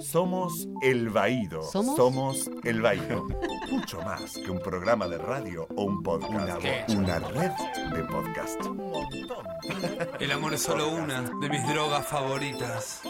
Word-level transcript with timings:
Somos 0.00 0.66
El 0.82 1.08
Baído. 1.08 1.62
¿Somos? 1.62 2.50
El 2.64 2.82
Baído. 2.82 3.26
Mucho 3.70 4.00
más 4.02 4.36
que 4.38 4.50
un 4.50 4.58
programa 4.58 5.06
de 5.06 5.18
radio 5.18 5.68
o 5.76 5.84
un 5.84 6.02
podcast. 6.02 6.64
Una, 6.88 7.18
red 7.20 7.52
de 7.94 8.02
podcast. 8.04 8.60
El 10.18 10.32
amor 10.32 10.54
es 10.54 10.62
solo 10.62 10.90
una 10.90 11.22
de 11.22 11.48
mis 11.48 11.66
drogas 11.68 12.06
favoritas. 12.06 13.02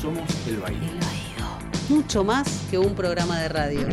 Somos 0.00 0.46
El 0.46 0.58
Baído. 0.58 0.80
Mucho 1.88 2.22
más 2.22 2.66
que 2.70 2.78
un 2.78 2.94
programa 2.94 3.40
de 3.40 3.48
radio. 3.48 3.88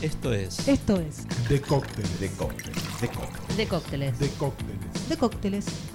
Esto 0.00 0.32
es 0.32 0.66
Esto 0.66 0.98
es 0.98 1.26
De 1.46 1.60
cócteles. 1.60 2.20
De 2.20 2.30
cócteles. 2.30 3.00
De 3.02 3.08
cócteles. 3.08 3.56
De 3.56 3.66
cócteles. 3.68 4.18
De 4.18 4.28
cócteles. 4.30 5.08
de 5.10 5.16
cócteles. 5.18 5.91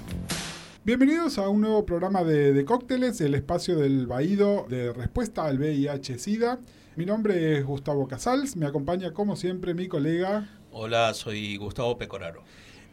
Bienvenidos 0.88 1.36
a 1.36 1.50
un 1.50 1.60
nuevo 1.60 1.84
programa 1.84 2.24
de, 2.24 2.54
de 2.54 2.64
cócteles, 2.64 3.20
el 3.20 3.34
espacio 3.34 3.76
del 3.76 4.06
Baído 4.06 4.64
de 4.70 4.90
respuesta 4.94 5.44
al 5.44 5.58
VIH-Sida. 5.58 6.60
Mi 6.96 7.04
nombre 7.04 7.58
es 7.58 7.66
Gustavo 7.66 8.08
Casals, 8.08 8.56
me 8.56 8.64
acompaña 8.64 9.12
como 9.12 9.36
siempre 9.36 9.74
mi 9.74 9.86
colega. 9.86 10.48
Hola, 10.72 11.12
soy 11.12 11.58
Gustavo 11.58 11.98
Pecoraro. 11.98 12.42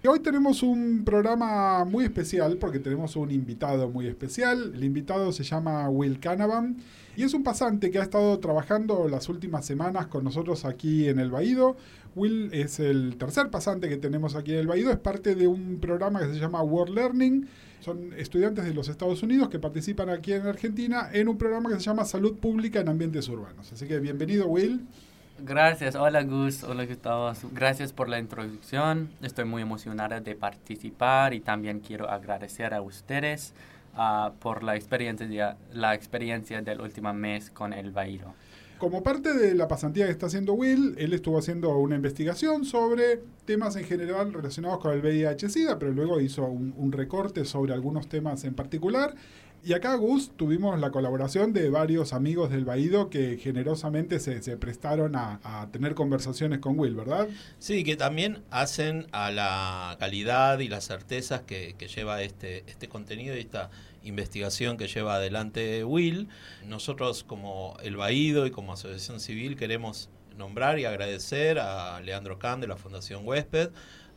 Y 0.04 0.08
hoy 0.08 0.20
tenemos 0.20 0.62
un 0.62 1.05
programa 1.05 1.85
muy 1.85 2.04
especial 2.04 2.58
porque 2.58 2.80
tenemos 2.80 3.16
un 3.16 3.31
invitado 3.31 3.90
muy 3.90 4.07
especial. 4.07 4.73
El 4.76 4.84
invitado 4.84 5.32
se 5.32 5.46
llama 5.46 5.90
Will 5.90 6.20
Canavan 6.20 6.76
y 7.16 7.23
es 7.23 7.34
un 7.34 7.43
pasante 7.43 7.91
que 7.91 7.99
ha 7.99 8.04
estado 8.04 8.38
trabajando 8.40 9.07
las 9.07 9.30
últimas 9.30 9.66
semanas 9.66 10.07
con 10.07 10.26
nosotros 10.26 10.66
aquí 10.66 11.07
en 11.07 11.18
el 11.18 11.32
Baído. 11.32 11.77
Will 12.13 12.49
es 12.54 12.80
el 12.82 13.16
tercer 13.18 13.49
pasante 13.49 13.88
que 13.88 13.98
tenemos 13.98 14.35
aquí 14.35 14.52
en 14.52 14.59
el 14.59 14.68
Baído, 14.68 14.91
es 14.91 14.99
parte 14.99 15.34
de 15.34 15.48
un 15.48 15.80
programa 15.80 16.20
que 16.20 16.34
se 16.34 16.40
llama 16.40 16.62
World 16.62 16.93
Learning. 16.93 17.48
Son 17.85 18.13
estudiantes 18.17 18.66
de 18.66 18.73
los 18.73 18.89
Estados 18.89 19.21
Unidos 19.21 19.48
que 19.48 19.59
participan 19.59 20.09
aquí 20.09 20.34
en 20.34 20.48
Argentina 20.48 21.07
en 21.13 21.27
un 21.27 21.38
programa 21.38 21.70
que 21.70 21.76
se 21.76 21.81
llama 21.81 22.03
Salud 22.03 22.35
Pública 22.35 22.79
en 22.79 22.90
Ambientes 22.90 23.29
Urbanos. 23.29 23.71
Así 23.71 23.85
que 23.85 23.99
bienvenido 23.99 24.48
Will. 24.48 24.87
Gracias, 25.37 25.93
hola 25.93 26.23
Gus, 26.23 26.63
hola 26.63 26.87
Gustavo, 26.87 27.32
gracias 27.51 27.93
por 27.93 28.10
la 28.10 28.18
introducción. 28.18 29.12
Estoy 29.21 29.45
muy 29.45 29.62
emocionada 29.62 30.20
de 30.20 30.34
participar 30.34 31.35
y 31.35 31.41
también 31.41 31.79
quiero 31.79 32.10
agradecer 32.10 32.73
a 32.73 32.82
ustedes 32.82 33.54
ah, 33.93 34.32
por 34.40 34.63
la 34.63 34.76
experiencia, 34.76 35.55
la 35.71 35.93
experiencia 35.93 36.63
del 36.63 36.82
último 36.82 37.13
mes 37.13 37.51
con 37.51 37.71
el 37.71 37.91
Baído. 37.91 38.34
Como 38.86 39.02
parte 39.02 39.34
de 39.34 39.55
la 39.55 39.68
pasantía 39.68 40.05
que 40.05 40.12
está 40.12 40.28
haciendo 40.28 40.54
Will, 40.54 40.94
él 41.00 41.12
estuvo 41.14 41.40
haciendo 41.40 41.76
una 41.76 41.96
investigación 41.96 42.66
sobre 42.66 43.20
temas 43.46 43.76
en 43.78 43.84
general 43.84 44.32
relacionados 44.32 44.78
con 44.78 44.94
el 44.94 45.02
VIH-Sida, 45.02 45.80
pero 45.80 45.91
luego 45.91 46.22
hizo 46.22 46.46
un, 46.46 46.91
recorte 46.91 47.46
sobre 47.46 47.74
algunos 47.74 48.08
temas 48.08 48.44
en 48.44 48.54
particular. 48.54 49.16
Y 49.63 49.74
acá, 49.74 49.96
Gus, 49.96 50.34
tuvimos 50.38 50.80
la 50.80 50.91
colaboración 50.91 51.52
de 51.52 51.72
varios 51.72 52.13
amigos 52.13 52.52
del 52.52 52.63
Baído 52.63 53.10
que 53.10 53.38
generosamente 53.38 54.20
se, 54.20 54.56
prestaron 54.56 55.16
a, 55.16 55.40
a 55.44 55.72
tener 55.72 55.96
conversaciones 55.96 56.60
con 56.60 56.78
Will, 56.78 56.94
¿verdad? 56.94 57.28
Sí, 57.58 57.84
que 57.84 57.96
también 57.96 58.44
hacen 58.52 59.08
a 59.13 59.32
la 59.32 59.98
calidad 60.00 60.60
y 60.60 60.68
las 60.68 60.86
certezas 60.86 61.41
que, 61.41 61.74
que 61.80 61.88
lleva 61.88 62.22
este, 62.22 62.63
este 62.68 62.88
contenido 62.88 63.36
y 63.36 63.40
esta 63.40 63.72
investigación 64.06 64.78
que 64.78 64.88
lleva 64.88 65.16
adelante 65.16 65.84
Will. 65.84 66.29
Nosotros 66.66 67.23
como 67.23 67.78
El 67.84 67.97
Baído 67.97 68.45
y 68.45 68.51
como 68.51 68.73
Asociación 68.73 69.19
Civil 69.19 69.57
queremos 69.57 70.09
nombrar 70.38 70.79
y 70.79 70.85
agradecer 70.85 71.59
a 71.59 72.00
Leandro 72.01 72.39
Kahn 72.39 72.61
de 72.61 72.67
la 72.67 72.78
Fundación 72.78 73.25
Huésped, 73.25 73.69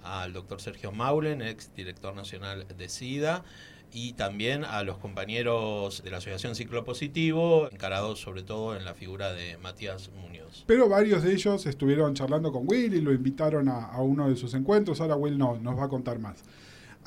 al 0.02 0.32
doctor 0.32 0.60
Sergio 0.60 0.92
Maulen, 0.92 1.42
ex 1.42 1.74
director 1.74 2.14
nacional 2.14 2.66
de 2.76 2.88
SIDA, 2.88 3.44
y 3.92 4.12
también 4.12 4.64
a 4.64 4.82
los 4.82 4.98
compañeros 4.98 6.02
de 6.02 6.10
la 6.10 6.18
Asociación 6.18 6.54
Ciclo 6.54 6.84
Positivo, 6.84 7.68
encarados 7.70 8.20
sobre 8.20 8.42
todo 8.42 8.76
en 8.76 8.84
la 8.84 8.94
figura 8.94 9.32
de 9.32 9.56
Matías 9.58 10.10
Muñoz. 10.20 10.64
Pero 10.66 10.88
varios 10.88 11.22
de 11.22 11.32
ellos 11.32 11.64
estuvieron 11.66 12.14
charlando 12.14 12.52
con 12.52 12.64
Will 12.66 12.94
y 12.94 13.00
lo 13.00 13.12
invitaron 13.12 13.68
a, 13.68 13.86
a 13.86 14.02
uno 14.02 14.28
de 14.28 14.36
sus 14.36 14.52
encuentros. 14.54 15.00
Ahora 15.00 15.16
Will 15.16 15.38
no, 15.38 15.56
nos 15.56 15.78
va 15.78 15.84
a 15.84 15.88
contar 15.88 16.18
más. 16.18 16.44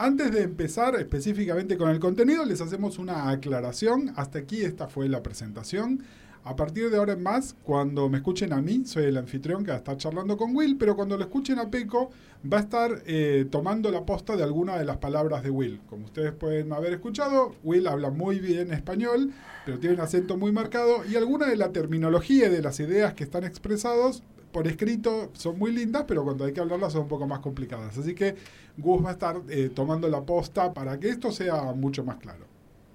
Antes 0.03 0.31
de 0.31 0.41
empezar 0.41 0.95
específicamente 0.95 1.77
con 1.77 1.87
el 1.91 1.99
contenido, 1.99 2.43
les 2.43 2.59
hacemos 2.59 2.97
una 2.97 3.29
aclaración. 3.29 4.11
Hasta 4.15 4.39
aquí 4.39 4.63
esta 4.63 4.87
fue 4.87 5.07
la 5.07 5.21
presentación. 5.21 6.01
A 6.43 6.55
partir 6.55 6.89
de 6.89 6.97
ahora 6.97 7.13
en 7.13 7.21
más, 7.21 7.55
cuando 7.63 8.09
me 8.09 8.17
escuchen 8.17 8.51
a 8.51 8.63
mí, 8.63 8.81
soy 8.83 9.03
el 9.03 9.17
anfitrión 9.17 9.63
que 9.63 9.69
va 9.69 9.75
a 9.75 9.77
estar 9.77 9.97
charlando 9.97 10.37
con 10.37 10.55
Will, 10.55 10.75
pero 10.75 10.95
cuando 10.95 11.17
lo 11.17 11.25
escuchen 11.25 11.59
a 11.59 11.69
Peco, 11.69 12.09
va 12.51 12.57
a 12.57 12.61
estar 12.61 13.03
eh, 13.05 13.45
tomando 13.51 13.91
la 13.91 14.03
posta 14.03 14.35
de 14.35 14.41
alguna 14.41 14.75
de 14.75 14.85
las 14.85 14.97
palabras 14.97 15.43
de 15.43 15.51
Will. 15.51 15.81
Como 15.87 16.05
ustedes 16.05 16.31
pueden 16.31 16.73
haber 16.73 16.93
escuchado, 16.93 17.53
Will 17.63 17.85
habla 17.85 18.09
muy 18.09 18.39
bien 18.39 18.73
español, 18.73 19.31
pero 19.67 19.77
tiene 19.77 19.93
un 19.97 20.01
acento 20.01 20.35
muy 20.35 20.51
marcado 20.51 21.05
y 21.05 21.15
alguna 21.15 21.45
de 21.45 21.57
la 21.57 21.71
terminología 21.71 22.47
y 22.47 22.49
de 22.49 22.63
las 22.63 22.79
ideas 22.79 23.13
que 23.13 23.23
están 23.23 23.43
expresados 23.43 24.23
por 24.51 24.67
escrito 24.67 25.29
son 25.33 25.57
muy 25.57 25.71
lindas, 25.71 26.05
pero 26.07 26.23
cuando 26.23 26.45
hay 26.45 26.53
que 26.53 26.59
hablarlas 26.59 26.93
son 26.93 27.03
un 27.03 27.07
poco 27.07 27.27
más 27.27 27.39
complicadas. 27.39 27.97
Así 27.97 28.13
que 28.13 28.35
Gus 28.77 29.03
va 29.03 29.09
a 29.09 29.13
estar 29.13 29.41
eh, 29.49 29.69
tomando 29.73 30.07
la 30.07 30.21
posta 30.21 30.73
para 30.73 30.99
que 30.99 31.09
esto 31.09 31.31
sea 31.31 31.73
mucho 31.73 32.03
más 32.03 32.17
claro. 32.17 32.45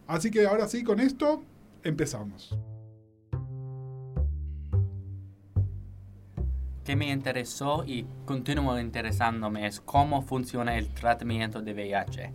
Así 0.06 0.30
que 0.30 0.46
ahora 0.46 0.68
sí, 0.68 0.84
con 0.84 1.00
esto 1.00 1.42
empezamos. 1.82 2.56
que 6.86 6.94
me 6.94 7.10
interesó 7.10 7.84
y 7.84 8.06
continúa 8.24 8.80
interesándome 8.80 9.66
es 9.66 9.80
cómo 9.80 10.22
funciona 10.22 10.78
el 10.78 10.86
tratamiento 10.94 11.60
de 11.60 11.74
VIH. 11.74 12.32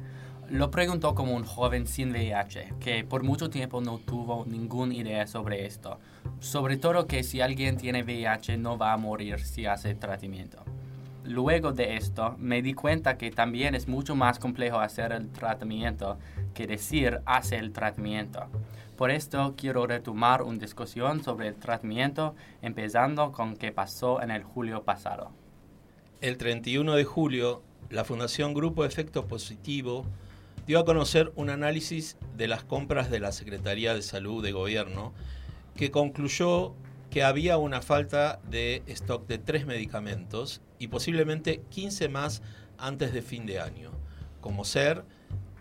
Lo 0.50 0.70
preguntó 0.70 1.16
como 1.16 1.34
un 1.34 1.46
joven 1.46 1.88
sin 1.88 2.12
VIH, 2.12 2.74
que 2.82 3.06
por 3.06 3.24
mucho 3.24 3.50
tiempo 3.50 3.80
no 3.80 4.00
tuvo 4.00 4.46
ninguna 4.46 4.94
idea 4.94 5.26
sobre 5.26 5.66
esto. 5.66 5.98
Sobre 6.42 6.78
todo 6.78 7.06
que 7.06 7.22
si 7.22 7.40
alguien 7.40 7.78
tiene 7.78 8.02
VIH 8.02 8.58
no 8.58 8.76
va 8.76 8.94
a 8.94 8.98
morir 8.98 9.42
si 9.42 9.68
hace 9.68 9.94
tratamiento. 9.94 10.58
Luego 11.24 11.72
de 11.72 11.98
esto 11.98 12.36
me 12.40 12.64
di 12.64 12.74
cuenta 12.74 13.16
que 13.20 13.30
también 13.30 13.76
es 13.76 13.88
mucho 13.88 14.16
más 14.16 14.40
complejo 14.40 14.80
hacer 14.80 15.12
el 15.12 15.30
tratamiento 15.30 16.18
que 16.56 16.66
decir 16.66 17.22
hace 17.28 17.58
el 17.58 17.72
tratamiento. 17.72 18.48
Por 18.98 19.12
esto 19.12 19.54
quiero 19.56 19.86
retomar 19.86 20.42
una 20.42 20.58
discusión 20.58 21.24
sobre 21.24 21.48
el 21.48 21.56
tratamiento, 21.58 22.34
empezando 22.64 23.32
con 23.32 23.56
qué 23.56 23.72
pasó 23.72 24.20
en 24.20 24.32
el 24.32 24.44
julio 24.44 24.82
pasado. 24.82 25.30
El 26.22 26.38
31 26.38 26.96
de 26.96 27.04
julio, 27.04 27.62
la 27.92 28.04
Fundación 28.04 28.56
Grupo 28.56 28.84
Efecto 28.84 29.28
Positivo 29.28 30.08
dio 30.66 30.80
a 30.80 30.86
conocer 30.86 31.32
un 31.36 31.52
análisis 31.52 32.18
de 32.36 32.48
las 32.48 32.64
compras 32.64 33.12
de 33.12 33.20
la 33.20 33.32
Secretaría 33.32 33.94
de 33.94 34.02
Salud 34.02 34.44
de 34.44 34.52
Gobierno 34.52 35.14
que 35.82 35.90
concluyó 35.90 36.76
que 37.10 37.24
había 37.24 37.58
una 37.58 37.82
falta 37.82 38.40
de 38.48 38.84
stock 38.86 39.26
de 39.26 39.40
tres 39.40 39.66
medicamentos 39.66 40.62
y 40.78 40.90
posiblemente 40.90 41.64
15 41.72 42.08
más 42.08 42.44
antes 42.78 43.14
de 43.14 43.24
fin 43.24 43.48
de 43.48 43.60
año, 43.60 43.90
como 44.42 44.64
ser 44.64 45.04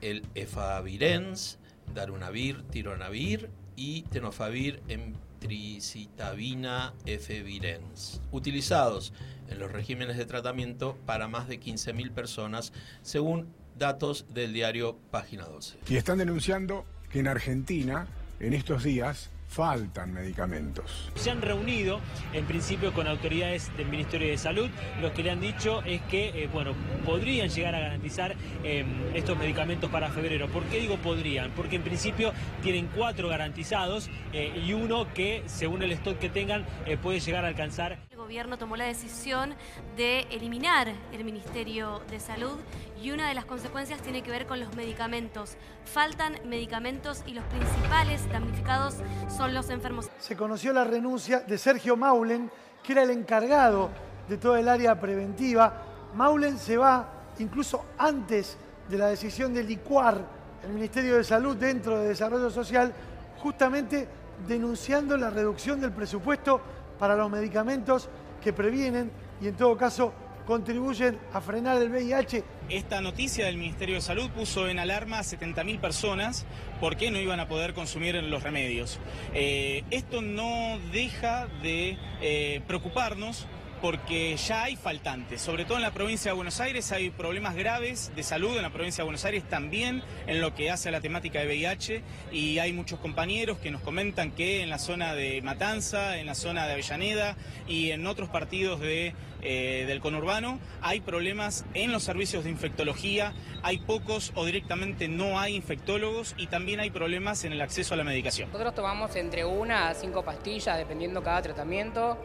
el 0.02 0.26
efavirenz, 0.34 1.56
darunavir, 1.94 2.64
tironavir 2.64 3.48
y 3.76 4.02
tenofavir 4.10 4.82
emtricitabina 4.88 6.92
efavirenz, 7.06 8.20
utilizados 8.30 9.14
en 9.48 9.58
los 9.58 9.72
regímenes 9.72 10.18
de 10.18 10.26
tratamiento 10.26 10.98
para 11.06 11.28
más 11.28 11.48
de 11.48 11.58
15.000 11.58 12.10
personas, 12.10 12.74
según 13.00 13.48
datos 13.78 14.26
del 14.34 14.52
diario 14.52 14.98
Página 15.10 15.46
12. 15.46 15.78
Y 15.88 15.96
están 15.96 16.18
denunciando 16.18 16.84
que 17.08 17.20
en 17.20 17.26
Argentina, 17.26 18.06
en 18.38 18.52
estos 18.52 18.84
días, 18.84 19.30
faltan 19.50 20.14
medicamentos. 20.14 21.10
Se 21.16 21.30
han 21.30 21.42
reunido 21.42 22.00
en 22.32 22.44
principio 22.46 22.92
con 22.92 23.08
autoridades 23.08 23.76
del 23.76 23.88
Ministerio 23.88 24.28
de 24.28 24.38
Salud. 24.38 24.70
Lo 25.00 25.12
que 25.12 25.24
le 25.24 25.32
han 25.32 25.40
dicho 25.40 25.82
es 25.82 26.00
que, 26.02 26.28
eh, 26.28 26.48
bueno, 26.52 26.72
podrían 27.04 27.48
llegar 27.48 27.74
a 27.74 27.80
garantizar 27.80 28.36
eh, 28.62 28.84
estos 29.12 29.36
medicamentos 29.36 29.90
para 29.90 30.08
febrero. 30.10 30.46
¿Por 30.48 30.62
qué 30.64 30.78
digo 30.78 30.96
podrían? 30.98 31.50
Porque 31.50 31.76
en 31.76 31.82
principio 31.82 32.32
tienen 32.62 32.88
cuatro 32.94 33.28
garantizados 33.28 34.08
eh, 34.32 34.52
y 34.64 34.72
uno 34.72 35.12
que, 35.12 35.42
según 35.46 35.82
el 35.82 35.90
stock 35.92 36.18
que 36.18 36.28
tengan, 36.28 36.64
eh, 36.86 36.96
puede 36.96 37.18
llegar 37.18 37.44
a 37.44 37.48
alcanzar. 37.48 37.98
Gobierno 38.20 38.58
tomó 38.58 38.76
la 38.76 38.84
decisión 38.84 39.54
de 39.96 40.26
eliminar 40.30 40.88
el 41.10 41.24
Ministerio 41.24 42.02
de 42.10 42.20
Salud 42.20 42.58
y 43.02 43.12
una 43.12 43.26
de 43.26 43.34
las 43.34 43.46
consecuencias 43.46 44.02
tiene 44.02 44.22
que 44.22 44.30
ver 44.30 44.46
con 44.46 44.60
los 44.60 44.76
medicamentos. 44.76 45.56
Faltan 45.86 46.36
medicamentos 46.44 47.22
y 47.26 47.32
los 47.32 47.42
principales 47.44 48.30
damnificados 48.30 48.96
son 49.34 49.54
los 49.54 49.70
enfermos. 49.70 50.10
Se 50.18 50.36
conoció 50.36 50.74
la 50.74 50.84
renuncia 50.84 51.40
de 51.40 51.56
Sergio 51.56 51.96
Maulen, 51.96 52.50
que 52.82 52.92
era 52.92 53.04
el 53.04 53.10
encargado 53.10 53.88
de 54.28 54.36
toda 54.36 54.60
el 54.60 54.68
área 54.68 55.00
preventiva. 55.00 55.82
Maulen 56.14 56.58
se 56.58 56.76
va 56.76 57.08
incluso 57.38 57.86
antes 57.96 58.58
de 58.90 58.98
la 58.98 59.06
decisión 59.06 59.54
de 59.54 59.64
licuar 59.64 60.20
el 60.62 60.74
Ministerio 60.74 61.16
de 61.16 61.24
Salud 61.24 61.56
dentro 61.56 61.98
de 61.98 62.08
Desarrollo 62.08 62.50
Social, 62.50 62.92
justamente 63.38 64.06
denunciando 64.46 65.16
la 65.16 65.30
reducción 65.30 65.80
del 65.80 65.92
presupuesto 65.92 66.60
para 67.00 67.16
los 67.16 67.30
medicamentos 67.30 68.08
que 68.40 68.52
previenen 68.52 69.10
y 69.40 69.48
en 69.48 69.56
todo 69.56 69.76
caso 69.76 70.12
contribuyen 70.46 71.18
a 71.32 71.40
frenar 71.40 71.80
el 71.80 71.90
VIH. 71.90 72.44
Esta 72.68 73.00
noticia 73.00 73.46
del 73.46 73.56
Ministerio 73.56 73.94
de 73.96 74.00
Salud 74.00 74.28
puso 74.30 74.68
en 74.68 74.78
alarma 74.78 75.18
a 75.18 75.22
70.000 75.22 75.80
personas 75.80 76.44
porque 76.80 77.10
no 77.10 77.18
iban 77.18 77.40
a 77.40 77.48
poder 77.48 77.72
consumir 77.72 78.14
los 78.16 78.42
remedios. 78.42 79.00
Eh, 79.32 79.82
esto 79.90 80.20
no 80.20 80.78
deja 80.92 81.46
de 81.62 81.96
eh, 82.20 82.60
preocuparnos 82.66 83.46
porque 83.80 84.36
ya 84.36 84.64
hay 84.64 84.76
faltantes, 84.76 85.40
sobre 85.40 85.64
todo 85.64 85.76
en 85.76 85.82
la 85.82 85.90
provincia 85.90 86.30
de 86.30 86.36
Buenos 86.36 86.60
Aires 86.60 86.92
hay 86.92 87.10
problemas 87.10 87.54
graves 87.54 88.12
de 88.14 88.22
salud 88.22 88.56
en 88.56 88.62
la 88.62 88.70
provincia 88.70 89.02
de 89.02 89.04
Buenos 89.04 89.24
Aires 89.24 89.44
también 89.48 90.02
en 90.26 90.40
lo 90.40 90.54
que 90.54 90.70
hace 90.70 90.90
a 90.90 90.92
la 90.92 91.00
temática 91.00 91.40
de 91.40 91.46
VIH 91.46 92.02
y 92.32 92.58
hay 92.58 92.72
muchos 92.72 92.98
compañeros 93.00 93.58
que 93.58 93.70
nos 93.70 93.80
comentan 93.80 94.32
que 94.32 94.62
en 94.62 94.70
la 94.70 94.78
zona 94.78 95.14
de 95.14 95.40
Matanza, 95.42 96.18
en 96.18 96.26
la 96.26 96.34
zona 96.34 96.66
de 96.66 96.72
Avellaneda 96.74 97.36
y 97.66 97.90
en 97.90 98.06
otros 98.06 98.28
partidos 98.28 98.80
eh, 98.82 99.84
del 99.86 100.00
conurbano 100.00 100.58
hay 100.82 101.00
problemas 101.00 101.64
en 101.74 101.92
los 101.92 102.02
servicios 102.02 102.44
de 102.44 102.50
infectología, 102.50 103.32
hay 103.62 103.78
pocos 103.78 104.32
o 104.34 104.44
directamente 104.44 105.08
no 105.08 105.38
hay 105.38 105.56
infectólogos 105.56 106.34
y 106.36 106.48
también 106.48 106.80
hay 106.80 106.90
problemas 106.90 107.44
en 107.44 107.52
el 107.52 107.60
acceso 107.60 107.94
a 107.94 107.96
la 107.96 108.04
medicación. 108.04 108.48
Nosotros 108.50 108.74
tomamos 108.74 109.16
entre 109.16 109.44
una 109.44 109.88
a 109.88 109.94
cinco 109.94 110.22
pastillas 110.22 110.76
dependiendo 110.76 111.22
cada 111.22 111.42
tratamiento. 111.42 112.18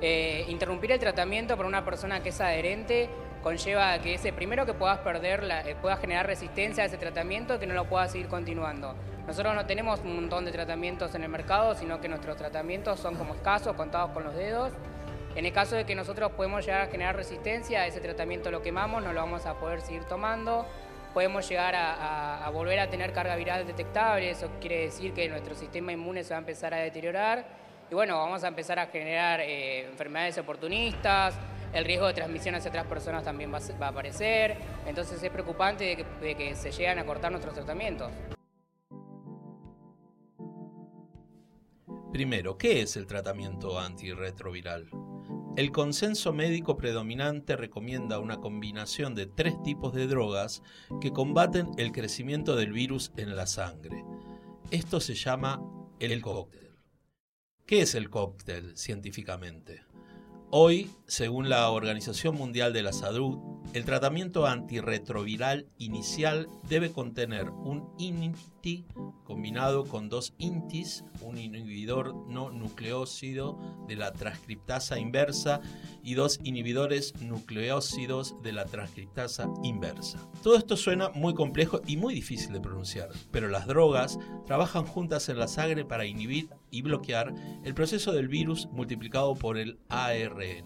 Eh, 0.00 0.44
interrumpir 0.48 0.92
el 0.92 1.00
tratamiento 1.00 1.56
para 1.56 1.68
una 1.68 1.84
persona 1.84 2.22
que 2.22 2.28
es 2.28 2.40
adherente 2.40 3.10
conlleva 3.42 3.98
que 3.98 4.14
ese 4.14 4.32
primero 4.32 4.64
que 4.64 4.74
puedas 4.74 4.98
perder, 4.98 5.42
la, 5.42 5.62
eh, 5.62 5.74
puedas 5.80 6.00
generar 6.00 6.26
resistencia 6.26 6.84
a 6.84 6.86
ese 6.86 6.98
tratamiento 6.98 7.58
que 7.58 7.66
no 7.66 7.74
lo 7.74 7.86
puedas 7.86 8.12
seguir 8.12 8.28
continuando. 8.28 8.94
Nosotros 9.26 9.54
no 9.54 9.66
tenemos 9.66 10.00
un 10.00 10.14
montón 10.14 10.44
de 10.44 10.52
tratamientos 10.52 11.14
en 11.14 11.22
el 11.24 11.28
mercado, 11.28 11.74
sino 11.74 12.00
que 12.00 12.08
nuestros 12.08 12.36
tratamientos 12.36 13.00
son 13.00 13.16
como 13.16 13.34
escasos, 13.34 13.74
contados 13.74 14.10
con 14.10 14.24
los 14.24 14.34
dedos. 14.34 14.72
En 15.34 15.44
el 15.46 15.52
caso 15.52 15.76
de 15.76 15.84
que 15.84 15.94
nosotros 15.94 16.32
podemos 16.32 16.64
llegar 16.64 16.82
a 16.82 16.86
generar 16.86 17.14
resistencia, 17.16 17.86
ese 17.86 18.00
tratamiento 18.00 18.50
lo 18.50 18.62
quemamos, 18.62 19.02
no 19.02 19.12
lo 19.12 19.20
vamos 19.20 19.46
a 19.46 19.54
poder 19.54 19.80
seguir 19.80 20.04
tomando. 20.04 20.66
Podemos 21.12 21.48
llegar 21.48 21.74
a, 21.74 22.44
a 22.44 22.50
volver 22.50 22.78
a 22.80 22.88
tener 22.88 23.12
carga 23.12 23.34
viral 23.36 23.66
detectable, 23.66 24.30
eso 24.30 24.48
quiere 24.60 24.82
decir 24.82 25.12
que 25.12 25.28
nuestro 25.28 25.54
sistema 25.54 25.92
inmune 25.92 26.22
se 26.22 26.30
va 26.30 26.36
a 26.36 26.40
empezar 26.40 26.74
a 26.74 26.78
deteriorar 26.78 27.44
y 27.90 27.94
bueno, 27.94 28.18
vamos 28.18 28.44
a 28.44 28.48
empezar 28.48 28.78
a 28.78 28.86
generar 28.86 29.40
eh, 29.40 29.86
enfermedades 29.86 30.36
oportunistas, 30.38 31.34
el 31.72 31.84
riesgo 31.84 32.06
de 32.06 32.14
transmisión 32.14 32.54
hacia 32.54 32.70
otras 32.70 32.86
personas 32.86 33.24
también 33.24 33.52
va, 33.52 33.58
a 33.58 33.88
aparecer, 33.88 34.56
entonces 34.86 35.22
es 35.22 35.30
preocupante 35.30 36.04
de 36.20 36.34
que, 36.34 36.54
se 36.54 36.70
lleguen 36.70 36.98
a 36.98 37.06
cortar 37.06 37.30
nuestros 37.30 37.54
tratamientos. 37.54 38.10
Primero, 42.12 42.56
¿qué 42.56 42.82
es 42.82 42.96
el 42.96 43.06
tratamiento 43.06 43.78
antirretroviral? 43.78 44.90
El 45.56 45.72
consenso 45.72 46.32
médico 46.32 46.76
predominante 46.76 47.56
recomienda 47.56 48.18
una 48.18 48.38
combinación 48.38 49.14
de 49.14 49.26
tres 49.26 49.60
tipos 49.62 49.92
de 49.92 50.06
drogas 50.06 50.62
que 51.00 51.12
combaten 51.12 51.70
el 51.76 51.92
crecimiento 51.92 52.56
del 52.56 52.72
virus 52.72 53.12
en 53.16 53.36
la 53.36 53.46
sangre. 53.46 54.04
Esto 54.70 55.00
se 55.00 55.14
llama 55.14 55.60
el 56.00 56.22
cóctel. 56.22 56.67
¿Qué 57.68 57.82
es 57.82 57.94
el 57.94 58.08
cóctel 58.08 58.78
científicamente? 58.78 59.82
Hoy, 60.50 60.90
según 61.06 61.50
la 61.50 61.68
Organización 61.70 62.34
Mundial 62.34 62.72
de 62.72 62.82
la 62.82 62.94
Salud, 62.94 63.38
el 63.74 63.84
tratamiento 63.84 64.46
antirretroviral 64.46 65.66
inicial 65.76 66.48
debe 66.70 66.90
contener 66.90 67.50
un 67.50 67.86
INTI 67.98 68.86
combinado 69.24 69.84
con 69.84 70.08
dos 70.08 70.32
INTIs, 70.38 71.04
un 71.20 71.36
inhibidor 71.36 72.14
no 72.26 72.48
nucleócido 72.50 73.58
de 73.86 73.96
la 73.96 74.12
transcriptasa 74.12 74.98
inversa 74.98 75.60
y 76.02 76.14
dos 76.14 76.40
inhibidores 76.44 77.20
nucleócidos 77.20 78.42
de 78.42 78.52
la 78.52 78.64
transcriptasa 78.64 79.50
inversa. 79.62 80.26
Todo 80.42 80.56
esto 80.56 80.78
suena 80.78 81.10
muy 81.10 81.34
complejo 81.34 81.82
y 81.86 81.98
muy 81.98 82.14
difícil 82.14 82.54
de 82.54 82.62
pronunciar, 82.62 83.10
pero 83.30 83.48
las 83.48 83.66
drogas 83.66 84.18
trabajan 84.46 84.86
juntas 84.86 85.28
en 85.28 85.38
la 85.38 85.48
sangre 85.48 85.84
para 85.84 86.06
inhibir 86.06 86.48
y 86.70 86.82
bloquear 86.82 87.34
el 87.64 87.74
proceso 87.74 88.12
del 88.12 88.28
virus 88.28 88.68
multiplicado 88.72 89.34
por 89.34 89.58
el 89.58 89.78
ARN. 89.88 90.64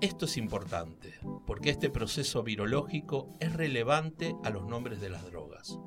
Esto 0.00 0.24
es 0.24 0.38
importante, 0.38 1.12
porque 1.46 1.68
este 1.68 1.90
proceso 1.90 2.42
virológico 2.42 3.36
es 3.38 3.52
relevante 3.52 4.34
a 4.42 4.50
los 4.50 4.66
nombres 4.66 5.00
de 5.00 5.10
las 5.10 5.26
drogas, 5.26 5.78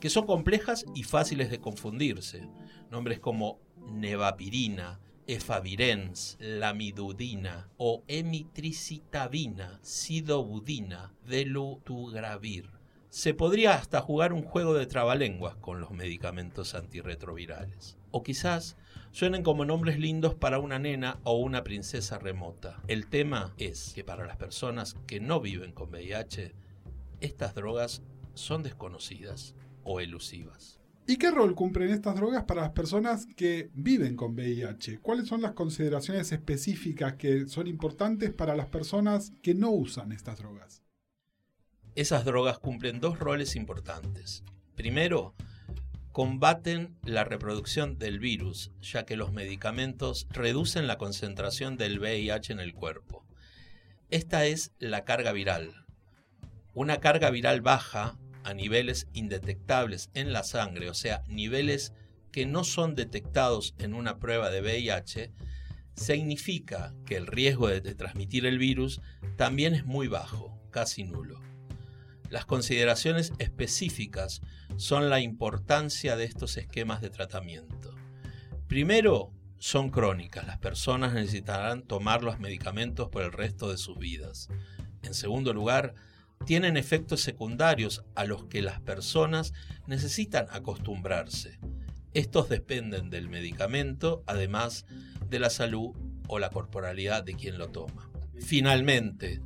que 0.00 0.08
son 0.08 0.24
complejas 0.26 0.86
y 0.94 1.02
fáciles 1.02 1.50
de 1.50 1.60
confundirse. 1.60 2.48
Nombres 2.90 3.20
como 3.20 3.60
nevapirina, 3.90 5.00
efavirens, 5.26 6.38
lamidudina 6.40 7.68
o 7.76 8.02
emitricitabina, 8.08 9.78
sidobudina, 9.82 11.12
delutugravir. 11.26 12.70
Se 13.10 13.34
podría 13.34 13.74
hasta 13.74 14.00
jugar 14.00 14.32
un 14.32 14.42
juego 14.42 14.72
de 14.72 14.86
trabalenguas 14.86 15.56
con 15.56 15.80
los 15.80 15.90
medicamentos 15.90 16.74
antirretrovirales. 16.74 17.97
O 18.10 18.22
quizás 18.22 18.76
suenen 19.10 19.42
como 19.42 19.64
nombres 19.64 19.98
lindos 19.98 20.34
para 20.34 20.58
una 20.58 20.78
nena 20.78 21.18
o 21.24 21.38
una 21.38 21.64
princesa 21.64 22.18
remota. 22.18 22.80
El 22.88 23.06
tema 23.06 23.54
es 23.58 23.92
que 23.94 24.04
para 24.04 24.26
las 24.26 24.36
personas 24.36 24.94
que 25.06 25.20
no 25.20 25.40
viven 25.40 25.72
con 25.72 25.90
VIH, 25.90 26.54
estas 27.20 27.54
drogas 27.54 28.02
son 28.34 28.62
desconocidas 28.62 29.54
o 29.84 30.00
elusivas. 30.00 30.78
¿Y 31.10 31.16
qué 31.16 31.30
rol 31.30 31.54
cumplen 31.54 31.88
estas 31.88 32.16
drogas 32.16 32.44
para 32.44 32.60
las 32.60 32.72
personas 32.72 33.26
que 33.34 33.70
viven 33.72 34.14
con 34.14 34.34
VIH? 34.34 35.00
¿Cuáles 35.00 35.26
son 35.26 35.40
las 35.40 35.52
consideraciones 35.52 36.30
específicas 36.32 37.14
que 37.14 37.48
son 37.48 37.66
importantes 37.66 38.30
para 38.30 38.54
las 38.54 38.66
personas 38.66 39.32
que 39.42 39.54
no 39.54 39.70
usan 39.70 40.12
estas 40.12 40.38
drogas? 40.38 40.82
Esas 41.94 42.26
drogas 42.26 42.58
cumplen 42.58 43.00
dos 43.00 43.18
roles 43.18 43.56
importantes. 43.56 44.44
Primero, 44.74 45.34
combaten 46.12 46.96
la 47.04 47.24
reproducción 47.24 47.98
del 47.98 48.18
virus, 48.18 48.72
ya 48.80 49.04
que 49.04 49.16
los 49.16 49.32
medicamentos 49.32 50.26
reducen 50.30 50.86
la 50.86 50.98
concentración 50.98 51.76
del 51.76 51.98
VIH 52.00 52.52
en 52.52 52.60
el 52.60 52.74
cuerpo. 52.74 53.24
Esta 54.10 54.46
es 54.46 54.72
la 54.78 55.04
carga 55.04 55.32
viral. 55.32 55.84
Una 56.74 56.98
carga 56.98 57.30
viral 57.30 57.60
baja 57.60 58.18
a 58.44 58.54
niveles 58.54 59.08
indetectables 59.12 60.10
en 60.14 60.32
la 60.32 60.42
sangre, 60.42 60.88
o 60.88 60.94
sea, 60.94 61.22
niveles 61.28 61.92
que 62.32 62.46
no 62.46 62.64
son 62.64 62.94
detectados 62.94 63.74
en 63.78 63.94
una 63.94 64.18
prueba 64.18 64.50
de 64.50 64.60
VIH, 64.60 65.32
significa 65.94 66.94
que 67.04 67.16
el 67.16 67.26
riesgo 67.26 67.68
de, 67.68 67.80
transmitir 67.94 68.46
el 68.46 68.58
virus 68.58 69.00
también 69.36 69.74
es 69.74 69.84
muy 69.84 70.08
bajo, 70.08 70.56
casi 70.70 71.04
nulo. 71.04 71.47
Las 72.30 72.44
consideraciones 72.44 73.32
específicas 73.38 74.42
son 74.76 75.08
la 75.08 75.20
importancia 75.20 76.16
de 76.16 76.24
estos 76.24 76.56
esquemas 76.56 77.00
de 77.00 77.10
tratamiento. 77.10 77.94
Primero, 78.66 79.32
son 79.58 79.90
crónicas. 79.90 80.46
Las 80.46 80.58
personas 80.58 81.14
necesitarán 81.14 81.82
tomar 81.82 82.22
los 82.22 82.38
medicamentos 82.38 83.08
por 83.08 83.22
el 83.22 83.32
resto 83.32 83.70
de 83.70 83.78
sus 83.78 83.98
vidas. 83.98 84.48
En 85.02 85.14
segundo 85.14 85.52
lugar, 85.52 85.94
tienen 86.44 86.76
efectos 86.76 87.20
secundarios 87.20 88.04
a 88.14 88.24
los 88.24 88.44
que 88.44 88.62
las 88.62 88.80
personas 88.80 89.52
necesitan 89.86 90.46
acostumbrarse. 90.50 91.58
Estos 92.14 92.48
dependen 92.48 93.10
del 93.10 93.28
medicamento, 93.28 94.22
además 94.26 94.86
de 95.28 95.38
la 95.38 95.50
salud 95.50 95.96
o 96.26 96.38
la 96.38 96.50
corporalidad 96.50 97.24
de 97.24 97.34
quien 97.34 97.58
lo 97.58 97.68
toma. 97.68 98.10
Finalmente, 98.40 99.40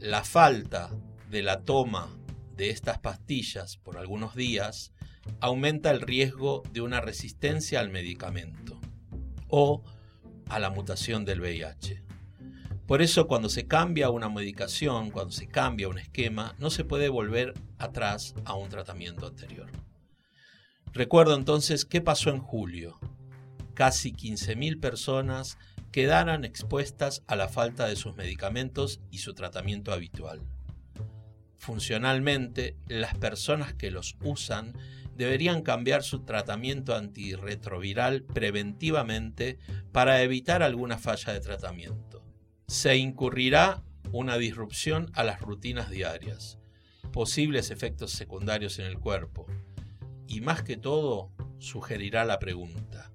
la 0.00 0.24
falta 0.24 0.90
de 1.30 1.42
la 1.42 1.62
toma 1.62 2.08
de 2.56 2.70
estas 2.70 2.98
pastillas 2.98 3.76
por 3.76 3.98
algunos 3.98 4.34
días 4.34 4.92
aumenta 5.40 5.90
el 5.90 6.00
riesgo 6.00 6.62
de 6.72 6.80
una 6.80 7.00
resistencia 7.00 7.80
al 7.80 7.90
medicamento 7.90 8.80
o 9.48 9.82
a 10.48 10.58
la 10.58 10.70
mutación 10.70 11.24
del 11.24 11.40
VIH. 11.40 12.02
Por 12.86 13.00
eso 13.00 13.26
cuando 13.26 13.48
se 13.48 13.66
cambia 13.66 14.10
una 14.10 14.28
medicación, 14.28 15.10
cuando 15.10 15.32
se 15.32 15.46
cambia 15.46 15.88
un 15.88 15.98
esquema, 15.98 16.54
no 16.58 16.70
se 16.70 16.84
puede 16.84 17.08
volver 17.08 17.54
atrás 17.78 18.34
a 18.44 18.54
un 18.54 18.68
tratamiento 18.68 19.26
anterior. 19.26 19.70
Recuerdo 20.92 21.34
entonces 21.34 21.84
qué 21.84 22.00
pasó 22.00 22.30
en 22.30 22.40
julio. 22.40 22.98
Casi 23.74 24.12
15.000 24.12 24.78
personas 24.78 25.56
quedaron 25.90 26.44
expuestas 26.44 27.22
a 27.26 27.36
la 27.36 27.48
falta 27.48 27.86
de 27.86 27.96
sus 27.96 28.14
medicamentos 28.16 29.00
y 29.10 29.18
su 29.18 29.32
tratamiento 29.34 29.92
habitual. 29.92 30.42
Funcionalmente, 31.62 32.76
las 32.88 33.14
personas 33.14 33.72
que 33.72 33.92
los 33.92 34.16
usan 34.24 34.76
deberían 35.14 35.62
cambiar 35.62 36.02
su 36.02 36.24
tratamiento 36.24 36.96
antirretroviral 36.96 38.24
preventivamente 38.24 39.60
para 39.92 40.22
evitar 40.22 40.64
alguna 40.64 40.98
falla 40.98 41.32
de 41.32 41.38
tratamiento. 41.38 42.24
Se 42.66 42.96
incurrirá 42.96 43.84
una 44.10 44.38
disrupción 44.38 45.12
a 45.14 45.22
las 45.22 45.40
rutinas 45.40 45.88
diarias, 45.88 46.58
posibles 47.12 47.70
efectos 47.70 48.10
secundarios 48.10 48.80
en 48.80 48.86
el 48.86 48.98
cuerpo 48.98 49.46
y 50.26 50.40
más 50.40 50.64
que 50.64 50.76
todo 50.76 51.30
sugerirá 51.60 52.24
la 52.24 52.40
pregunta, 52.40 53.12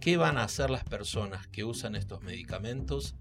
¿qué 0.00 0.18
van 0.18 0.36
a 0.36 0.44
hacer 0.44 0.68
las 0.68 0.84
personas 0.84 1.46
que 1.46 1.64
usan 1.64 1.94
estos 1.94 2.20
medicamentos 2.20 3.14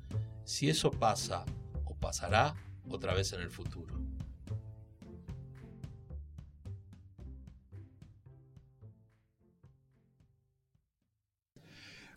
si 0.43 0.69
eso 0.69 0.91
pasa 0.91 1.45
o 1.85 1.95
pasará 1.95 2.55
otra 2.89 3.13
vez 3.13 3.33
en 3.33 3.39
el 3.39 3.51
futuro. 3.51 3.98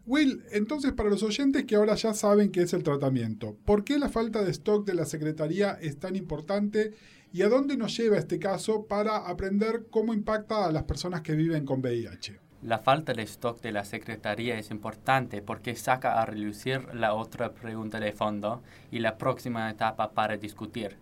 Will, 0.04 0.42
entonces 0.50 0.92
para 0.92 1.10
los 1.10 1.22
oyentes 1.22 1.64
que 1.64 1.76
ahora 1.76 1.94
ya 1.94 2.12
saben 2.12 2.50
qué 2.50 2.62
es 2.62 2.72
el 2.72 2.82
tratamiento, 2.82 3.56
¿por 3.64 3.84
qué 3.84 3.98
la 3.98 4.08
falta 4.08 4.42
de 4.42 4.50
stock 4.50 4.84
de 4.84 4.94
la 4.94 5.04
Secretaría 5.04 5.78
es 5.80 6.00
tan 6.00 6.16
importante 6.16 6.92
y 7.32 7.42
a 7.42 7.48
dónde 7.48 7.76
nos 7.76 7.96
lleva 7.96 8.18
este 8.18 8.40
caso 8.40 8.86
para 8.86 9.28
aprender 9.28 9.86
cómo 9.90 10.12
impacta 10.12 10.66
a 10.66 10.72
las 10.72 10.82
personas 10.84 11.20
que 11.20 11.36
viven 11.36 11.64
con 11.64 11.80
VIH? 11.80 12.40
La 12.62 12.80
falta 12.80 13.12
de 13.12 13.22
stock 13.22 13.60
de 13.60 13.70
la 13.70 13.84
Secretaría 13.84 14.58
es 14.58 14.70
importante 14.70 15.40
porque 15.40 15.76
saca 15.76 16.20
a 16.20 16.26
relucir 16.26 16.94
la 16.94 17.14
otra 17.14 17.52
pregunta 17.54 18.00
de 18.00 18.12
fondo 18.12 18.62
y 18.90 18.98
la 18.98 19.18
próxima 19.18 19.70
etapa 19.70 20.12
para 20.12 20.36
discutir, 20.36 20.96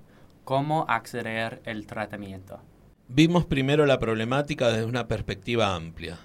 cómo 0.45 0.85
acceder 0.89 1.63
al 1.65 1.87
tratamiento. 1.87 2.61
Vimos 3.09 3.47
primero 3.47 3.87
la 3.87 3.99
problemática 3.99 4.69
desde 4.69 4.85
una 4.85 5.09
perspectiva 5.09 5.75
amplia. 5.75 6.19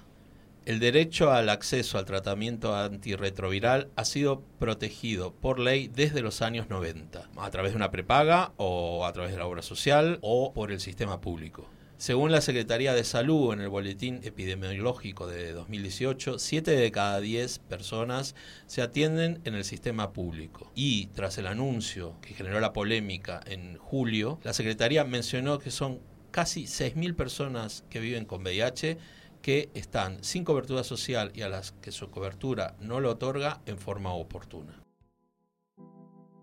El 0.66 0.80
derecho 0.80 1.30
al 1.30 1.48
acceso 1.48 1.96
al 1.96 2.06
tratamiento 2.06 2.74
antirretroviral 2.74 3.88
ha 3.94 4.04
sido 4.04 4.40
protegido 4.58 5.32
por 5.32 5.60
ley 5.60 5.88
desde 5.94 6.22
los 6.22 6.42
años 6.42 6.68
90, 6.68 7.30
a 7.36 7.50
través 7.52 7.70
de 7.70 7.76
una 7.76 7.92
prepaga 7.92 8.52
o 8.56 9.06
a 9.06 9.12
través 9.12 9.30
de 9.30 9.38
la 9.38 9.46
obra 9.46 9.62
social 9.62 10.18
o 10.22 10.52
por 10.52 10.72
el 10.72 10.80
sistema 10.80 11.20
público. 11.20 11.68
Según 11.98 12.32
la 12.32 12.40
Secretaría 12.40 12.94
de 12.94 13.04
Salud 13.04 13.52
en 13.52 13.60
el 13.60 13.68
Boletín 13.68 14.18
Epidemiológico 14.24 15.28
de 15.28 15.52
2018, 15.52 16.40
7 16.40 16.72
de 16.72 16.90
cada 16.90 17.20
10 17.20 17.60
personas 17.60 18.34
se 18.66 18.82
atienden 18.82 19.40
en 19.44 19.54
el 19.54 19.62
sistema 19.64 20.12
público. 20.12 20.72
Y 20.74 21.06
tras 21.14 21.38
el 21.38 21.46
anuncio 21.46 22.16
que 22.20 22.34
generó 22.34 22.58
la 22.58 22.72
polémica 22.72 23.40
en 23.46 23.78
julio, 23.78 24.40
la 24.42 24.52
Secretaría 24.52 25.04
mencionó 25.04 25.60
que 25.60 25.70
son 25.70 26.00
casi 26.32 26.64
6.000 26.64 27.14
personas 27.14 27.84
que 27.88 28.00
viven 28.00 28.24
con 28.24 28.42
VIH 28.42 28.98
que 29.46 29.70
están 29.74 30.24
sin 30.24 30.42
cobertura 30.42 30.82
social 30.82 31.30
y 31.32 31.42
a 31.42 31.48
las 31.48 31.70
que 31.70 31.92
su 31.92 32.10
cobertura 32.10 32.74
no 32.80 32.98
lo 32.98 33.12
otorga 33.12 33.60
en 33.64 33.78
forma 33.78 34.12
oportuna. 34.12 34.82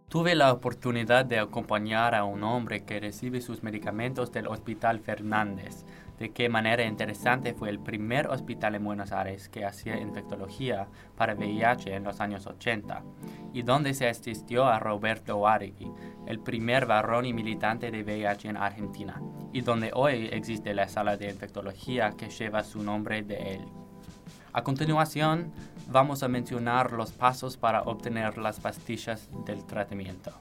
Tuve 0.08 0.36
la 0.36 0.54
oportunidad 0.54 1.26
de 1.26 1.38
acompañar 1.38 2.16
a 2.16 2.24
un 2.24 2.46
hombre 2.46 2.86
que 2.86 3.02
recibe 3.02 3.42
sus 3.42 3.62
medicamentos 3.62 4.32
del 4.32 4.48
Hospital 4.48 5.02
Fernández. 5.02 5.84
De 6.20 6.32
qué 6.32 6.48
manera 6.48 6.86
interesante 6.86 7.54
fue 7.54 7.70
el 7.70 7.80
primer 7.80 8.28
hospital 8.28 8.76
en 8.76 8.84
Buenos 8.84 9.12
Aires 9.12 9.50
que 9.50 9.66
hacía 9.66 10.00
infectología 10.00 10.88
para 11.18 11.34
VIH 11.34 11.96
en 11.96 12.04
los 12.04 12.22
años 12.22 12.46
80 12.46 13.04
y 13.52 13.64
donde 13.64 13.94
se 13.94 14.08
asistió 14.08 14.66
a 14.66 14.80
Roberto 14.80 15.48
Aregui, 15.48 15.92
el 16.28 16.40
primer 16.40 16.86
varón 16.86 17.26
y 17.26 17.34
militante 17.34 17.92
de 17.92 18.04
VIH 18.04 18.50
en 18.50 18.58
Argentina, 18.58 19.22
y 19.52 19.62
donde 19.62 19.92
hoy 19.94 20.30
existe 20.32 20.74
la 20.74 20.88
sala 20.88 21.18
de 21.18 21.30
infectología 21.30 22.12
que 22.12 22.30
lleva 22.30 22.64
su 22.64 22.82
nombre 22.82 23.22
de 23.24 23.56
él. 23.56 23.66
A 24.54 24.64
continuación, 24.64 25.52
vamos 25.88 26.22
a 26.22 26.28
mencionar 26.28 26.92
los 26.94 27.12
pasos 27.12 27.58
para 27.58 27.82
obtener 27.82 28.38
las 28.38 28.60
pastillas 28.60 29.30
del 29.46 29.66
tratamiento. 29.66 30.32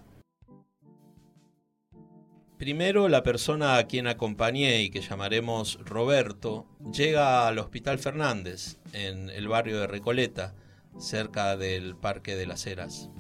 Primero, 2.63 3.09
la 3.09 3.25
persona 3.25 3.77
a 3.77 3.89
quien 3.89 4.07
acompañé 4.07 4.83
y 4.83 4.91
que 4.91 5.01
llamaremos 5.01 5.81
Roberto 5.85 6.65
llega 6.93 7.49
al 7.49 7.59
Hospital 7.59 7.99
Fernández, 7.99 8.79
en 8.93 9.31
el 9.31 9.49
barrio 9.49 9.81
de 9.81 9.89
Recoleta, 9.89 10.55
cerca 10.97 11.57
del 11.57 11.97
Parque 11.97 12.37
de 12.37 12.47
las 12.47 12.65
Heras. 12.69 13.11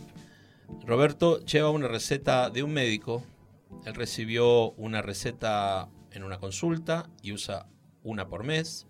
Roberto 0.86 1.44
lleva 1.44 1.70
una 1.70 1.88
receta 1.88 2.50
de 2.50 2.62
un 2.62 2.72
médico. 2.72 3.24
Él 3.84 3.96
recibió 3.96 4.70
una 4.74 5.02
receta 5.02 5.88
en 6.12 6.22
una 6.22 6.38
consulta 6.38 7.10
y 7.20 7.32
usa 7.32 7.66
una 8.04 8.28
por 8.28 8.44
mes. 8.44 8.86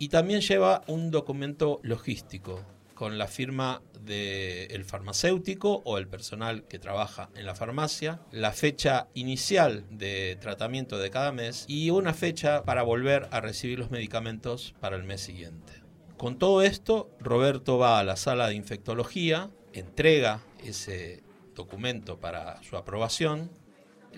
Y 0.00 0.08
también 0.08 0.40
lleva 0.40 0.82
un 0.88 1.12
documento 1.12 1.78
logístico 1.84 2.60
con 2.96 3.18
la 3.18 3.28
firma 3.28 3.82
del 4.00 4.84
farmacéutico 4.84 5.82
o 5.84 5.98
el 5.98 6.08
personal 6.08 6.64
que 6.64 6.80
trabaja 6.80 7.30
en 7.36 7.46
la 7.46 7.54
farmacia, 7.54 8.20
la 8.32 8.50
fecha 8.50 9.06
inicial 9.14 9.84
de 9.90 10.36
tratamiento 10.40 10.98
de 10.98 11.10
cada 11.10 11.30
mes 11.30 11.64
y 11.68 11.90
una 11.90 12.14
fecha 12.14 12.64
para 12.64 12.82
volver 12.82 13.28
a 13.30 13.40
recibir 13.40 13.78
los 13.78 13.92
medicamentos 13.92 14.74
para 14.80 14.96
el 14.96 15.04
mes 15.04 15.20
siguiente. 15.20 15.72
Con 16.16 16.38
todo 16.38 16.62
esto, 16.62 17.10
Roberto 17.20 17.78
va 17.78 18.00
a 18.00 18.04
la 18.04 18.16
sala 18.16 18.48
de 18.48 18.54
infectología, 18.54 19.50
entrega 19.74 20.40
ese 20.64 21.22
documento 21.54 22.18
para 22.18 22.62
su 22.62 22.76
aprobación 22.76 23.50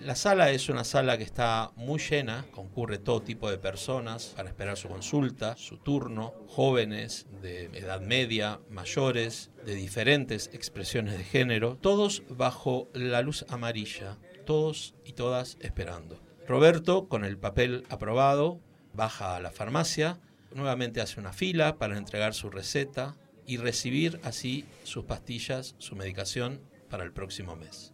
la 0.01 0.15
sala 0.15 0.51
es 0.51 0.69
una 0.69 0.83
sala 0.83 1.17
que 1.17 1.23
está 1.23 1.71
muy 1.75 1.99
llena, 1.99 2.45
concurre 2.51 2.97
todo 2.97 3.21
tipo 3.21 3.49
de 3.49 3.57
personas 3.57 4.33
para 4.35 4.49
esperar 4.49 4.77
su 4.77 4.87
consulta, 4.87 5.57
su 5.57 5.77
turno, 5.77 6.33
jóvenes 6.47 7.27
de 7.41 7.65
edad 7.73 8.01
media, 8.01 8.59
mayores, 8.69 9.51
de 9.65 9.75
diferentes 9.75 10.49
expresiones 10.53 11.17
de 11.17 11.23
género, 11.23 11.77
todos 11.81 12.23
bajo 12.29 12.87
la 12.93 13.21
luz 13.21 13.45
amarilla, 13.49 14.17
todos 14.45 14.95
y 15.05 15.13
todas 15.13 15.57
esperando. 15.59 16.19
Roberto, 16.47 17.07
con 17.07 17.25
el 17.25 17.37
papel 17.37 17.85
aprobado, 17.89 18.59
baja 18.93 19.35
a 19.35 19.39
la 19.39 19.51
farmacia, 19.51 20.19
nuevamente 20.53 21.01
hace 21.01 21.19
una 21.19 21.33
fila 21.33 21.77
para 21.77 21.97
entregar 21.97 22.33
su 22.33 22.49
receta 22.49 23.15
y 23.45 23.57
recibir 23.57 24.19
así 24.23 24.65
sus 24.83 25.05
pastillas, 25.05 25.75
su 25.77 25.95
medicación 25.95 26.61
para 26.89 27.03
el 27.03 27.11
próximo 27.11 27.55
mes. 27.55 27.93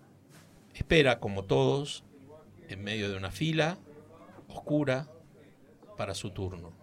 Espera, 0.75 1.19
como 1.19 1.45
todos, 1.45 2.03
en 2.67 2.83
medio 2.83 3.09
de 3.09 3.15
una 3.15 3.31
fila 3.31 3.77
oscura 4.49 5.07
para 5.97 6.13
su 6.13 6.31
turno. 6.31 6.73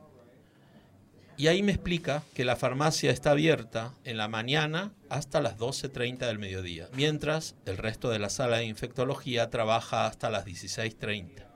Y 1.37 1.49
ahí 1.49 1.63
me 1.63 1.73
explica 1.73 2.23
que 2.35 2.47
la 2.47 2.57
farmacia 2.57 3.11
está 3.11 3.33
abierta 3.33 3.95
en 4.05 4.17
la 4.17 4.29
mañana 4.29 4.95
hasta 5.11 5.43
las 5.43 5.59
12.30 5.59 6.27
del 6.27 6.39
mediodía, 6.39 6.89
mientras 6.95 7.55
el 7.67 7.77
resto 7.77 8.09
de 8.09 8.19
la 8.19 8.31
sala 8.31 8.59
de 8.59 8.65
infectología 8.65 9.51
trabaja 9.51 10.07
hasta 10.07 10.31
las 10.31 10.47
16.30. 10.47 11.47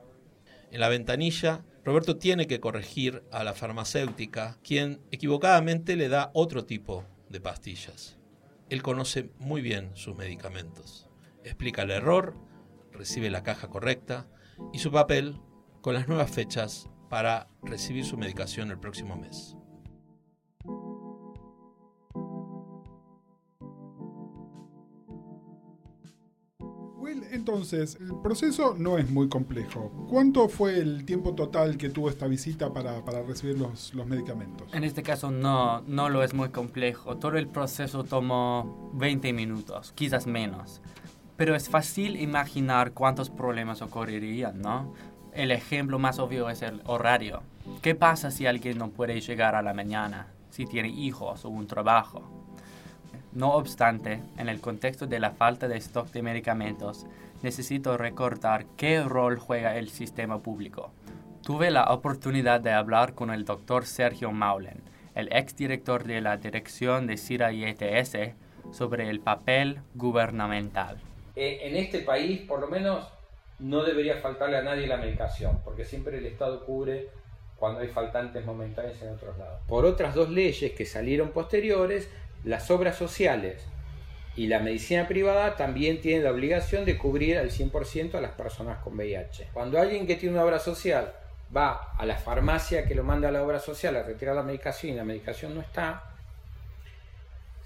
En 0.72 0.80
la 0.80 0.90
ventanilla, 0.90 1.64
Roberto 1.84 2.16
tiene 2.16 2.46
que 2.46 2.60
corregir 2.60 3.22
a 3.32 3.44
la 3.44 3.54
farmacéutica, 3.54 4.58
quien 4.62 5.00
equivocadamente 5.10 5.96
le 5.96 6.08
da 6.08 6.30
otro 6.34 6.66
tipo 6.66 7.04
de 7.30 7.40
pastillas. 7.40 8.18
Él 8.68 8.82
conoce 8.82 9.30
muy 9.38 9.62
bien 9.62 9.90
sus 9.94 10.16
medicamentos 10.16 11.05
explica 11.46 11.82
el 11.82 11.90
error, 11.92 12.34
recibe 12.92 13.30
la 13.30 13.42
caja 13.42 13.68
correcta 13.68 14.26
y 14.72 14.80
su 14.80 14.90
papel 14.90 15.40
con 15.80 15.94
las 15.94 16.08
nuevas 16.08 16.30
fechas 16.30 16.90
para 17.08 17.48
recibir 17.62 18.04
su 18.04 18.16
medicación 18.16 18.70
el 18.70 18.78
próximo 18.78 19.16
mes. 19.16 19.56
Will, 26.98 27.22
entonces, 27.30 27.96
el 28.00 28.16
proceso 28.20 28.74
no 28.76 28.98
es 28.98 29.08
muy 29.08 29.28
complejo. 29.28 30.08
¿Cuánto 30.10 30.48
fue 30.48 30.80
el 30.80 31.04
tiempo 31.04 31.36
total 31.36 31.76
que 31.76 31.88
tuvo 31.88 32.10
esta 32.10 32.26
visita 32.26 32.72
para, 32.72 33.00
recibir 33.22 33.56
los, 33.56 33.94
los, 33.94 34.06
medicamentos? 34.08 34.74
En 34.74 34.82
este 34.82 35.04
caso 35.04 35.30
no, 35.30 35.82
no 35.82 36.08
lo 36.08 36.24
es 36.24 36.34
muy 36.34 36.48
complejo. 36.48 37.18
Todo 37.18 37.36
el 37.36 37.46
proceso 37.46 38.02
tomó 38.02 38.90
20 38.94 39.32
minutos, 39.32 39.92
quizás 39.94 40.26
menos. 40.26 40.82
Pero 41.36 41.54
es 41.54 41.68
fácil 41.68 42.16
imaginar 42.16 42.92
cuántos 42.92 43.30
problemas 43.30 43.82
ocurrirían, 43.82 44.60
¿no? 44.60 44.94
El 45.32 45.50
ejemplo 45.50 45.98
más 45.98 46.18
obvio 46.18 46.48
es 46.48 46.62
el 46.62 46.80
horario. 46.86 47.42
¿Qué 47.82 47.94
pasa 47.94 48.30
si 48.30 48.46
alguien 48.46 48.78
no 48.78 48.88
puede 48.88 49.20
llegar 49.20 49.54
a 49.54 49.62
la 49.62 49.74
mañana, 49.74 50.28
si 50.50 50.64
tiene 50.64 50.88
hijos 50.88 51.44
o 51.44 51.50
un 51.50 51.66
trabajo? 51.66 52.22
No 53.32 53.52
obstante, 53.52 54.22
en 54.38 54.48
el 54.48 54.62
contexto 54.62 55.06
de 55.06 55.20
la 55.20 55.32
falta 55.32 55.68
de 55.68 55.76
stock 55.76 56.10
de 56.10 56.22
medicamentos, 56.22 57.04
necesito 57.42 57.98
recordar 57.98 58.64
qué 58.78 59.02
rol 59.02 59.38
juega 59.38 59.76
el 59.76 59.90
sistema 59.90 60.38
público. 60.38 60.90
Tuve 61.42 61.70
la 61.70 61.92
oportunidad 61.92 62.62
de 62.62 62.72
hablar 62.72 63.12
con 63.12 63.30
el 63.30 63.44
doctor 63.44 63.84
Sergio 63.84 64.32
Maulen, 64.32 64.80
el 65.14 65.28
exdirector 65.32 66.04
de 66.04 66.22
la 66.22 66.38
Dirección 66.38 67.06
de 67.06 67.18
SIDA 67.18 67.52
y 67.52 67.64
ETS, 67.64 68.34
sobre 68.72 69.10
el 69.10 69.20
papel 69.20 69.80
gubernamental. 69.94 70.96
Eh, 71.36 71.60
en 71.62 71.76
este 71.76 72.00
país, 72.00 72.40
por 72.40 72.60
lo 72.60 72.68
menos, 72.68 73.06
no 73.58 73.84
debería 73.84 74.16
faltarle 74.16 74.56
a 74.56 74.62
nadie 74.62 74.86
la 74.86 74.96
medicación, 74.96 75.60
porque 75.64 75.84
siempre 75.84 76.18
el 76.18 76.26
Estado 76.26 76.64
cubre 76.64 77.08
cuando 77.56 77.80
hay 77.80 77.88
faltantes 77.88 78.44
momentáneos 78.44 79.00
en 79.02 79.10
otros 79.10 79.36
lados. 79.38 79.60
Por 79.66 79.84
otras 79.84 80.14
dos 80.14 80.30
leyes 80.30 80.72
que 80.72 80.84
salieron 80.84 81.30
posteriores, 81.30 82.10
las 82.44 82.70
obras 82.70 82.96
sociales 82.96 83.66
y 84.36 84.48
la 84.48 84.60
medicina 84.60 85.08
privada 85.08 85.56
también 85.56 86.00
tienen 86.00 86.24
la 86.24 86.30
obligación 86.30 86.84
de 86.84 86.98
cubrir 86.98 87.38
al 87.38 87.50
100% 87.50 88.14
a 88.14 88.20
las 88.20 88.32
personas 88.32 88.78
con 88.78 88.94
VIH. 88.94 89.48
Cuando 89.52 89.80
alguien 89.80 90.06
que 90.06 90.16
tiene 90.16 90.34
una 90.34 90.44
obra 90.44 90.58
social 90.58 91.12
va 91.54 91.92
a 91.96 92.04
la 92.04 92.16
farmacia 92.16 92.86
que 92.86 92.94
lo 92.94 93.04
manda 93.04 93.28
a 93.28 93.32
la 93.32 93.42
obra 93.42 93.58
social 93.58 93.96
a 93.96 94.02
retirar 94.02 94.34
la 94.36 94.42
medicación 94.42 94.92
y 94.92 94.96
la 94.96 95.04
medicación 95.04 95.54
no 95.54 95.62
está, 95.62 96.15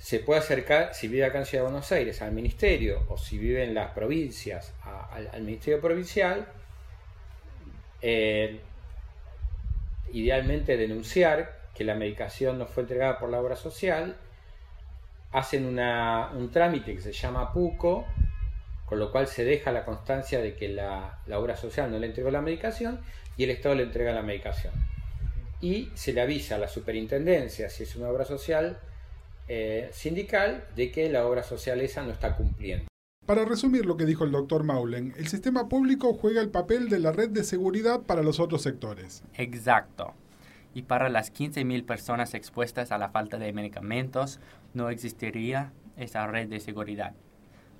se 0.00 0.19
puede 0.19 0.40
acercar, 0.40 0.95
si 0.95 1.09
vive 1.09 1.26
acá 1.26 1.38
en 1.40 1.45
Ciudad 1.45 1.64
de 1.64 1.71
Buenos 1.71 1.92
Aires, 1.92 2.23
al 2.23 2.33
ministerio 2.33 3.04
o 3.09 3.19
si 3.19 3.37
vive 3.37 3.62
en 3.62 3.75
las 3.75 3.92
provincias, 3.92 4.73
al, 5.12 5.42
ministerio 5.42 5.78
provincial, 5.78 6.47
eh, 8.00 8.61
idealmente 10.14 10.78
denunciar 10.78 11.61
que 11.75 11.85
la 11.85 11.95
medicación 11.95 12.59
no 12.59 12.66
fue 12.66 12.85
entregada 12.85 13.19
por 13.19 13.28
la 13.28 13.40
obra 13.40 13.57
social, 13.57 14.16
hacen 15.33 15.66
un 15.66 16.50
trámite 16.50 16.95
que 16.95 17.02
se 17.02 17.12
llama 17.12 17.52
PUCO, 17.52 18.07
con 18.87 18.99
lo 18.99 19.12
cual 19.12 19.26
se 19.26 19.45
deja 19.45 19.71
la 19.71 19.85
constancia 19.85 20.40
de 20.40 20.54
que 20.54 20.71
la, 20.71 21.19
obra 21.35 21.57
social 21.57 21.90
no 21.90 21.99
le 21.99 22.07
entregó 22.07 22.30
la 22.30 22.40
medicación 22.40 23.00
y 23.37 23.45
el 23.45 23.50
Estado 23.50 23.75
le 23.75 23.83
entrega 23.83 24.12
la 24.12 24.23
medicación. 24.23 24.73
Y 25.61 25.90
se 25.92 26.14
le 26.14 26.23
avisa 26.23 26.54
a 26.54 26.59
la 26.59 26.69
superintendencia, 26.69 27.69
si 27.69 27.83
es 27.83 27.95
una 27.97 28.09
obra 28.09 28.25
social 28.25 28.80
eh, 29.52 29.90
sindical, 29.92 30.62
de 30.76 30.92
que 30.92 31.11
la 31.11 31.26
obra 31.26 31.42
social 31.42 31.80
esa 31.80 32.04
no 32.04 32.12
está 32.12 32.37
cumpliendo. 32.37 32.87
Para 33.26 33.45
resumir 33.45 33.85
lo 33.85 33.97
que 33.97 34.07
dijo 34.07 34.23
el 34.23 34.30
doctor 34.30 34.62
Maulen, 34.62 35.12
el 35.19 35.26
sistema 35.26 35.69
público 35.69 36.14
juega 36.14 36.40
el 36.40 36.50
papel 36.50 36.88
de 36.88 37.00
la 37.00 37.11
red 37.11 37.30
de 37.30 37.42
seguridad 37.42 38.02
para 38.02 38.23
los 38.23 38.38
otros 38.38 38.62
sectores. 38.62 39.25
Exacto. 39.35 40.14
Y 40.73 40.83
para 40.83 41.09
las 41.09 41.35
15.000 41.35 41.85
personas 41.85 42.35
expuestas 42.35 42.92
a 42.92 42.99
la 42.99 43.09
falta 43.09 43.38
de 43.38 43.52
medicamentos, 43.52 44.38
no 44.73 44.88
existiría 44.88 45.73
esa 45.97 46.28
red 46.28 46.47
de 46.47 46.61
seguridad. 46.61 47.14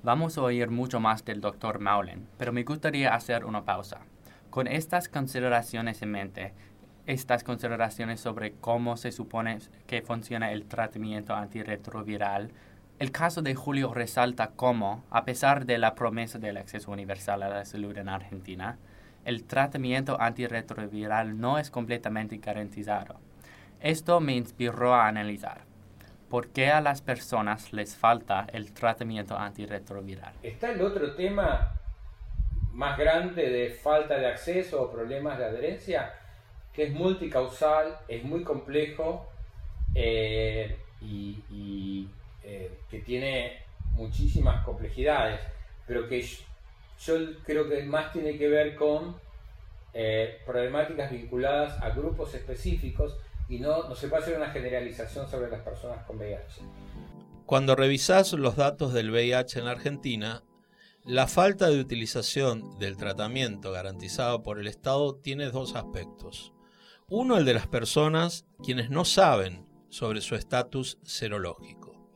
Vamos 0.03 0.39
a 0.39 0.43
oír 0.43 0.71
mucho 0.71 0.99
más 0.99 1.25
del 1.25 1.41
Dr. 1.41 1.79
Maulen, 1.79 2.27
pero 2.37 2.53
me 2.53 2.65
gustaría 2.65 3.15
hacer 3.15 3.45
una 3.45 3.65
pausa. 3.65 4.01
Con 4.51 4.67
estas 4.67 5.09
consideraciones 5.09 6.03
en 6.03 6.11
mente, 6.11 6.53
estas 7.11 7.43
consideraciones 7.45 8.21
sobre 8.21 8.53
cómo 8.53 8.97
se 8.97 9.11
supone 9.11 9.59
que 9.87 10.03
funciona 10.03 10.53
el 10.53 10.67
tratamiento 10.67 11.35
antirretroviral, 11.35 12.53
el 12.99 13.11
caso 13.11 13.43
de 13.43 13.55
Julio 13.55 13.93
resalta 13.93 14.53
cómo, 14.55 15.05
a 15.11 15.25
pesar 15.25 15.67
de 15.67 15.79
la 15.79 15.95
promesa 15.95 16.39
del 16.39 16.57
acceso 16.57 16.91
universal 16.93 17.43
a 17.43 17.49
la 17.49 17.65
salud 17.65 17.97
en 17.99 18.09
Argentina, 18.09 18.79
el 19.25 19.45
tratamiento 19.45 20.21
antirretroviral 20.21 21.39
no 21.39 21.59
es 21.59 21.71
completamente 21.71 22.39
garantizado. 22.39 23.19
Esto 23.81 24.21
me 24.21 24.37
inspiró 24.37 24.95
a 24.95 25.09
analizar 25.09 25.63
¿por 26.31 26.51
qué 26.51 26.69
a 26.69 26.81
las 26.81 27.03
personas 27.03 27.73
les 27.73 27.97
falta 27.97 28.47
el 28.53 28.73
tratamiento 28.73 29.37
antirretroviral? 29.37 30.33
Está 30.43 30.71
el 30.71 30.81
otro 30.81 31.15
tema 31.17 31.75
más 32.73 32.97
grande 32.97 33.51
de 33.51 33.71
falta 33.71 34.17
de 34.17 34.29
acceso 34.29 34.81
o 34.81 34.93
problemas 34.93 35.39
de 35.39 35.45
adherencia, 35.47 36.15
es 36.83 36.93
multicausal, 36.93 37.99
es 38.09 38.25
muy 38.25 38.43
complejo 38.43 39.29
eh, 39.95 40.77
y, 41.01 42.09
eh, 42.45 42.71
que 42.91 43.01
tiene 43.01 43.59
muchísimas 43.93 44.65
complejidades, 44.65 45.41
pero 45.87 46.09
que 46.09 46.23
yo, 46.23 47.15
creo 47.45 47.69
que 47.69 47.83
más 47.83 48.13
tiene 48.13 48.37
que 48.39 48.49
ver 48.49 48.75
con 48.77 49.17
eh, 49.93 50.41
problemáticas 50.47 51.11
vinculadas 51.11 51.83
a 51.83 51.91
grupos 51.91 52.35
específicos 52.35 53.17
y 53.49 53.59
no, 53.59 53.95
se 53.95 54.09
puede 54.09 54.23
hacer 54.23 54.37
una 54.37 54.51
generalización 54.51 55.29
sobre 55.29 55.51
las 55.51 55.61
personas 55.63 56.05
con 56.07 56.19
VIH. 56.19 56.63
Cuando 57.47 57.75
revisás 57.75 58.33
los 58.35 58.55
datos 58.55 58.93
del 58.93 59.11
VIH 59.11 59.59
en 59.59 59.67
Argentina, 59.67 60.45
la 61.05 61.27
falta 61.27 61.69
de 61.69 61.81
utilización 61.81 62.79
del 62.79 62.97
tratamiento 62.97 63.73
garantizado 63.73 64.43
por 64.43 64.61
el 64.61 64.69
Estado 64.69 65.17
tiene 65.17 65.51
dos 65.51 65.75
aspectos. 65.75 66.53
Uno, 67.13 67.37
el 67.37 67.45
de 67.45 67.55
las 67.55 67.67
personas 67.67 68.47
quienes 68.63 68.89
no 68.89 69.05
saben 69.05 69.67
sobre 69.89 70.21
su 70.21 70.37
estatus 70.37 70.97
serológico. 71.03 72.09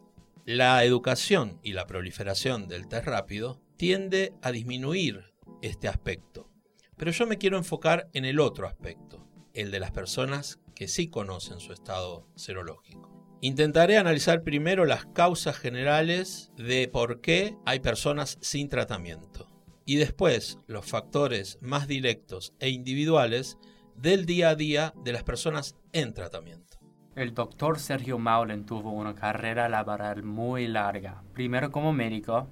La 0.46 0.84
educación 0.84 1.58
y 1.64 1.72
la 1.72 1.88
proliferación 1.88 2.68
del 2.68 2.86
test 2.86 3.06
rápido 3.06 3.60
tiende 3.76 4.34
a 4.40 4.52
disminuir 4.52 5.34
este 5.62 5.88
aspecto. 5.88 6.48
Pero 6.96 7.10
yo 7.10 7.26
me 7.26 7.38
quiero 7.38 7.58
enfocar 7.58 8.08
en 8.12 8.24
el 8.24 8.38
otro 8.38 8.68
aspecto, 8.68 9.26
el 9.52 9.72
de 9.72 9.80
las 9.80 9.90
personas 9.90 10.60
que 10.76 10.86
sí 10.86 11.08
conocen 11.08 11.58
su 11.58 11.72
estado 11.72 12.28
serológico. 12.36 13.10
Intentaré 13.40 13.98
analizar 13.98 14.44
primero 14.44 14.84
las 14.84 15.06
causas 15.06 15.58
generales 15.58 16.52
de 16.56 16.86
por 16.86 17.20
qué 17.20 17.56
hay 17.66 17.80
personas 17.80 18.38
sin 18.42 18.68
tratamiento 18.68 19.50
y 19.86 19.96
después 19.96 20.60
los 20.68 20.86
factores 20.86 21.58
más 21.60 21.88
directos 21.88 22.54
e 22.60 22.68
individuales 22.68 23.58
del 23.96 24.26
día 24.26 24.50
a 24.50 24.54
día 24.54 24.94
de 25.04 25.12
las 25.12 25.22
personas 25.22 25.76
en 25.92 26.12
tratamiento. 26.14 26.78
El 27.14 27.32
doctor 27.32 27.78
Sergio 27.78 28.18
Maulen 28.18 28.66
tuvo 28.66 28.90
una 28.90 29.14
carrera 29.14 29.68
laboral 29.68 30.24
muy 30.24 30.66
larga, 30.66 31.22
primero 31.32 31.70
como 31.70 31.92
médico 31.92 32.48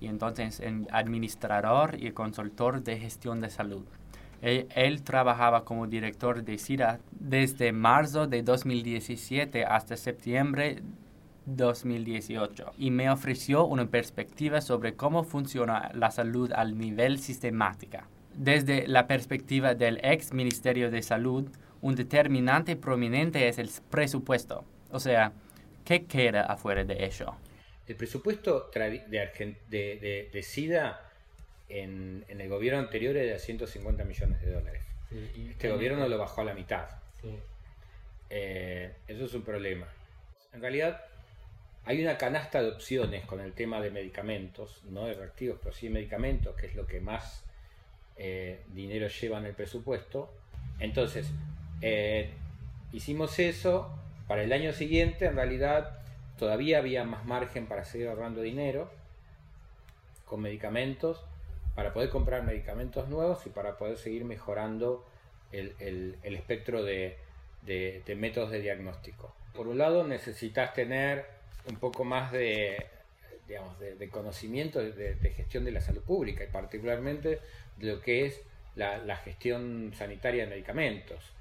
y 0.00 0.06
entonces 0.06 0.60
en 0.60 0.86
administrador 0.90 1.96
y 1.98 2.10
consultor 2.10 2.82
de 2.82 2.98
gestión 2.98 3.40
de 3.40 3.48
salud. 3.48 3.84
Él, 4.42 5.02
trabajaba 5.04 5.64
como 5.64 5.86
director 5.86 6.42
de 6.42 6.58
SIDA 6.58 6.98
desde 7.12 7.72
marzo 7.72 8.26
de 8.26 8.42
2017 8.42 9.64
hasta 9.64 9.96
septiembre 9.96 10.82
2018 11.46 12.72
y 12.76 12.90
me 12.90 13.08
ofreció 13.08 13.64
una 13.64 13.86
perspectiva 13.86 14.60
sobre 14.60 14.96
cómo 14.96 15.22
funciona 15.22 15.92
la 15.94 16.10
salud 16.10 16.52
al 16.52 16.76
nivel 16.76 17.20
sistemática. 17.20 18.08
Desde 18.34 18.86
la 18.88 19.06
perspectiva 19.06 19.74
del 19.74 20.00
ex 20.02 20.32
Ministerio 20.32 20.90
de 20.90 21.02
Salud, 21.02 21.48
un 21.80 21.94
determinante 21.94 22.76
prominente 22.76 23.48
es 23.48 23.58
el 23.58 23.70
presupuesto. 23.90 24.64
O 24.90 25.00
sea, 25.00 25.32
¿qué 25.84 26.04
queda 26.06 26.42
afuera 26.42 26.84
de 26.84 27.04
ello? 27.04 27.34
El 27.86 27.96
presupuesto 27.96 28.70
de, 28.74 29.54
de, 29.68 30.30
de 30.32 30.42
SIDA 30.42 31.12
en, 31.68 32.24
el 32.28 32.48
gobierno 32.48 32.80
anterior 32.80 33.16
era 33.16 33.32
de 33.32 33.38
150 33.38 34.04
millones 34.04 34.40
de 34.40 34.52
dólares. 34.52 34.82
este 35.50 35.70
gobierno 35.70 36.06
lo 36.08 36.18
bajó 36.18 36.42
a 36.42 36.44
la 36.44 36.54
mitad. 36.54 36.88
Eh, 38.30 38.92
eso 39.08 39.24
es 39.24 39.34
un 39.34 39.42
problema. 39.42 39.86
En 40.52 40.60
realidad, 40.60 41.02
hay 41.84 42.02
una 42.02 42.18
canasta 42.18 42.62
de 42.62 42.70
opciones 42.70 43.24
con 43.24 43.40
el 43.40 43.52
tema 43.52 43.80
de 43.80 43.90
medicamentos, 43.90 44.82
no 44.84 45.06
de 45.06 45.14
reactivos, 45.14 45.58
pero 45.62 45.74
sí 45.74 45.88
de 45.88 45.94
medicamentos, 45.94 46.54
que 46.56 46.66
es 46.66 46.74
lo 46.74 46.86
que 46.86 47.00
más 47.00 47.44
eh, 48.16 48.62
dinero 48.68 49.08
lleva 49.08 49.38
en 49.38 49.46
el 49.46 49.54
presupuesto. 49.54 50.32
Entonces, 50.78 51.30
eh, 51.80 52.30
hicimos 52.92 53.38
eso. 53.38 53.90
Para 54.28 54.42
el 54.42 54.52
año 54.52 54.72
siguiente, 54.72 55.26
en 55.26 55.36
realidad, 55.36 55.98
todavía 56.38 56.78
había 56.78 57.04
más 57.04 57.24
margen 57.24 57.66
para 57.66 57.84
seguir 57.84 58.08
ahorrando 58.08 58.40
dinero 58.40 58.90
con 60.24 60.40
medicamentos 60.40 61.24
para 61.74 61.92
poder 61.92 62.10
comprar 62.10 62.42
medicamentos 62.42 63.08
nuevos 63.08 63.46
y 63.46 63.50
para 63.50 63.78
poder 63.78 63.96
seguir 63.96 64.24
mejorando 64.24 65.04
el, 65.52 66.16
espectro 66.22 66.82
de, 66.82 67.18
métodos 68.16 68.50
de 68.50 68.60
diagnóstico. 68.60 69.34
Por 69.54 69.68
un 69.68 69.78
lado, 69.78 70.06
necesitas 70.06 70.74
tener 70.74 71.26
un 71.68 71.76
poco 71.76 72.04
más 72.04 72.32
de, 72.32 72.86
de, 73.46 74.08
conocimiento 74.10 74.80
de, 74.80 75.32
gestión 75.36 75.64
de 75.64 75.72
la 75.72 75.80
salud 75.80 76.02
pública 76.02 76.44
y 76.44 76.48
particularmente 76.48 77.40
de 77.76 77.86
lo 77.86 78.00
que 78.00 78.26
es 78.26 78.40
la, 78.76 79.16
gestión 79.16 79.92
sanitaria 79.94 80.44
de 80.44 80.50
medicamentos. 80.50 81.32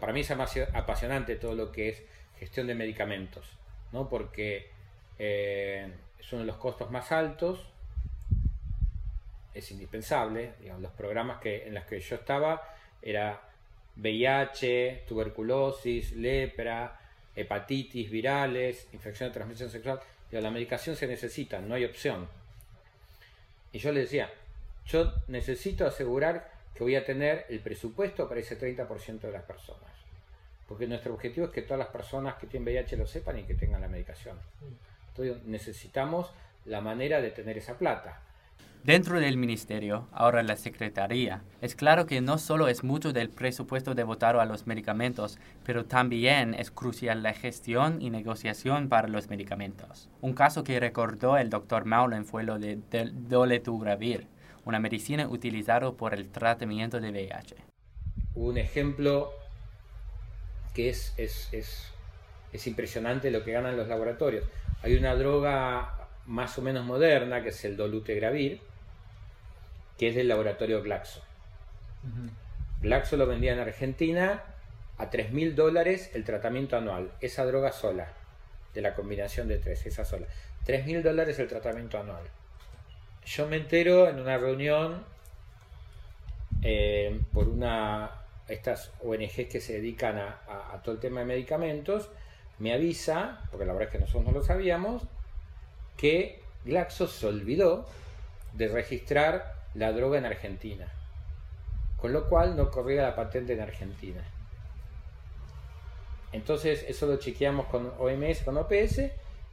para 0.00 0.12
mí 0.12 0.20
es 0.20 0.30
apasionante 0.30 1.36
todo 1.36 1.54
lo 1.54 1.70
que 1.72 1.90
es 1.90 2.02
gestión 2.38 2.66
de 2.66 2.74
medicamentos, 2.74 3.46
¿no? 3.92 4.08
porque 4.08 4.70
eh, 5.18 5.92
es 6.18 6.32
uno 6.32 6.42
de 6.42 6.46
los 6.46 6.56
costos 6.56 6.90
más 6.90 7.12
altos 7.12 7.66
es 9.58 9.70
indispensable. 9.70 10.54
los 10.80 10.92
programas 10.92 11.40
que, 11.40 11.66
en 11.66 11.74
los 11.74 11.84
que 11.84 12.00
yo 12.00 12.16
estaba 12.16 12.62
era 13.02 13.42
VIH, 13.96 15.04
tuberculosis, 15.06 16.12
lepra, 16.12 16.98
hepatitis 17.34 18.10
virales, 18.10 18.88
infección 18.92 19.28
de 19.30 19.34
transmisión 19.34 19.70
sexual. 19.70 20.00
La 20.30 20.50
medicación 20.50 20.96
se 20.96 21.06
necesita, 21.06 21.60
no 21.60 21.74
hay 21.74 21.84
opción. 21.84 22.28
Y 23.72 23.78
yo 23.78 23.92
le 23.92 24.00
decía, 24.00 24.30
yo 24.86 25.12
necesito 25.28 25.86
asegurar 25.86 26.50
que 26.74 26.84
voy 26.84 26.96
a 26.96 27.04
tener 27.04 27.46
el 27.48 27.60
presupuesto 27.60 28.28
para 28.28 28.40
ese 28.40 28.58
30% 28.58 29.20
de 29.20 29.32
las 29.32 29.42
personas. 29.42 29.90
Porque 30.68 30.86
nuestro 30.86 31.14
objetivo 31.14 31.46
es 31.46 31.52
que 31.52 31.62
todas 31.62 31.78
las 31.78 31.88
personas 31.88 32.36
que 32.36 32.46
tienen 32.46 32.64
VIH 32.66 32.96
lo 32.96 33.06
sepan 33.06 33.38
y 33.38 33.44
que 33.44 33.54
tengan 33.54 33.80
la 33.80 33.88
medicación. 33.88 34.38
Entonces 35.08 35.42
necesitamos 35.44 36.30
la 36.66 36.80
manera 36.80 37.20
de 37.20 37.30
tener 37.30 37.56
esa 37.56 37.78
plata. 37.78 38.22
Dentro 38.84 39.20
del 39.20 39.36
ministerio, 39.36 40.08
ahora 40.12 40.42
la 40.42 40.56
secretaría, 40.56 41.42
es 41.60 41.74
claro 41.74 42.06
que 42.06 42.20
no 42.20 42.38
solo 42.38 42.68
es 42.68 42.84
mucho 42.84 43.12
del 43.12 43.28
presupuesto 43.28 43.94
devotado 43.94 44.40
a 44.40 44.46
los 44.46 44.66
medicamentos, 44.66 45.38
pero 45.64 45.84
también 45.84 46.54
es 46.54 46.70
crucial 46.70 47.22
la 47.22 47.34
gestión 47.34 48.00
y 48.00 48.10
negociación 48.10 48.88
para 48.88 49.08
los 49.08 49.28
medicamentos. 49.28 50.08
Un 50.20 50.32
caso 50.32 50.64
que 50.64 50.80
recordó 50.80 51.36
el 51.36 51.50
doctor 51.50 51.84
Maulen 51.84 52.24
fue 52.24 52.44
lo 52.44 52.58
de 52.58 52.78
doletugravir, 53.12 54.26
una 54.64 54.78
medicina 54.78 55.28
utilizada 55.28 55.92
por 55.92 56.14
el 56.14 56.30
tratamiento 56.30 57.00
de 57.00 57.10
VIH. 57.10 57.56
Un 58.34 58.56
ejemplo 58.58 59.30
que 60.72 60.90
es, 60.90 61.12
es, 61.18 61.48
es 61.52 61.92
es 62.52 62.66
impresionante 62.66 63.30
lo 63.30 63.44
que 63.44 63.52
ganan 63.52 63.76
los 63.76 63.88
laboratorios. 63.88 64.44
Hay 64.82 64.94
una 64.96 65.14
droga 65.14 65.97
más 66.28 66.58
o 66.58 66.62
menos 66.62 66.84
moderna, 66.84 67.42
que 67.42 67.48
es 67.48 67.64
el 67.64 67.76
dolutegravir, 67.76 68.60
que 69.96 70.08
es 70.08 70.14
del 70.14 70.28
laboratorio 70.28 70.82
Glaxo. 70.82 71.22
Glaxo 72.82 73.16
lo 73.16 73.26
vendía 73.26 73.54
en 73.54 73.58
Argentina 73.58 74.44
a 74.98 75.10
3 75.10 75.32
mil 75.32 75.56
dólares 75.56 76.10
el 76.14 76.24
tratamiento 76.24 76.76
anual, 76.76 77.10
esa 77.20 77.46
droga 77.46 77.72
sola, 77.72 78.08
de 78.74 78.82
la 78.82 78.94
combinación 78.94 79.48
de 79.48 79.58
tres, 79.58 79.86
esa 79.86 80.04
sola. 80.04 80.26
3 80.64 80.84
mil 80.86 81.02
dólares 81.02 81.38
el 81.38 81.48
tratamiento 81.48 81.98
anual. 81.98 82.24
Yo 83.24 83.48
me 83.48 83.56
entero 83.56 84.08
en 84.08 84.20
una 84.20 84.36
reunión 84.36 85.04
eh, 86.62 87.20
por 87.32 87.48
una 87.48 88.10
estas 88.48 88.92
ONGs 89.02 89.48
que 89.50 89.60
se 89.60 89.74
dedican 89.74 90.18
a, 90.18 90.40
a, 90.72 90.82
todo 90.82 90.94
el 90.94 91.00
tema 91.00 91.20
de 91.20 91.26
medicamentos, 91.26 92.10
me 92.58 92.72
avisa, 92.72 93.40
porque 93.50 93.66
la 93.66 93.72
verdad 93.72 93.88
es 93.88 93.92
que 93.92 93.98
nosotros 93.98 94.24
no 94.24 94.32
lo 94.32 94.42
sabíamos, 94.42 95.02
que 95.98 96.40
Glaxo 96.64 97.06
se 97.06 97.26
olvidó 97.26 97.86
de 98.54 98.68
registrar 98.68 99.54
la 99.74 99.92
droga 99.92 100.18
en 100.18 100.24
Argentina, 100.24 100.86
con 101.98 102.14
lo 102.14 102.28
cual 102.28 102.56
no 102.56 102.70
corría 102.70 103.02
la 103.02 103.14
patente 103.14 103.52
en 103.52 103.60
Argentina. 103.60 104.22
Entonces 106.32 106.84
eso 106.88 107.06
lo 107.06 107.16
chequeamos 107.16 107.66
con 107.66 107.92
OMS, 107.98 108.42
con 108.44 108.56
OPS 108.56 109.02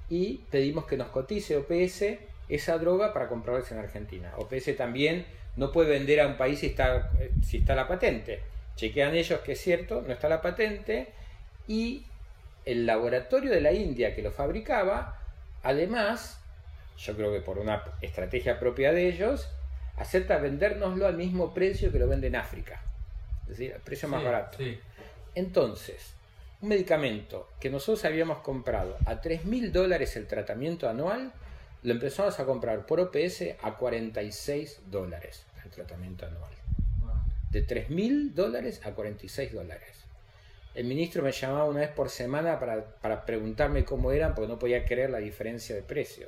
y 0.09 0.37
pedimos 0.51 0.85
que 0.85 0.97
nos 0.97 1.07
cotice 1.09 1.57
OPS 1.57 2.19
esa 2.47 2.77
droga 2.77 3.13
para 3.13 3.27
comprarla 3.27 3.65
en 3.69 3.79
Argentina. 3.79 4.33
OPS 4.37 4.75
también 4.77 5.25
no 5.55 5.71
puede 5.71 5.89
vender 5.89 6.21
a 6.21 6.27
un 6.27 6.37
país 6.37 6.59
si 6.59 6.67
está, 6.67 7.11
si 7.43 7.57
está 7.57 7.75
la 7.75 7.87
patente. 7.87 8.41
Chequean 8.75 9.15
ellos 9.15 9.39
que 9.39 9.53
es 9.53 9.61
cierto, 9.61 10.01
no 10.01 10.13
está 10.13 10.29
la 10.29 10.41
patente 10.41 11.07
y 11.67 12.05
el 12.65 12.85
laboratorio 12.85 13.51
de 13.51 13.61
la 13.61 13.71
India 13.71 14.13
que 14.13 14.21
lo 14.21 14.31
fabricaba, 14.31 15.24
además, 15.65 16.39
yo 16.97 17.15
creo 17.15 17.33
que 17.33 17.41
por 17.41 17.57
una 17.57 17.83
estrategia 18.01 18.59
propia 18.59 18.93
de 18.93 19.09
ellos, 19.09 19.49
acepta 19.97 20.37
vendérnoslo 20.37 21.07
al 21.07 21.17
mismo 21.17 21.53
precio 21.53 21.91
que 21.91 21.99
lo 21.99 22.07
vende 22.07 22.27
en 22.27 22.35
África. 22.35 22.81
Es 23.43 23.49
decir, 23.49 23.73
al 23.73 23.81
precio 23.81 24.07
más 24.07 24.23
barato. 24.23 24.57
Entonces, 25.35 26.13
un 26.61 26.69
medicamento 26.69 27.49
que 27.59 27.69
nosotros 27.69 28.05
habíamos 28.05 28.39
comprado 28.39 28.97
a 29.05 29.21
3 29.21 29.45
mil 29.45 29.71
dólares 29.71 30.15
el 30.15 30.27
tratamiento 30.27 30.89
anual, 30.89 31.33
lo 31.83 31.91
empezamos 31.91 32.39
a 32.39 32.45
comprar 32.45 32.85
por 32.85 32.99
OPS 32.99 33.43
a 33.61 33.75
46 33.75 34.81
dólares 34.87 35.45
el 35.63 35.71
tratamiento 35.71 36.25
anual. 36.25 36.51
De 37.51 37.61
3 37.61 37.89
mil 37.89 38.33
dólares 38.33 38.81
a 38.85 38.91
46 38.91 39.53
dólares. 39.53 40.04
El 40.75 40.85
ministro 40.85 41.23
me 41.23 41.31
llamaba 41.31 41.65
una 41.65 41.79
vez 41.79 41.89
por 41.89 42.09
semana 42.09 42.59
para, 42.59 42.83
para 42.99 43.25
preguntarme 43.25 43.85
cómo 43.85 44.11
eran 44.11 44.35
porque 44.35 44.49
no 44.49 44.59
podía 44.59 44.83
creer 44.83 45.09
la 45.09 45.19
diferencia 45.19 45.73
de 45.73 45.81
precio. 45.81 46.27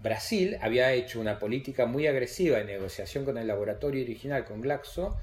Brasil 0.00 0.58
había 0.60 0.92
hecho 0.92 1.18
una 1.18 1.38
política 1.38 1.86
muy 1.86 2.06
agresiva 2.06 2.58
de 2.58 2.64
negociación 2.64 3.24
con 3.24 3.38
el 3.38 3.46
laboratorio 3.46 4.04
original, 4.04 4.44
con 4.44 4.60
Glaxo, 4.60 5.16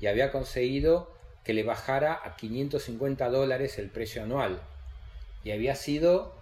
y 0.00 0.06
había 0.06 0.30
conseguido 0.30 1.12
que 1.44 1.54
le 1.54 1.64
bajara 1.64 2.20
a 2.24 2.36
550 2.36 3.28
dólares 3.28 3.78
el 3.78 3.88
precio 3.88 4.22
anual. 4.22 4.60
Y 5.42 5.50
había 5.50 5.74
sido 5.74 6.34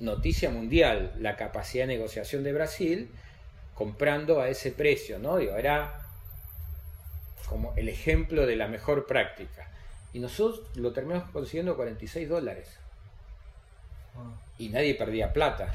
noticia 0.00 0.50
mundial 0.50 1.12
la 1.18 1.36
capacidad 1.36 1.86
de 1.86 1.94
negociación 1.94 2.42
de 2.42 2.52
Brasil 2.52 3.10
comprando 3.74 4.40
a 4.40 4.48
ese 4.48 4.72
precio, 4.72 5.20
¿no? 5.20 5.36
Digo, 5.38 5.54
era 5.56 6.02
como 7.48 7.72
el 7.76 7.88
ejemplo 7.88 8.46
de 8.46 8.56
la 8.56 8.66
mejor 8.66 9.06
práctica. 9.06 9.68
Y 10.12 10.18
nosotros 10.18 10.62
lo 10.74 10.92
terminamos 10.92 11.30
consiguiendo 11.30 11.76
46 11.76 12.28
dólares. 12.28 12.78
Y 14.58 14.68
nadie 14.68 14.94
perdía 14.94 15.32
plata. 15.32 15.72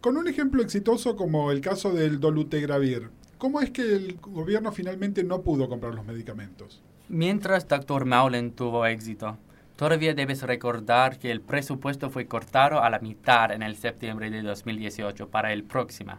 Con 0.00 0.16
un 0.16 0.28
ejemplo 0.28 0.62
exitoso 0.62 1.16
como 1.16 1.50
el 1.50 1.60
caso 1.60 1.92
del 1.92 2.20
dolutegravir, 2.20 3.10
¿cómo 3.38 3.60
es 3.60 3.70
que 3.70 3.82
el 3.82 4.18
gobierno 4.20 4.72
finalmente 4.72 5.24
no 5.24 5.42
pudo 5.42 5.68
comprar 5.68 5.94
los 5.94 6.04
medicamentos? 6.04 6.82
Mientras 7.08 7.68
Dr. 7.68 8.06
Maulen 8.06 8.52
tuvo 8.52 8.86
éxito, 8.86 9.36
todavía 9.76 10.14
debes 10.14 10.42
recordar 10.42 11.18
que 11.18 11.30
el 11.30 11.40
presupuesto 11.40 12.10
fue 12.10 12.26
cortado 12.26 12.82
a 12.82 12.90
la 12.90 12.98
mitad 12.98 13.52
en 13.52 13.62
el 13.62 13.76
septiembre 13.76 14.30
de 14.30 14.42
2018 14.42 15.28
para 15.28 15.52
el 15.52 15.64
próximo. 15.64 16.18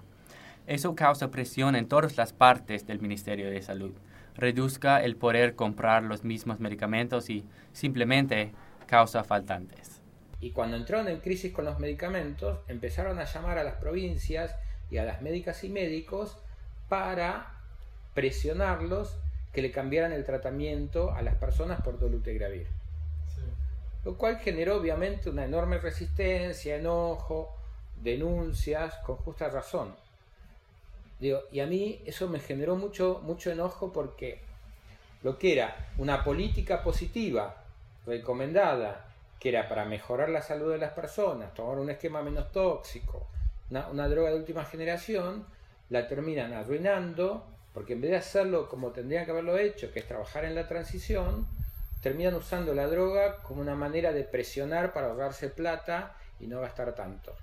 Eso 0.68 0.96
causa 0.96 1.30
presión 1.30 1.76
en 1.76 1.88
todas 1.88 2.18
las 2.18 2.34
partes 2.34 2.88
del 2.88 3.00
Ministerio 3.00 3.50
de 3.50 3.62
Salud. 3.62 3.92
Reduzca 4.36 5.02
el 5.04 5.16
poder 5.16 5.56
comprar 5.56 6.04
los 6.04 6.24
mismos 6.24 6.60
medicamentos 6.60 7.30
y 7.30 7.46
simplemente 7.74 8.52
causa 8.88 9.24
faltantes. 9.24 10.02
Y 10.40 10.52
cuando 10.52 10.78
entraron 10.78 11.08
en 11.08 11.20
crisis 11.20 11.54
con 11.54 11.66
los 11.66 11.80
medicamentos, 11.80 12.60
empezaron 12.68 13.20
a 13.20 13.26
llamar 13.26 13.58
a 13.58 13.64
las 13.64 13.76
provincias 13.76 14.56
y 14.92 14.98
a 14.98 15.06
las 15.06 15.22
médicas 15.22 15.64
y 15.64 15.70
médicos 15.70 16.38
para 16.90 17.54
presionarlos 18.14 19.18
que 19.54 19.62
le 19.62 19.72
cambiaran 19.72 20.12
el 20.12 20.26
tratamiento 20.26 21.14
a 21.14 21.22
las 21.22 21.36
personas 21.36 21.82
por 21.82 22.00
dolutegravir. 22.00 22.68
Lo 24.04 24.18
cual 24.18 24.38
generó 24.38 24.76
obviamente 24.76 25.30
una 25.30 25.46
enorme 25.46 25.80
resistencia, 25.80 26.76
enojo, 26.76 27.56
denuncias, 28.02 28.96
con 29.06 29.16
justa 29.16 29.50
razón. 29.50 29.96
Y 31.20 31.60
a 31.60 31.66
mí 31.66 32.02
eso 32.06 32.28
me 32.28 32.40
generó 32.40 32.76
mucho, 32.76 33.22
mucho 33.24 33.52
enojo 33.52 33.94
porque 33.94 34.40
lo 35.24 35.38
que 35.38 35.54
era 35.54 35.90
una 35.98 36.24
política 36.24 36.84
positiva 36.84 37.64
recomendada, 38.06 39.06
que 39.40 39.50
era 39.50 39.68
para 39.70 39.86
mejorar 39.86 40.30
la 40.30 40.42
salud 40.42 40.72
de 40.72 40.78
las 40.78 40.92
personas, 40.92 41.54
tomar 41.54 41.80
un 41.80 41.90
esquema 41.90 42.22
menos 42.22 42.52
tóxico, 42.52 43.28
una, 43.70 43.88
una 43.88 44.08
droga 44.08 44.30
de 44.30 44.38
última 44.38 44.66
generación, 44.66 45.46
la 45.90 46.08
terminan 46.08 46.54
arruinando 46.54 47.46
porque 47.76 47.92
en 47.92 48.02
vez 48.02 48.12
de 48.12 48.18
hacerlo 48.18 48.70
como 48.70 48.92
tendrían 48.92 49.26
que 49.26 49.32
haberlo 49.32 49.58
hecho, 49.58 49.92
que 49.92 50.00
es 50.00 50.08
trabajar 50.08 50.46
en 50.46 50.56
la 50.56 50.66
transición, 50.66 51.46
terminan 52.02 52.34
usando 52.36 52.74
la 52.74 52.88
droga 52.88 53.42
como 53.44 53.60
una 53.60 53.76
manera 53.76 54.14
de 54.14 54.24
presionar 54.24 54.94
para 54.94 55.08
ahorrarse 55.08 55.50
plata 55.50 56.16
y 56.40 56.48
no 56.48 56.62
gastar 56.62 56.96
tanto. 56.96 57.36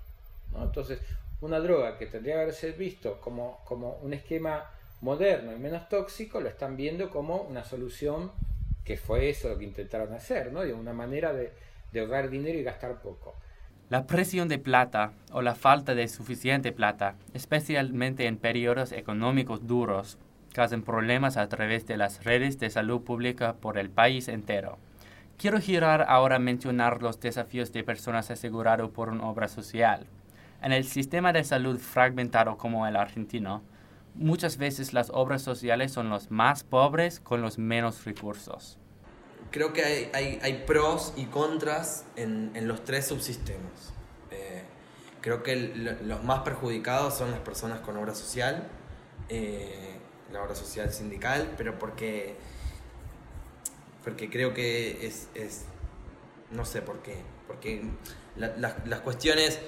Entonces, 0.55 0.99
una 1.43 1.59
droga 1.59 1.97
que 1.97 2.05
tendría 2.05 2.35
que 2.35 2.41
haberse 2.41 2.71
visto 2.71 3.19
como, 3.19 3.59
como 3.65 3.97
un 4.01 4.13
esquema 4.13 4.71
moderno 5.01 5.53
y 5.53 5.59
menos 5.59 5.89
tóxico, 5.89 6.39
lo 6.39 6.47
están 6.47 6.77
viendo 6.77 7.09
como 7.09 7.41
una 7.41 7.63
solución 7.63 8.31
que 8.85 8.97
fue 8.97 9.29
eso 9.29 9.49
lo 9.49 9.57
que 9.57 9.65
intentaron 9.65 10.13
hacer, 10.13 10.51
¿no? 10.51 10.61
de 10.61 10.73
una 10.73 10.93
manera 10.93 11.33
de, 11.33 11.51
de 11.91 11.99
ahorrar 11.99 12.29
dinero 12.29 12.57
y 12.57 12.63
gastar 12.63 13.01
poco. 13.01 13.35
La 13.89 14.07
presión 14.07 14.47
de 14.47 14.57
plata 14.57 15.11
o 15.31 15.41
la 15.41 15.55
falta 15.55 15.93
de 15.93 16.07
suficiente 16.07 16.71
plata, 16.71 17.15
especialmente 17.33 18.27
en 18.27 18.37
periodos 18.37 18.91
económicos 18.91 19.67
duros, 19.67 20.17
causan 20.53 20.83
problemas 20.83 21.35
a 21.35 21.47
través 21.49 21.85
de 21.85 21.97
las 21.97 22.23
redes 22.23 22.57
de 22.59 22.69
salud 22.69 23.01
pública 23.01 23.53
por 23.53 23.77
el 23.77 23.89
país 23.89 24.29
entero. 24.29 24.77
Quiero 25.37 25.59
girar 25.59 26.05
ahora 26.07 26.37
a 26.37 26.39
mencionar 26.39 27.01
los 27.01 27.19
desafíos 27.19 27.73
de 27.73 27.83
personas 27.83 28.31
aseguradas 28.31 28.89
por 28.91 29.09
una 29.09 29.27
obra 29.27 29.49
social. 29.49 30.07
En 30.63 30.71
el 30.71 30.85
sistema 30.85 31.33
de 31.33 31.43
salud 31.43 31.77
fragmentado 31.77 32.57
como 32.57 32.87
el 32.87 32.95
argentino, 32.95 33.61
muchas 34.15 34.57
veces 34.57 34.93
las 34.93 35.11
obras 35.11 35.41
sociales 35.41 35.91
son 35.91 36.09
los 36.09 36.31
más 36.31 36.63
pobres 36.63 37.19
con 37.19 37.41
los 37.41 37.57
menos 37.57 38.05
recursos 38.05 38.79
creo 39.53 39.71
que 39.71 39.83
hay, 39.85 40.09
hay, 40.13 40.39
hay, 40.41 40.63
pros 40.65 41.13
y 41.15 41.25
contras 41.25 42.05
en, 42.15 42.51
en 42.55 42.67
los 42.67 42.83
tres 42.83 43.05
subsistemas. 43.05 43.93
Eh, 44.31 44.63
creo 45.21 45.43
que 45.43 45.55
los 45.55 46.23
más 46.23 46.39
perjudicados 46.41 47.15
son 47.15 47.31
las 47.31 47.39
personas 47.39 47.79
con 47.81 47.95
obra 47.95 48.15
social, 48.15 48.67
eh, 49.29 49.95
la 50.31 50.41
obra 50.41 50.55
social 50.55 50.91
sindical, 50.91 51.53
pero 51.55 51.77
porque, 51.77 52.35
porque 54.03 54.29
creo 54.29 54.55
que 54.55 55.05
es, 55.05 55.29
es 55.35 55.65
no 56.49 56.65
sé 56.65 56.81
por 56.81 57.03
qué, 57.03 57.17
porque 57.45 57.83
las 58.35 59.01
cuestiones 59.01 59.59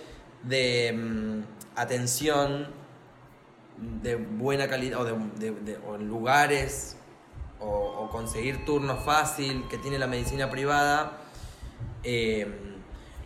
de 0.47 0.93
mm, 0.93 1.43
atención 1.75 2.67
de 4.01 4.15
buena 4.15 4.67
calidad 4.67 5.01
o, 5.01 5.05
de, 5.05 5.77
lugares 5.99 6.97
o, 7.59 8.09
conseguir 8.11 8.63
turno 8.65 8.97
fácil 8.97 9.65
que 9.69 9.77
tiene 9.77 9.99
la 9.99 10.07
medicina 10.07 10.49
privada, 10.49 11.17
eh, 12.03 12.47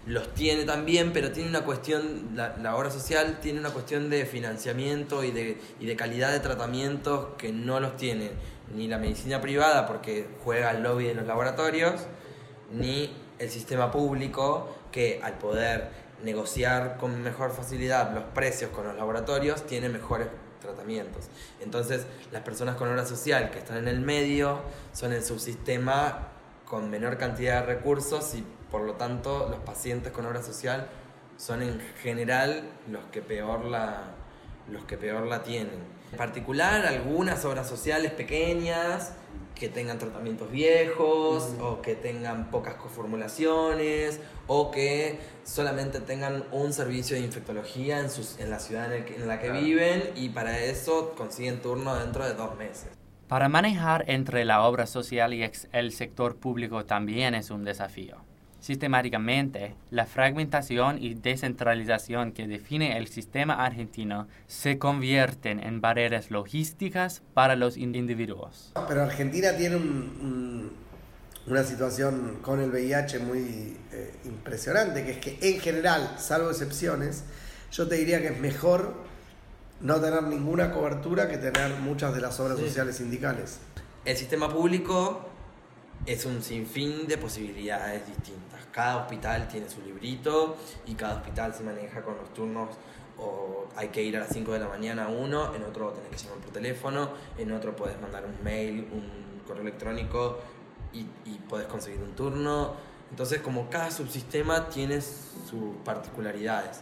los 0.07 0.33
tiene 0.33 0.63
también, 0.63 1.13
pero 1.13 1.31
tiene 1.31 1.49
una 1.49 1.61
cuestión, 1.61 2.31
la, 2.33 2.75
obra 2.75 2.89
social 2.89 3.39
tiene 3.41 3.59
una 3.59 3.69
cuestión 3.69 4.09
de 4.09 4.25
financiamiento 4.25 5.23
y 5.23 5.31
de, 5.31 5.59
y 5.79 5.85
de 5.85 5.95
calidad 5.95 6.31
de 6.31 6.39
tratamientos 6.39 7.35
que 7.37 7.51
no 7.51 7.79
los 7.79 7.95
tiene 7.97 8.31
ni 8.73 8.87
la 8.87 8.97
medicina 8.97 9.41
privada 9.41 9.85
porque 9.85 10.27
juega 10.43 10.71
al 10.71 10.81
lobby 10.81 11.05
de 11.05 11.15
los 11.15 11.27
laboratorios, 11.27 12.01
ni 12.71 13.11
el 13.37 13.49
sistema 13.49 13.91
público 13.91 14.75
que 14.91 15.19
al 15.23 15.37
poder 15.37 15.91
negociar 16.23 16.97
con 16.97 17.21
mejor 17.21 17.51
facilidad 17.51 18.13
los 18.13 18.23
precios 18.25 18.71
con 18.71 18.85
los 18.85 18.95
laboratorios 18.95 19.65
tiene 19.65 19.89
mejores 19.89 20.27
tratamientos. 20.61 21.29
Entonces, 21.61 22.05
las 22.31 22.43
personas 22.43 22.75
con 22.75 22.89
obra 22.89 23.05
social 23.05 23.51
que 23.51 23.59
están 23.59 23.77
en 23.77 23.87
el 23.87 24.01
medio 24.01 24.59
son 24.93 25.13
el 25.13 25.23
subsistema 25.23 26.27
con 26.65 26.89
menor 26.89 27.17
cantidad 27.17 27.61
de 27.61 27.73
recursos 27.75 28.35
y 28.35 28.43
por 28.69 28.81
lo 28.81 28.93
tanto 28.93 29.47
los 29.49 29.59
pacientes 29.59 30.11
con 30.11 30.25
obra 30.25 30.43
social 30.43 30.87
son 31.37 31.63
en 31.63 31.79
general 32.01 32.63
los 32.91 33.03
que 33.05 33.21
peor 33.21 33.65
la, 33.65 34.11
los 34.69 34.83
que 34.85 34.97
peor 34.97 35.25
la 35.25 35.41
tienen. 35.41 35.99
En 36.11 36.17
particular, 36.17 36.85
algunas 36.85 37.45
obras 37.45 37.67
sociales 37.67 38.11
pequeñas 38.11 39.13
que 39.59 39.69
tengan 39.69 39.99
tratamientos 39.99 40.49
viejos 40.49 41.53
o 41.61 41.81
que 41.81 41.95
tengan 41.95 42.49
pocas 42.49 42.75
coformulaciones 42.75 44.19
o 44.47 44.71
que 44.71 45.19
solamente 45.43 45.99
tengan 45.99 46.45
un 46.51 46.71
servicio 46.73 47.15
de 47.17 47.23
infectología 47.23 47.99
en, 47.99 48.09
sus, 48.09 48.39
en 48.39 48.49
la 48.49 48.59
ciudad 48.59 48.85
en, 48.93 49.01
el 49.01 49.05
que- 49.05 49.15
en 49.15 49.27
la 49.27 49.39
que 49.39 49.51
viven 49.51 50.11
y 50.15 50.29
para 50.29 50.59
eso 50.59 51.13
consiguen 51.15 51.61
turno 51.61 51.95
dentro 51.95 52.25
de 52.25 52.33
dos 52.33 52.55
meses. 52.57 52.87
Para 53.27 53.49
manejar 53.49 54.05
entre 54.07 54.43
la 54.45 54.63
obra 54.63 54.87
social 54.87 55.33
y 55.33 55.43
ex- 55.43 55.67
el 55.71 55.91
sector 55.91 56.37
público 56.37 56.85
también 56.85 57.35
es 57.35 57.51
un 57.51 57.63
desafío. 57.63 58.17
Sistemáticamente, 58.59 59.75
la 59.91 60.05
fragmentación 60.05 61.01
y 61.01 61.13
descentralización 61.13 62.31
que 62.33 62.47
define 62.47 62.97
el 62.97 63.07
sistema 63.07 63.53
argentino 63.65 64.27
se 64.47 64.77
convierten 64.77 65.59
en 65.59 65.81
barreras 65.81 66.31
logísticas 66.31 67.21
para 67.33 67.55
los 67.55 67.77
in- 67.77 67.95
individuos. 67.95 68.71
Pero 68.87 69.03
Argentina 69.03 69.55
tiene 69.55 69.75
un- 69.77 69.83
un- 70.21 70.71
una 71.47 71.63
situación 71.63 72.37
con 72.41 72.59
el 72.61 72.69
VIH 72.69 73.19
muy 73.19 73.77
eh, 73.91 74.13
impresionante, 74.25 75.03
que 75.03 75.11
es 75.11 75.17
que 75.17 75.37
en 75.41 75.59
general, 75.59 76.15
salvo 76.19 76.49
excepciones, 76.51 77.23
yo 77.71 77.87
te 77.87 77.95
diría 77.95 78.21
que 78.21 78.27
es 78.27 78.39
mejor 78.39 78.93
no 79.81 79.99
tener 80.01 80.21
ninguna 80.23 80.71
cobertura 80.71 81.27
que 81.29 81.37
tener 81.37 81.71
muchas 81.79 82.13
de 82.13 82.21
las 82.21 82.39
obras 82.39 82.57
Sí. 82.59 82.65
sociales 82.65 82.97
sindicales. 82.97 83.59
El 84.05 84.15
sistema 84.17 84.49
público 84.51 85.28
es 86.05 86.25
un 86.25 86.41
sinfín 86.41 87.07
de 87.07 87.17
posibilidades 87.17 88.05
distintas. 88.07 88.65
Cada 88.71 88.97
hospital 88.97 89.47
tiene 89.47 89.69
su 89.69 89.81
librito 89.81 90.57
y 90.85 90.93
cada 90.93 91.17
hospital 91.17 91.53
se 91.53 91.63
maneja 91.63 92.01
con 92.01 92.17
los 92.17 92.33
turnos 92.33 92.69
o 93.17 93.67
hay 93.75 93.89
que 93.89 94.01
ir 94.03 94.15
a 94.15 94.21
las 94.21 94.29
5 94.29 94.53
de 94.53 94.59
la 94.59 94.67
mañana 94.67 95.05
a 95.05 95.07
uno, 95.09 95.53
en 95.53 95.63
otro 95.63 95.91
tenés 95.91 96.09
que 96.09 96.27
llamar 96.27 96.43
por 96.43 96.53
teléfono, 96.53 97.09
en 97.37 97.51
otro 97.51 97.75
puedes 97.75 97.99
mandar 97.99 98.25
un 98.25 98.43
mail, 98.43 98.87
un 98.91 99.41
correo 99.45 99.63
electrónico 99.63 100.39
y, 100.93 100.99
y 101.25 101.39
puedes 101.49 101.67
conseguir 101.67 102.01
un 102.01 102.15
turno. 102.15 102.75
Entonces 103.09 103.41
como 103.41 103.69
cada 103.69 103.91
subsistema 103.91 104.69
tiene 104.69 105.01
sus 105.01 105.75
particularidades. 105.83 106.81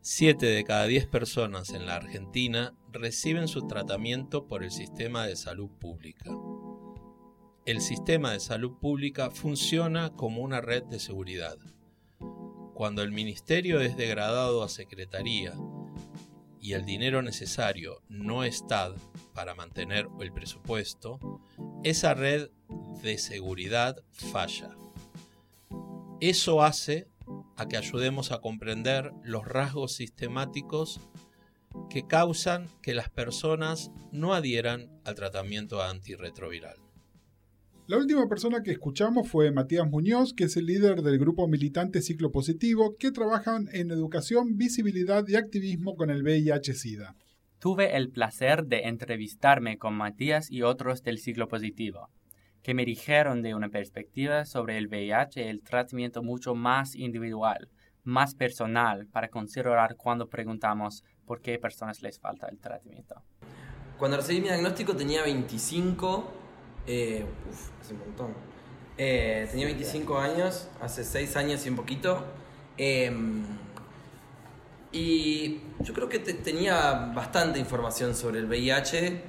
7 0.00 0.46
de 0.46 0.64
cada 0.64 0.86
10 0.86 1.06
personas 1.06 1.70
en 1.70 1.84
la 1.86 1.96
Argentina 1.96 2.74
reciben 2.92 3.48
su 3.48 3.66
tratamiento 3.66 4.46
por 4.46 4.64
el 4.64 4.70
sistema 4.70 5.26
de 5.26 5.36
salud 5.36 5.70
pública. 5.78 6.30
El 7.64 7.80
sistema 7.80 8.32
de 8.32 8.40
salud 8.40 8.78
pública 8.78 9.30
funciona 9.30 10.10
como 10.14 10.42
una 10.42 10.60
red 10.60 10.84
de 10.84 10.98
seguridad. 10.98 11.58
Cuando 12.74 13.02
el 13.02 13.12
ministerio 13.12 13.80
es 13.80 13.96
degradado 13.96 14.62
a 14.62 14.68
secretaría 14.68 15.54
y 16.60 16.72
el 16.72 16.84
dinero 16.84 17.22
necesario 17.22 18.02
no 18.08 18.44
está 18.44 18.94
para 19.34 19.54
mantener 19.54 20.08
el 20.20 20.32
presupuesto, 20.32 21.40
esa 21.84 22.14
red 22.14 22.50
de 23.02 23.18
seguridad 23.18 24.02
falla. 24.12 24.76
Eso 26.20 26.62
hace 26.62 27.08
a 27.56 27.66
que 27.68 27.76
ayudemos 27.76 28.32
a 28.32 28.40
comprender 28.40 29.12
los 29.22 29.44
rasgos 29.44 29.94
sistemáticos 29.94 31.00
que 31.90 32.06
causan 32.06 32.68
que 32.82 32.94
las 32.94 33.10
personas 33.10 33.90
no 34.12 34.34
adhieran 34.34 34.90
al 35.04 35.14
tratamiento 35.14 35.82
antirretroviral. 35.82 36.76
La 37.88 37.96
última 37.96 38.28
persona 38.28 38.62
que 38.62 38.72
escuchamos 38.72 39.30
fue 39.30 39.50
Matías 39.50 39.88
Muñoz, 39.88 40.34
que 40.34 40.44
es 40.44 40.58
el 40.58 40.66
líder 40.66 41.00
del 41.00 41.18
grupo 41.18 41.48
militante 41.48 42.02
Ciclo 42.02 42.30
Positivo, 42.30 42.96
que 42.98 43.12
trabajan 43.12 43.68
en 43.72 43.90
educación, 43.90 44.58
visibilidad 44.58 45.26
y 45.26 45.36
activismo 45.36 45.96
con 45.96 46.10
el 46.10 46.22
VIH-Sida. 46.22 47.16
Tuve 47.58 47.96
el 47.96 48.10
placer 48.10 48.66
de 48.66 48.82
entrevistarme 48.82 49.78
con 49.78 49.94
Matías 49.94 50.50
y 50.50 50.60
otros 50.60 51.02
del 51.02 51.18
ciclo 51.18 51.48
positivo, 51.48 52.10
que 52.62 52.74
me 52.74 52.84
dijeron 52.84 53.40
de 53.40 53.54
una 53.54 53.70
perspectiva 53.70 54.44
sobre 54.44 54.76
el 54.76 54.88
VIH 54.88 55.40
y 55.40 55.48
el 55.48 55.62
tratamiento 55.62 56.22
mucho 56.22 56.54
más 56.54 56.94
individual, 56.94 57.70
más 58.04 58.34
personal, 58.34 59.06
para 59.06 59.28
considerar 59.28 59.96
cuando 59.96 60.28
preguntamos 60.28 61.04
por 61.28 61.40
qué 61.40 61.58
personas 61.58 62.02
les 62.02 62.18
falta 62.18 62.48
el 62.48 62.58
tratamiento. 62.58 63.22
Cuando 63.98 64.16
recibí 64.16 64.40
mi 64.40 64.48
diagnóstico 64.48 64.96
tenía 64.96 65.22
25, 65.22 66.24
eh, 66.86 67.24
uf, 67.50 67.70
hace 67.80 67.92
un 67.92 68.00
montón. 68.00 68.34
Eh, 68.96 69.46
tenía 69.50 69.66
25 69.66 70.18
años, 70.18 70.68
hace 70.80 71.04
6 71.04 71.36
años 71.36 71.64
y 71.66 71.68
un 71.68 71.76
poquito. 71.76 72.24
eh, 72.78 73.12
y 74.90 75.60
yo 75.80 75.92
creo 75.92 76.08
que 76.08 76.18
te- 76.18 76.32
tenía 76.34 77.10
bastante 77.14 77.58
información 77.58 78.14
sobre 78.14 78.38
el 78.38 78.46
VIH, 78.46 79.20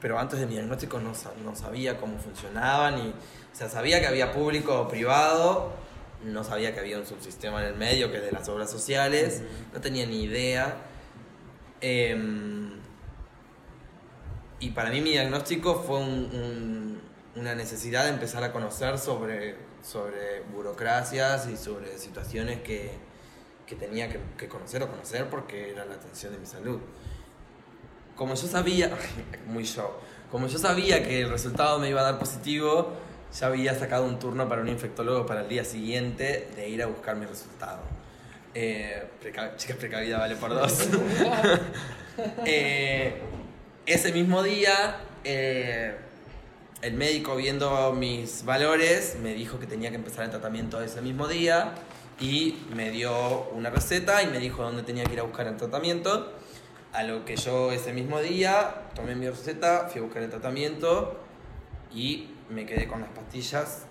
pero 0.00 0.18
antes 0.18 0.38
de 0.38 0.46
mi 0.46 0.52
diagnóstico 0.54 1.00
no, 1.00 1.12
no 1.44 1.56
sabía 1.56 1.96
cómo 1.98 2.18
funcionaban. 2.18 2.98
Y, 2.98 3.08
o 3.08 3.54
sea, 3.56 3.68
sabía 3.70 4.00
que 4.00 4.06
había 4.06 4.32
público 4.32 4.78
o 4.82 4.88
privado, 4.88 5.72
no 6.24 6.44
sabía 6.44 6.74
que 6.74 6.80
había 6.80 6.98
un 6.98 7.06
subsistema 7.06 7.62
en 7.62 7.68
el 7.68 7.76
medio, 7.76 8.10
que 8.10 8.18
es 8.18 8.24
de 8.24 8.32
las 8.32 8.46
obras 8.50 8.70
sociales, 8.70 9.42
no 9.72 9.80
tenía 9.80 10.04
ni 10.06 10.24
idea. 10.24 10.76
Em, 11.88 12.70
y 14.58 14.70
para 14.70 14.90
mí 14.90 15.00
mi 15.00 15.10
diagnóstico 15.12 15.84
fue 15.86 15.98
un- 16.00 16.30
un- 16.34 17.00
una 17.40 17.54
necesidad 17.54 18.04
de 18.04 18.10
empezar 18.10 18.42
a 18.42 18.50
conocer 18.50 18.98
sobre, 18.98 19.54
sobre 19.82 20.40
burocracias 20.52 21.46
y 21.48 21.56
sobre 21.56 21.96
situaciones 21.98 22.60
que, 22.62 22.90
que 23.68 23.76
tenía 23.76 24.08
que, 24.08 24.18
que 24.36 24.48
conocer 24.48 24.82
o 24.82 24.88
conocer 24.90 25.30
porque 25.30 25.70
era 25.70 25.84
la 25.84 25.94
atención 25.94 26.32
de 26.32 26.40
mi 26.40 26.46
salud. 26.46 26.80
Como 28.16 28.34
yo 28.34 28.48
sabía, 28.48 28.90
muy 29.46 29.62
yo, 29.62 30.00
como 30.32 30.48
yo 30.48 30.58
sabía 30.58 31.04
que 31.06 31.20
el 31.22 31.30
resultado 31.30 31.78
me 31.78 31.88
iba 31.90 32.00
a 32.00 32.04
dar 32.04 32.18
positivo, 32.18 32.94
ya 33.38 33.46
había 33.46 33.78
sacado 33.78 34.06
un 34.06 34.18
turno 34.18 34.48
para 34.48 34.60
un 34.62 34.68
infectólogo 34.68 35.24
para 35.24 35.42
el 35.42 35.48
día 35.48 35.64
siguiente 35.64 36.48
de 36.56 36.68
ir 36.68 36.82
a 36.82 36.86
buscar 36.86 37.14
mi 37.14 37.26
resultado. 37.26 37.78
Eh, 38.58 39.02
preca- 39.20 39.54
chicas, 39.56 39.76
precavida 39.76 40.16
vale 40.18 40.34
por 40.36 40.48
dos. 40.50 40.88
Eh, 42.46 43.20
ese 43.84 44.10
mismo 44.10 44.42
día, 44.42 44.96
eh, 45.24 45.94
el 46.80 46.94
médico 46.94 47.36
viendo 47.36 47.92
mis 47.92 48.42
valores 48.46 49.18
me 49.22 49.34
dijo 49.34 49.58
que 49.58 49.66
tenía 49.66 49.90
que 49.90 49.96
empezar 49.96 50.24
el 50.24 50.30
tratamiento 50.30 50.80
ese 50.80 51.02
mismo 51.02 51.28
día 51.28 51.74
y 52.18 52.56
me 52.74 52.90
dio 52.90 53.50
una 53.50 53.68
receta 53.68 54.22
y 54.22 54.28
me 54.28 54.38
dijo 54.38 54.62
dónde 54.62 54.82
tenía 54.82 55.04
que 55.04 55.12
ir 55.12 55.20
a 55.20 55.24
buscar 55.24 55.46
el 55.46 55.58
tratamiento. 55.58 56.32
A 56.94 57.02
lo 57.02 57.26
que 57.26 57.36
yo 57.36 57.70
ese 57.70 57.92
mismo 57.92 58.18
día 58.22 58.86
tomé 58.94 59.14
mi 59.14 59.28
receta, 59.28 59.88
fui 59.90 60.00
a 60.00 60.04
buscar 60.04 60.22
el 60.22 60.30
tratamiento 60.30 61.20
y 61.94 62.30
me 62.48 62.64
quedé 62.64 62.88
con 62.88 63.02
las 63.02 63.10
pastillas. 63.10 63.84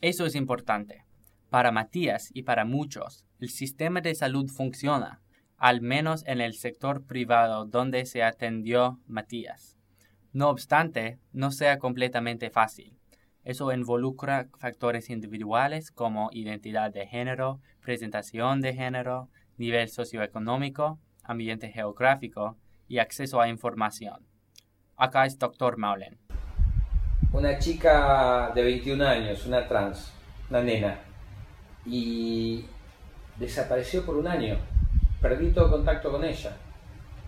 Eso 0.00 0.24
es 0.24 0.34
importante. 0.34 1.04
Para 1.50 1.72
Matías 1.72 2.30
y 2.32 2.44
para 2.44 2.64
muchos, 2.64 3.26
el 3.40 3.50
sistema 3.50 4.00
de 4.00 4.14
salud 4.14 4.48
funciona, 4.48 5.20
al 5.56 5.80
menos 5.80 6.22
en 6.28 6.40
el 6.40 6.54
sector 6.54 7.04
privado 7.04 7.66
donde 7.66 8.06
se 8.06 8.22
atendió 8.22 9.00
Matías. 9.08 9.76
No 10.32 10.48
obstante, 10.48 11.18
no 11.32 11.50
sea 11.50 11.80
completamente 11.80 12.50
fácil. 12.50 12.96
Eso 13.42 13.72
involucra 13.72 14.46
factores 14.60 15.10
individuales 15.10 15.90
como 15.90 16.30
identidad 16.32 16.92
de 16.92 17.08
género, 17.08 17.60
presentación 17.80 18.60
de 18.60 18.72
género, 18.72 19.28
nivel 19.56 19.88
socioeconómico, 19.88 21.00
ambiente 21.24 21.70
geográfico 21.70 22.56
y 22.86 22.98
acceso 22.98 23.40
a 23.40 23.48
información. 23.48 24.24
Acá 24.96 25.26
es 25.26 25.36
Dr. 25.36 25.78
Maulen. 25.78 26.20
una 27.32 27.58
chica 27.58 28.52
de 28.54 28.62
21 28.62 29.04
años, 29.04 29.46
una 29.46 29.66
trans, 29.66 30.12
una 30.48 30.62
nena, 30.62 31.09
y 31.86 32.66
desapareció 33.36 34.04
por 34.04 34.16
un 34.16 34.26
año. 34.26 34.58
Perdí 35.20 35.50
todo 35.50 35.70
contacto 35.70 36.10
con 36.10 36.24
ella. 36.24 36.56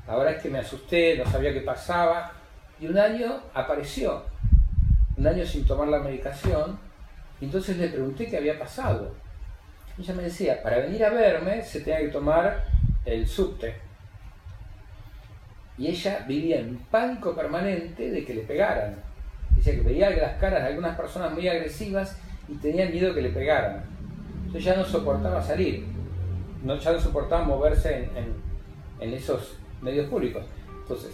Ahora 0.07 0.33
es 0.33 0.43
que 0.43 0.51
me 0.51 0.59
asusté, 0.59 1.17
no 1.17 1.31
sabía 1.31 1.53
qué 1.53 1.61
pasaba, 1.61 2.33
y 2.81 2.87
un 2.87 2.99
año 2.99 3.41
apareció, 3.55 4.25
un 5.17 5.27
año 5.27 5.47
sin 5.47 5.65
tomar 5.65 5.89
la 5.89 6.01
medicación, 6.01 6.79
y 7.41 7.45
entonces 7.45 7.77
le 7.77 7.89
pregunté 7.89 8.27
qué 8.27 8.39
había 8.39 8.59
pasado. 8.59 9.15
Ella 9.99 10.15
me 10.15 10.25
decía, 10.25 10.63
para 10.63 10.79
venir 10.79 11.05
a 11.05 11.11
verme 11.11 11.63
se 11.63 11.81
tenía 11.81 12.01
que 12.01 12.09
tomar 12.09 12.65
el 13.05 13.27
subte. 13.27 13.77
Y 15.79 15.89
ella 15.89 16.25
vivía 16.27 16.61
en 16.61 16.79
pánico 16.91 17.35
permanente 17.35 18.11
de 18.11 18.25
que 18.25 18.35
le 18.35 18.43
pegaran. 18.43 18.97
Dice 19.55 19.77
que 19.77 19.83
veía 19.83 20.11
las 20.11 20.39
caras 20.39 20.63
de 20.63 20.69
algunas 20.69 20.97
personas 20.97 21.33
muy 21.33 21.47
agresivas 21.49 22.17
y 22.49 22.55
tenía 22.55 22.87
miedo 22.87 23.15
que 23.15 23.23
le 23.23 23.31
pegaran. 23.31 23.92
Entonces 24.53 24.65
ya 24.65 24.77
no 24.77 24.85
soportaba 24.85 25.43
salir, 25.43 25.87
no, 26.63 26.77
ya 26.77 26.93
no 26.93 27.01
soportaba 27.01 27.43
moverse 27.43 28.11
en, 28.15 28.35
en- 29.01 29.15
esos 29.15 29.57
medios 29.81 30.09
públicos. 30.11 30.45
Entonces 30.83 31.11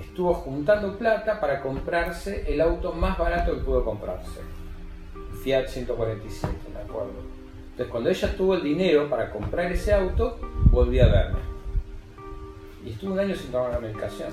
estuvo 0.00 0.32
juntando 0.32 0.96
plata 0.96 1.40
para 1.40 1.60
comprarse 1.60 2.44
el 2.46 2.60
auto 2.60 2.92
más 2.92 3.18
barato 3.18 3.52
que 3.52 3.62
pudo 3.62 3.84
comprarse. 3.84 4.40
Fiat 5.42 5.66
147, 5.66 6.54
me 6.72 6.80
acuerdo. 6.80 7.10
Entonces 7.72 7.88
cuando 7.90 8.10
ella 8.10 8.36
tuvo 8.36 8.54
el 8.54 8.62
dinero 8.62 9.10
para 9.10 9.28
comprar 9.30 9.72
ese 9.72 9.92
auto, 9.92 10.38
volví 10.70 11.00
a 11.00 11.08
verme. 11.08 11.40
Y 12.84 12.90
estuve 12.90 13.10
un 13.10 13.18
año 13.18 13.34
sin 13.34 13.50
tomar 13.50 13.72
la 13.72 13.80
medicación. 13.80 14.30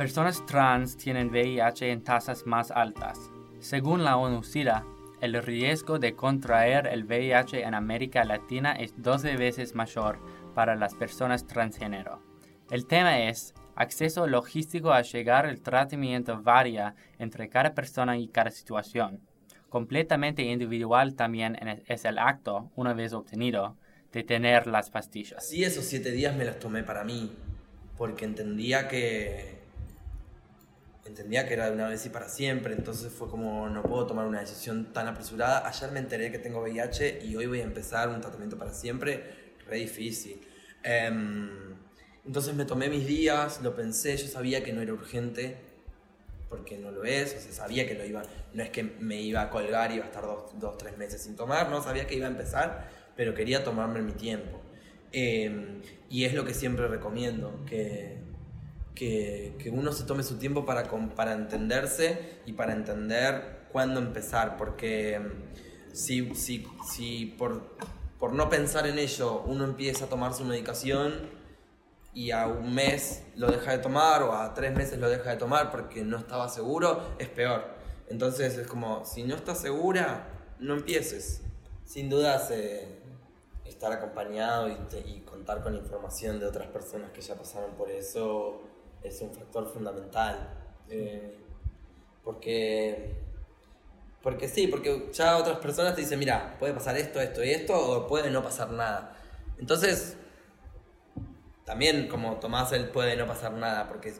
Personas 0.00 0.46
trans 0.46 0.96
tienen 0.96 1.28
VIH 1.28 1.90
en 1.92 2.02
tasas 2.02 2.46
más 2.46 2.70
altas. 2.70 3.18
Según 3.58 4.02
la 4.02 4.16
ONU-SIDA, 4.16 4.86
el 5.20 5.42
riesgo 5.42 5.98
de 5.98 6.14
contraer 6.16 6.86
el 6.86 7.04
VIH 7.04 7.64
en 7.64 7.74
América 7.74 8.24
Latina 8.24 8.72
es 8.72 8.94
12 8.96 9.36
veces 9.36 9.74
mayor 9.74 10.18
para 10.54 10.74
las 10.74 10.94
personas 10.94 11.46
transgénero. 11.46 12.22
El 12.70 12.86
tema 12.86 13.28
es, 13.28 13.52
acceso 13.74 14.26
logístico 14.26 14.90
a 14.90 15.02
llegar 15.02 15.44
al 15.44 15.60
tratamiento 15.60 16.40
varía 16.40 16.94
entre 17.18 17.50
cada 17.50 17.74
persona 17.74 18.16
y 18.16 18.28
cada 18.28 18.50
situación. 18.50 19.20
Completamente 19.68 20.44
individual 20.44 21.14
también 21.14 21.58
es 21.86 22.06
el 22.06 22.18
acto, 22.18 22.70
una 22.74 22.94
vez 22.94 23.12
obtenido, 23.12 23.76
de 24.12 24.24
tener 24.24 24.66
las 24.66 24.88
pastillas. 24.88 25.46
Sí, 25.46 25.62
esos 25.62 25.84
siete 25.84 26.10
días 26.10 26.34
me 26.34 26.46
los 26.46 26.58
tomé 26.58 26.84
para 26.84 27.04
mí, 27.04 27.36
porque 27.98 28.24
entendía 28.24 28.88
que 28.88 29.59
entendía 31.10 31.46
que 31.46 31.54
era 31.54 31.66
de 31.66 31.72
una 31.72 31.88
vez 31.88 32.06
y 32.06 32.08
para 32.08 32.28
siempre, 32.28 32.74
entonces 32.74 33.12
fue 33.12 33.28
como 33.28 33.68
no 33.68 33.82
puedo 33.82 34.06
tomar 34.06 34.26
una 34.26 34.40
decisión 34.40 34.92
tan 34.92 35.08
apresurada. 35.08 35.66
Ayer 35.68 35.90
me 35.92 35.98
enteré 35.98 36.30
que 36.30 36.38
tengo 36.38 36.60
VIH 36.62 37.20
y 37.24 37.36
hoy 37.36 37.46
voy 37.46 37.60
a 37.60 37.64
empezar 37.64 38.08
un 38.08 38.20
tratamiento 38.20 38.56
para 38.56 38.72
siempre, 38.72 39.54
re 39.66 39.76
difícil. 39.76 40.40
Em, 40.82 41.74
entonces 42.24 42.54
me 42.54 42.64
tomé 42.64 42.88
mis 42.88 43.06
días, 43.06 43.60
lo 43.62 43.74
pensé, 43.74 44.16
yo 44.16 44.28
sabía 44.28 44.62
que 44.62 44.72
no 44.72 44.80
era 44.80 44.92
urgente, 44.92 45.56
porque 46.48 46.78
no 46.78 46.90
lo 46.90 47.04
es, 47.04 47.34
o 47.36 47.40
sea, 47.40 47.52
sabía 47.52 47.86
que 47.86 47.94
lo 47.94 48.04
iba, 48.04 48.22
no 48.54 48.62
es 48.62 48.70
que 48.70 48.82
me 48.82 49.20
iba 49.20 49.42
a 49.42 49.50
colgar 49.50 49.90
y 49.92 49.96
iba 49.96 50.04
a 50.04 50.08
estar 50.08 50.22
dos, 50.22 50.58
dos 50.58 50.78
tres 50.78 50.96
meses 50.96 51.22
sin 51.22 51.36
tomar, 51.36 51.70
no, 51.70 51.82
sabía 51.82 52.06
que 52.06 52.14
iba 52.14 52.26
a 52.26 52.30
empezar, 52.30 52.88
pero 53.16 53.34
quería 53.34 53.64
tomarme 53.64 54.00
mi 54.02 54.12
tiempo. 54.12 54.60
Em, 55.12 55.82
y 56.08 56.24
es 56.24 56.34
lo 56.34 56.44
que 56.44 56.54
siempre 56.54 56.86
recomiendo, 56.88 57.64
que, 57.66 58.29
que, 59.00 59.70
uno 59.72 59.92
se 59.92 60.04
tome 60.04 60.22
su 60.22 60.36
tiempo 60.36 60.66
para, 60.66 60.84
para 61.14 61.32
entenderse 61.32 62.40
y 62.44 62.52
para 62.52 62.74
entender 62.74 63.66
cuándo 63.72 63.98
empezar, 63.98 64.56
porque 64.58 65.14
em, 65.14 65.32
si, 65.92 66.34
si, 66.34 66.66
si 66.86 67.26
por, 67.38 67.76
por 68.18 68.34
no 68.34 68.50
pensar 68.50 68.86
en 68.86 68.98
ello 68.98 69.42
uno 69.46 69.64
empieza 69.64 70.04
a 70.04 70.08
tomar 70.08 70.34
su 70.34 70.44
medicación, 70.44 71.40
y 72.12 72.32
a 72.32 72.48
un 72.48 72.74
mes 72.74 73.22
lo 73.36 73.50
deja 73.50 73.70
de 73.70 73.78
tomar 73.78 74.24
o 74.24 74.32
a 74.32 74.52
tres 74.52 74.74
meses 74.74 74.98
lo 74.98 75.08
deja 75.08 75.30
de 75.30 75.36
tomar 75.36 75.70
porque 75.70 76.02
no 76.02 76.18
estaba 76.18 76.48
seguro, 76.48 77.14
es 77.18 77.28
peor. 77.28 77.64
Entonces 78.08 78.58
es 78.58 78.66
como, 78.66 79.04
si 79.04 79.22
no 79.22 79.36
estás 79.36 79.60
segura, 79.60 80.26
no 80.58 80.74
empieces. 80.74 81.42
Sin 81.84 82.10
dudas, 82.10 82.52
estar 83.64 83.92
acompañado 83.92 84.68
y, 84.68 85.20
contar 85.20 85.62
con 85.62 85.76
información 85.76 86.40
de 86.40 86.46
otras 86.46 86.66
personas 86.66 87.12
que 87.12 87.20
ya 87.20 87.36
pasaron 87.36 87.70
por 87.74 87.88
eso 87.88 88.60
es 89.02 89.20
un 89.20 89.32
factor 89.32 89.66
fundamental. 89.72 90.48
Eh, 90.88 91.38
porque, 92.24 93.14
porque 94.22 94.48
sí, 94.48 94.66
porque 94.66 95.08
ya 95.12 95.36
otras 95.36 95.58
personas 95.58 95.94
te 95.94 96.02
dicen, 96.02 96.18
mira, 96.18 96.56
puede 96.58 96.74
pasar 96.74 96.96
esto, 96.96 97.20
esto 97.20 97.42
y 97.42 97.50
esto, 97.50 97.74
o 97.74 98.06
puede 98.06 98.30
no 98.30 98.42
pasar 98.42 98.70
nada. 98.70 99.16
Entonces, 99.58 100.16
también 101.64 102.08
como 102.08 102.40
Tomás 102.40 102.72
él 102.72 102.88
puede 102.88 103.16
no 103.16 103.26
pasar 103.26 103.52
nada, 103.52 103.86
porque 103.86 104.12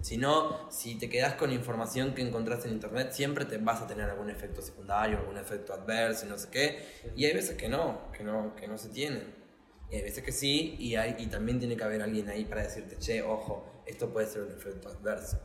si 0.00 0.16
no, 0.16 0.70
si 0.70 0.96
te 0.98 1.10
quedas 1.10 1.34
con 1.34 1.52
información 1.52 2.14
que 2.14 2.22
encontraste 2.22 2.68
en 2.68 2.74
internet, 2.74 3.12
siempre 3.12 3.44
te 3.44 3.58
vas 3.58 3.82
a 3.82 3.86
tener 3.86 4.08
algún 4.08 4.30
efecto 4.30 4.62
secundario, 4.62 5.18
algún 5.18 5.36
efecto 5.36 5.74
adverso 5.74 6.24
y 6.24 6.30
no 6.30 6.38
sé 6.38 6.48
qué. 6.50 6.82
Y 7.14 7.26
hay 7.26 7.34
veces 7.34 7.58
que 7.58 7.68
no, 7.68 8.10
que 8.12 8.24
no, 8.24 8.54
que 8.56 8.66
no 8.66 8.78
se 8.78 8.88
tienen. 8.88 9.43
Y 9.90 9.96
hay 9.96 10.02
veces 10.02 10.24
que 10.24 10.32
sí, 10.32 10.76
y, 10.78 10.96
hay, 10.96 11.16
y 11.18 11.26
también 11.26 11.58
tiene 11.58 11.76
que 11.76 11.84
haber 11.84 12.02
alguien 12.02 12.28
ahí 12.28 12.44
para 12.44 12.62
decirte, 12.62 12.96
che, 12.98 13.22
ojo, 13.22 13.82
esto 13.86 14.12
puede 14.12 14.26
ser 14.26 14.42
un 14.42 14.52
efecto 14.52 14.88
adverso. 14.88 15.40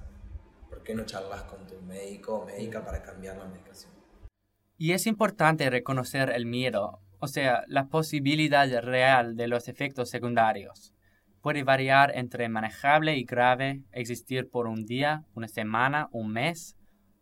¿Por 0.69 0.84
qué 0.84 0.95
no 0.95 1.06
charlas 1.06 1.43
con 1.43 1.65
tu 1.67 1.82
médico 1.82 2.39
o 2.39 2.45
médica 2.45 2.84
para 2.84 3.02
cambiar 3.02 3.38
la 3.38 3.45
medicación? 3.45 3.91
Y 4.78 4.93
es 4.93 5.08
importante 5.08 5.69
reconocer 5.69 6.30
el 6.30 6.45
miedo, 6.45 7.02
o 7.19 7.28
sea, 7.28 7.63
la 7.67 7.88
posibilidad 7.88 8.67
real 8.82 9.36
de 9.36 9.47
los 9.47 9.67
efectos 9.67 10.10
secundarios 10.10 10.93
puede 11.41 11.63
variar 11.63 12.12
entre 12.15 12.49
manejable 12.49 13.17
y 13.17 13.23
grave, 13.23 13.84
existir 13.91 14.49
por 14.49 14.67
un 14.67 14.86
día, 14.86 15.23
una 15.34 15.47
semana, 15.47 16.10
un 16.12 16.32
mes. 16.32 16.75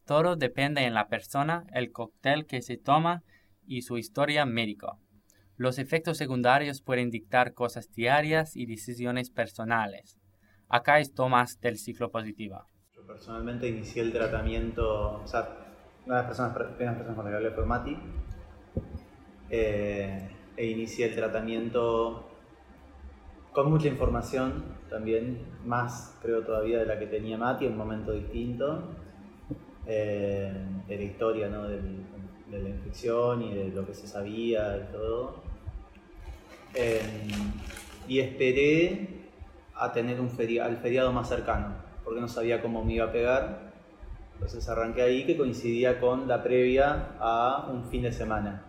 Todo 0.05 0.35
depende 0.35 0.83
en 0.83 0.93
la 0.93 1.07
persona, 1.07 1.65
el 1.73 1.91
cóctel 1.91 2.45
que 2.45 2.61
se 2.61 2.77
toma 2.77 3.23
y 3.65 3.81
su 3.81 3.97
historia 3.97 4.45
médica. 4.45 4.93
Los 5.59 5.79
efectos 5.79 6.19
secundarios 6.19 6.83
pueden 6.83 7.09
dictar 7.09 7.55
cosas 7.55 7.91
diarias 7.91 8.55
y 8.55 8.67
decisiones 8.67 9.31
personales. 9.31 10.19
Acá 10.69 10.99
es 10.99 11.15
Tomás 11.15 11.59
del 11.59 11.79
ciclo 11.79 12.11
positivo. 12.11 12.63
Yo 12.95 13.07
personalmente 13.07 13.67
inicié 13.67 14.03
el 14.03 14.13
tratamiento, 14.13 15.19
o 15.23 15.25
sea, 15.25 15.49
una 16.05 16.17
de 16.17 16.21
las 16.21 16.27
personas, 16.27 16.53
primeras 16.53 16.95
personas 16.97 17.15
con 17.15 17.25
las 17.25 17.31
que 17.31 17.37
hablé 17.37 17.51
fue 17.55 17.65
Mati, 17.65 17.97
eh, 19.49 20.29
e 20.55 20.65
inicié 20.67 21.07
el 21.07 21.15
tratamiento 21.15 22.29
con 23.51 23.71
mucha 23.71 23.87
información 23.87 24.63
también, 24.91 25.39
más 25.65 26.19
creo 26.21 26.43
todavía 26.43 26.77
de 26.77 26.85
la 26.85 26.99
que 26.99 27.07
tenía 27.07 27.35
Mati, 27.35 27.65
en 27.65 27.71
un 27.71 27.79
momento 27.79 28.11
distinto, 28.11 28.91
eh, 29.87 30.53
de 30.87 30.95
la 30.97 31.03
historia 31.03 31.49
¿no? 31.49 31.67
de 31.67 31.81
la 32.47 32.69
infección 32.69 33.41
y 33.41 33.55
de 33.55 33.69
lo 33.69 33.87
que 33.87 33.95
se 33.95 34.05
sabía 34.05 34.77
y 34.77 34.91
todo. 34.91 35.46
Eh, 36.79 37.01
y 38.07 38.19
esperé 38.19 39.29
a 39.73 39.91
tener 39.91 40.19
un 40.21 40.29
al 40.61 40.77
feriado 40.77 41.11
más 41.11 41.27
cercano, 41.27 41.73
porque 42.03 42.21
no 42.21 42.27
sabía 42.27 42.61
cómo 42.61 42.83
me 42.85 42.93
iba 42.93 43.05
a 43.05 43.11
pegar. 43.11 43.71
Entonces 44.35 44.69
arranqué 44.69 45.01
ahí 45.01 45.25
que 45.25 45.35
coincidía 45.35 45.99
con 45.99 46.27
la 46.27 46.43
previa 46.43 47.15
a 47.19 47.67
un 47.71 47.85
fin 47.85 48.03
de 48.03 48.11
semana. 48.11 48.63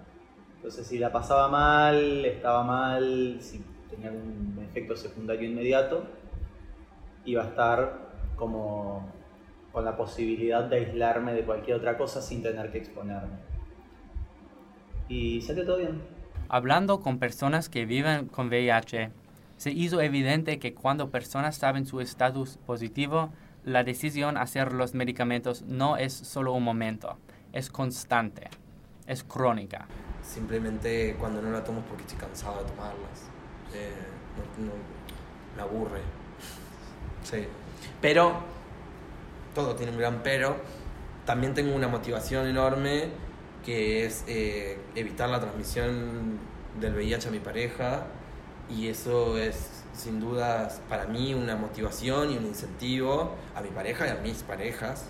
Entonces 0.56 0.86
si 0.86 0.98
la 0.98 1.12
pasaba 1.12 1.48
mal, 1.48 2.24
estaba 2.24 2.64
mal, 2.64 3.36
si 3.40 3.62
tenía 3.90 4.08
algún 4.08 4.58
efecto 4.66 4.96
secundario 4.96 5.46
inmediato, 5.46 6.04
iba 7.26 7.42
a 7.42 7.48
estar 7.48 8.08
como 8.36 9.12
con 9.70 9.84
la 9.84 9.98
posibilidad 9.98 10.64
de 10.64 10.76
aislarme 10.76 11.34
de 11.34 11.44
cualquier 11.44 11.76
otra 11.76 11.98
cosa 11.98 12.22
sin 12.22 12.42
tener 12.42 12.72
que 12.72 12.78
exponerme. 12.78 13.36
Y 15.10 15.42
salió 15.42 15.66
todo 15.66 15.76
bien. 15.76 16.17
Hablando 16.50 17.00
con 17.00 17.18
personas 17.18 17.68
que 17.68 17.84
viven 17.84 18.26
con 18.26 18.48
VIH, 18.48 19.10
se 19.58 19.70
hizo 19.70 20.00
evidente 20.00 20.58
que 20.58 20.72
cuando 20.72 21.10
personas 21.10 21.56
saben 21.56 21.84
su 21.84 22.00
estatus 22.00 22.58
positivo, 22.64 23.30
la 23.64 23.84
decisión 23.84 24.38
hacer 24.38 24.72
los 24.72 24.94
medicamentos 24.94 25.62
no 25.62 25.98
es 25.98 26.14
solo 26.14 26.52
un 26.52 26.64
momento, 26.64 27.18
es 27.52 27.68
constante, 27.68 28.48
es 29.06 29.24
crónica. 29.24 29.86
Simplemente 30.22 31.16
cuando 31.18 31.42
no 31.42 31.50
la 31.50 31.64
tomo 31.64 31.82
porque 31.82 32.04
estoy 32.04 32.18
cansado 32.18 32.62
de 32.62 32.70
tomarlas 32.70 33.28
eh, 33.74 33.92
me 35.54 35.62
aburre. 35.62 36.00
Sí. 37.24 37.46
Pero, 38.00 38.40
todo 39.54 39.74
tiene 39.74 39.92
un 39.92 39.98
gran 39.98 40.22
pero. 40.22 40.56
También 41.26 41.52
tengo 41.52 41.74
una 41.74 41.88
motivación 41.88 42.46
enorme 42.46 43.10
que 43.64 44.06
es 44.06 44.24
eh, 44.26 44.78
evitar 44.94 45.28
la 45.28 45.40
transmisión 45.40 46.38
del 46.80 46.94
VIH 46.94 47.28
a 47.28 47.30
mi 47.30 47.40
pareja 47.40 48.06
y 48.70 48.88
eso 48.88 49.38
es 49.38 49.84
sin 49.94 50.20
dudas 50.20 50.80
para 50.88 51.06
mí 51.06 51.34
una 51.34 51.56
motivación 51.56 52.30
y 52.30 52.36
un 52.36 52.46
incentivo 52.46 53.34
a 53.54 53.60
mi 53.60 53.68
pareja 53.68 54.06
y 54.06 54.10
a 54.10 54.14
mis 54.16 54.42
parejas 54.42 55.06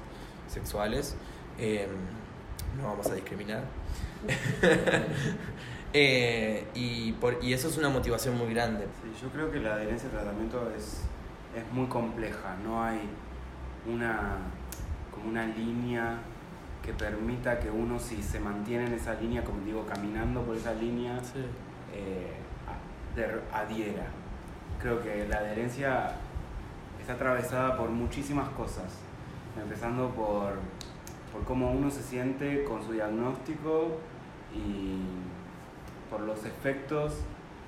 sexuales. 0.48 1.16
Em, 1.58 1.88
no 2.78 2.88
vamos 2.88 3.06
a 3.06 3.14
discriminar. 3.14 3.64
Eh, 5.94 6.66
y, 6.74 7.12
por, 7.12 7.42
y 7.42 7.54
eso 7.54 7.68
es 7.68 7.78
una 7.78 7.88
motivación 7.88 8.36
muy 8.36 8.52
grande. 8.52 8.84
Sí, 9.02 9.22
yo 9.22 9.30
creo 9.30 9.50
que 9.50 9.58
la 9.58 9.72
adherencia 9.72 10.10
al 10.10 10.16
tratamiento 10.16 10.70
es, 10.76 11.00
es 11.56 11.72
muy 11.72 11.86
compleja, 11.86 12.56
no 12.62 12.84
hay 12.84 13.00
una, 13.86 14.36
como 15.10 15.30
una 15.30 15.46
línea 15.46 16.18
que 16.88 16.94
permita 16.94 17.60
que 17.60 17.70
uno 17.70 17.98
si 17.98 18.22
se 18.22 18.40
mantiene 18.40 18.86
en 18.86 18.94
esa 18.94 19.12
línea, 19.12 19.44
como 19.44 19.60
digo, 19.60 19.84
caminando 19.84 20.40
por 20.40 20.56
esa 20.56 20.72
línea, 20.72 21.20
eh, 21.92 22.32
adhiera. 23.52 24.06
Creo 24.80 25.02
que 25.02 25.28
la 25.28 25.36
adherencia 25.36 26.12
está 26.98 27.12
atravesada 27.12 27.76
por 27.76 27.90
muchísimas 27.90 28.48
cosas, 28.50 28.86
empezando 29.62 30.08
por, 30.12 30.54
por 31.30 31.44
cómo 31.44 31.72
uno 31.72 31.90
se 31.90 32.02
siente 32.02 32.64
con 32.64 32.82
su 32.82 32.92
diagnóstico 32.92 33.98
y 34.54 35.02
por 36.10 36.20
los 36.20 36.46
efectos 36.46 37.18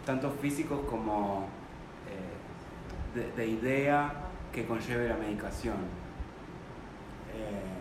tanto 0.06 0.30
físicos 0.30 0.80
como 0.88 1.46
eh, 3.14 3.36
de, 3.36 3.46
idea 3.46 4.14
que 4.50 4.64
conlleve 4.64 5.10
la 5.10 5.16
medicación. 5.18 5.76
Eh, 7.34 7.79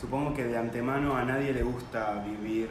supongo 0.00 0.32
que 0.32 0.44
de 0.44 0.56
antemano 0.56 1.16
a 1.16 1.24
nadie 1.24 1.52
le 1.52 1.62
gusta 1.62 2.24
vivir 2.24 2.70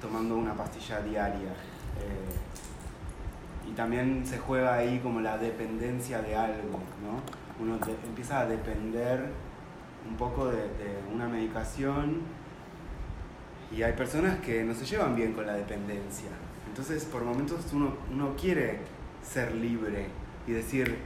tomando 0.00 0.36
una 0.36 0.54
pastilla 0.54 1.00
diaria. 1.00 1.50
Eh, 1.50 3.68
y 3.68 3.72
también 3.72 4.24
se 4.24 4.38
juega 4.38 4.74
ahí 4.74 5.00
como 5.00 5.20
la 5.20 5.38
dependencia 5.38 6.20
de 6.20 6.36
algo, 6.36 6.78
¿no? 7.02 7.64
Uno 7.64 7.78
empieza 8.06 8.40
a 8.40 8.46
depender 8.46 9.30
un 10.08 10.16
poco 10.16 10.46
de, 10.46 10.68
una 11.12 11.26
medicación 11.26 12.20
y 13.74 13.82
hay 13.82 13.94
personas 13.94 14.38
que 14.40 14.62
no 14.62 14.74
se 14.74 14.84
llevan 14.84 15.16
bien 15.16 15.32
con 15.32 15.46
la 15.46 15.54
dependencia. 15.54 16.28
Entonces, 16.68 17.04
por 17.06 17.24
momentos 17.24 17.60
uno, 17.72 17.94
uno 18.12 18.34
quiere 18.36 18.80
ser 19.22 19.54
libre 19.54 20.08
y 20.46 20.52
decir, 20.52 20.98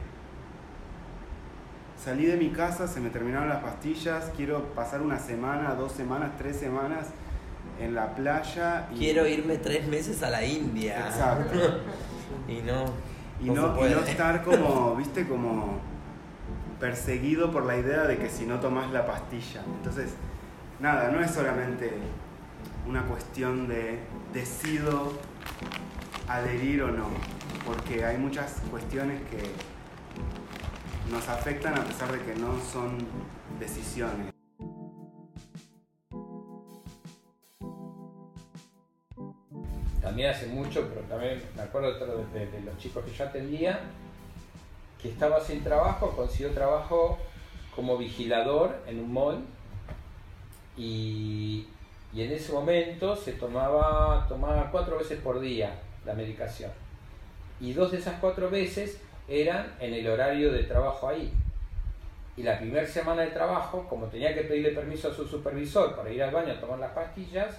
salí 2.02 2.26
de 2.26 2.36
mi 2.36 2.50
casa, 2.50 2.86
se 2.86 3.00
me 3.00 3.10
terminaron 3.10 3.48
las 3.48 3.62
pastillas, 3.62 4.30
quiero 4.36 4.64
pasar 4.74 5.02
una 5.02 5.18
semana, 5.18 5.74
dos 5.74 5.92
semanas, 5.92 6.30
tres 6.38 6.56
semanas 6.56 7.08
en 7.80 7.94
la 7.94 8.14
playa. 8.14 8.88
Y... 8.94 8.98
Quiero 8.98 9.26
irme 9.26 9.58
tres 9.58 9.86
meses 9.86 10.22
a 10.22 10.30
la 10.30 10.44
India. 10.44 11.06
Exacto. 11.06 11.58
y 12.48 12.62
no. 12.62 12.84
Y 13.40 13.50
no, 13.50 13.86
y 13.86 13.90
no 13.90 14.00
estar 14.00 14.42
como, 14.42 14.96
viste, 14.96 15.26
como 15.28 15.78
perseguido 16.80 17.52
por 17.52 17.64
la 17.66 17.76
idea 17.76 18.04
de 18.04 18.18
que 18.18 18.28
si 18.28 18.46
no 18.46 18.58
tomas 18.58 18.90
la 18.90 19.06
pastilla. 19.06 19.62
Entonces, 19.64 20.14
nada, 20.80 21.10
no 21.10 21.20
es 21.20 21.30
solamente 21.30 21.92
una 22.88 23.02
cuestión 23.04 23.68
de 23.68 24.00
decido 24.32 25.12
adherir 26.26 26.82
o 26.82 26.88
no, 26.88 27.06
porque 27.64 28.04
hay 28.04 28.18
muchas 28.18 28.56
cuestiones 28.70 29.20
que 29.30 29.42
nos 31.10 31.28
afectan 31.28 31.78
a 31.78 31.84
pesar 31.84 32.12
de 32.12 32.22
que 32.24 32.38
no 32.38 32.58
son 32.60 32.98
decisiones. 33.58 34.32
También 40.00 40.30
hace 40.30 40.46
mucho, 40.46 40.88
pero 40.88 41.02
también 41.02 41.42
me 41.54 41.62
acuerdo 41.62 41.92
de, 42.32 42.46
de 42.46 42.60
los 42.62 42.76
chicos 42.78 43.04
que 43.04 43.12
yo 43.12 43.24
atendía, 43.24 43.80
que 45.00 45.10
estaba 45.10 45.40
sin 45.40 45.62
trabajo, 45.62 46.14
consiguió 46.16 46.50
trabajo 46.52 47.18
como 47.74 47.96
vigilador 47.96 48.82
en 48.86 48.98
un 48.98 49.12
mall 49.12 49.44
y, 50.76 51.66
en 52.14 52.32
ese 52.32 52.52
momento 52.52 53.14
se 53.14 53.32
tomaba, 53.32 54.26
tomaba 54.28 54.70
cuatro 54.70 54.98
veces 54.98 55.20
por 55.20 55.40
día 55.40 55.78
la 56.04 56.14
medicación. 56.14 56.70
Y 57.60 57.72
dos 57.72 57.92
de 57.92 57.98
esas 57.98 58.18
cuatro 58.20 58.50
veces 58.50 59.00
eran 59.28 59.74
en 59.80 59.94
el 59.94 60.08
horario 60.08 60.52
de 60.52 60.64
trabajo 60.64 61.08
ahí. 61.08 61.32
Y 62.36 62.42
la 62.42 62.58
primera 62.58 62.86
semana 62.86 63.22
de 63.22 63.28
trabajo, 63.28 63.86
como 63.88 64.06
tenía 64.06 64.34
que 64.34 64.42
pedirle 64.42 64.70
permiso 64.70 65.10
a 65.10 65.14
su 65.14 65.26
supervisor 65.26 65.96
para 65.96 66.10
ir 66.10 66.22
al 66.22 66.30
baño 66.30 66.52
a 66.52 66.60
tomar 66.60 66.78
las 66.78 66.92
pastillas, 66.92 67.58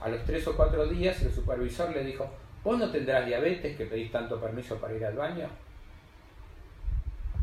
a 0.00 0.08
los 0.08 0.22
tres 0.24 0.46
o 0.46 0.56
cuatro 0.56 0.86
días 0.86 1.20
el 1.22 1.32
supervisor 1.32 1.90
le 1.90 2.04
dijo, 2.04 2.28
¿vos 2.62 2.78
no 2.78 2.90
tendrás 2.90 3.26
diabetes 3.26 3.76
que 3.76 3.86
pedís 3.86 4.12
tanto 4.12 4.38
permiso 4.40 4.76
para 4.76 4.94
ir 4.94 5.04
al 5.04 5.16
baño? 5.16 5.48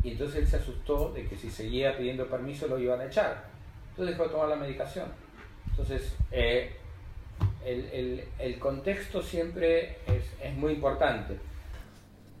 Y 0.04 0.12
entonces 0.12 0.42
él 0.42 0.46
se 0.46 0.56
asustó 0.56 1.12
de 1.12 1.26
que 1.26 1.36
si 1.36 1.50
seguía 1.50 1.96
pidiendo 1.96 2.26
permiso 2.26 2.66
lo 2.68 2.78
iban 2.78 3.00
a 3.00 3.06
echar. 3.06 3.44
Entonces 3.90 4.16
dejó 4.16 4.28
de 4.28 4.34
tomar 4.34 4.48
la 4.48 4.56
medicación. 4.56 5.06
Entonces, 5.70 6.16
eh, 6.30 6.72
el, 7.64 8.58
contexto 8.58 9.22
siempre 9.22 9.98
es, 10.06 10.32
es 10.42 10.54
muy 10.54 10.72
importante. 10.74 11.38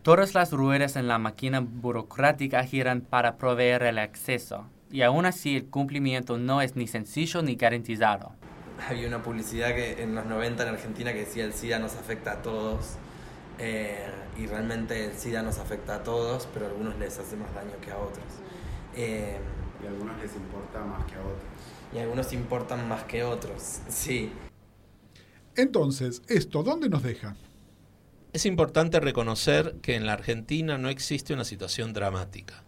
Todas 0.02 0.34
las 0.34 0.50
ruedas 0.50 0.96
en 0.96 1.06
la 1.06 1.18
máquina 1.18 1.60
burocrática 1.60 2.64
giran 2.64 3.02
para 3.02 3.38
proveer 3.38 3.84
el 3.84 3.98
acceso, 3.98 4.66
y 4.90 5.02
aún 5.02 5.26
así 5.26 5.58
el 5.58 5.66
cumplimiento 5.66 6.38
no 6.38 6.60
es 6.60 6.74
ni 6.74 6.88
sencillo 6.88 7.40
ni 7.40 7.54
garantizado. 7.54 8.32
Había 8.88 9.06
una 9.06 9.22
publicidad 9.22 9.68
que 9.76 10.02
en 10.02 10.16
los 10.16 10.26
90 10.26 10.64
en 10.64 10.68
Argentina 10.70 11.12
que 11.12 11.20
decía 11.20 11.44
el 11.44 11.52
SIDA 11.52 11.78
nos 11.78 11.94
afecta 11.94 12.32
a 12.32 12.42
todos 12.42 12.96
eh, 13.60 14.04
y 14.36 14.46
realmente 14.46 15.04
el 15.04 15.12
SIDA 15.12 15.42
nos 15.42 15.58
afecta 15.58 15.94
a 15.94 16.02
todos, 16.02 16.48
pero 16.52 16.66
a 16.66 16.70
algunos 16.70 16.98
les 16.98 17.16
hace 17.20 17.36
más 17.36 17.54
daño 17.54 17.80
que 17.80 17.92
a 17.92 17.98
otros. 17.98 18.26
Eh, 18.96 19.38
y 19.80 19.86
a 19.86 19.88
algunos 19.88 20.20
les 20.20 20.34
importa 20.34 20.82
más 20.82 21.04
que 21.04 21.14
a 21.14 21.20
otros. 21.20 21.44
Y 21.94 21.98
a 21.98 22.02
algunos 22.02 22.32
importan 22.32 22.88
más 22.88 23.04
que 23.04 23.22
otros, 23.22 23.82
sí. 23.88 24.32
Entonces, 25.54 26.22
¿esto 26.26 26.64
dónde 26.64 26.88
nos 26.88 27.04
deja? 27.04 27.36
Es 28.32 28.46
importante 28.46 28.98
reconocer 28.98 29.76
que 29.82 29.94
en 29.94 30.06
la 30.06 30.14
Argentina 30.14 30.78
no 30.78 30.88
existe 30.88 31.34
una 31.34 31.44
situación 31.44 31.92
dramática. 31.92 32.64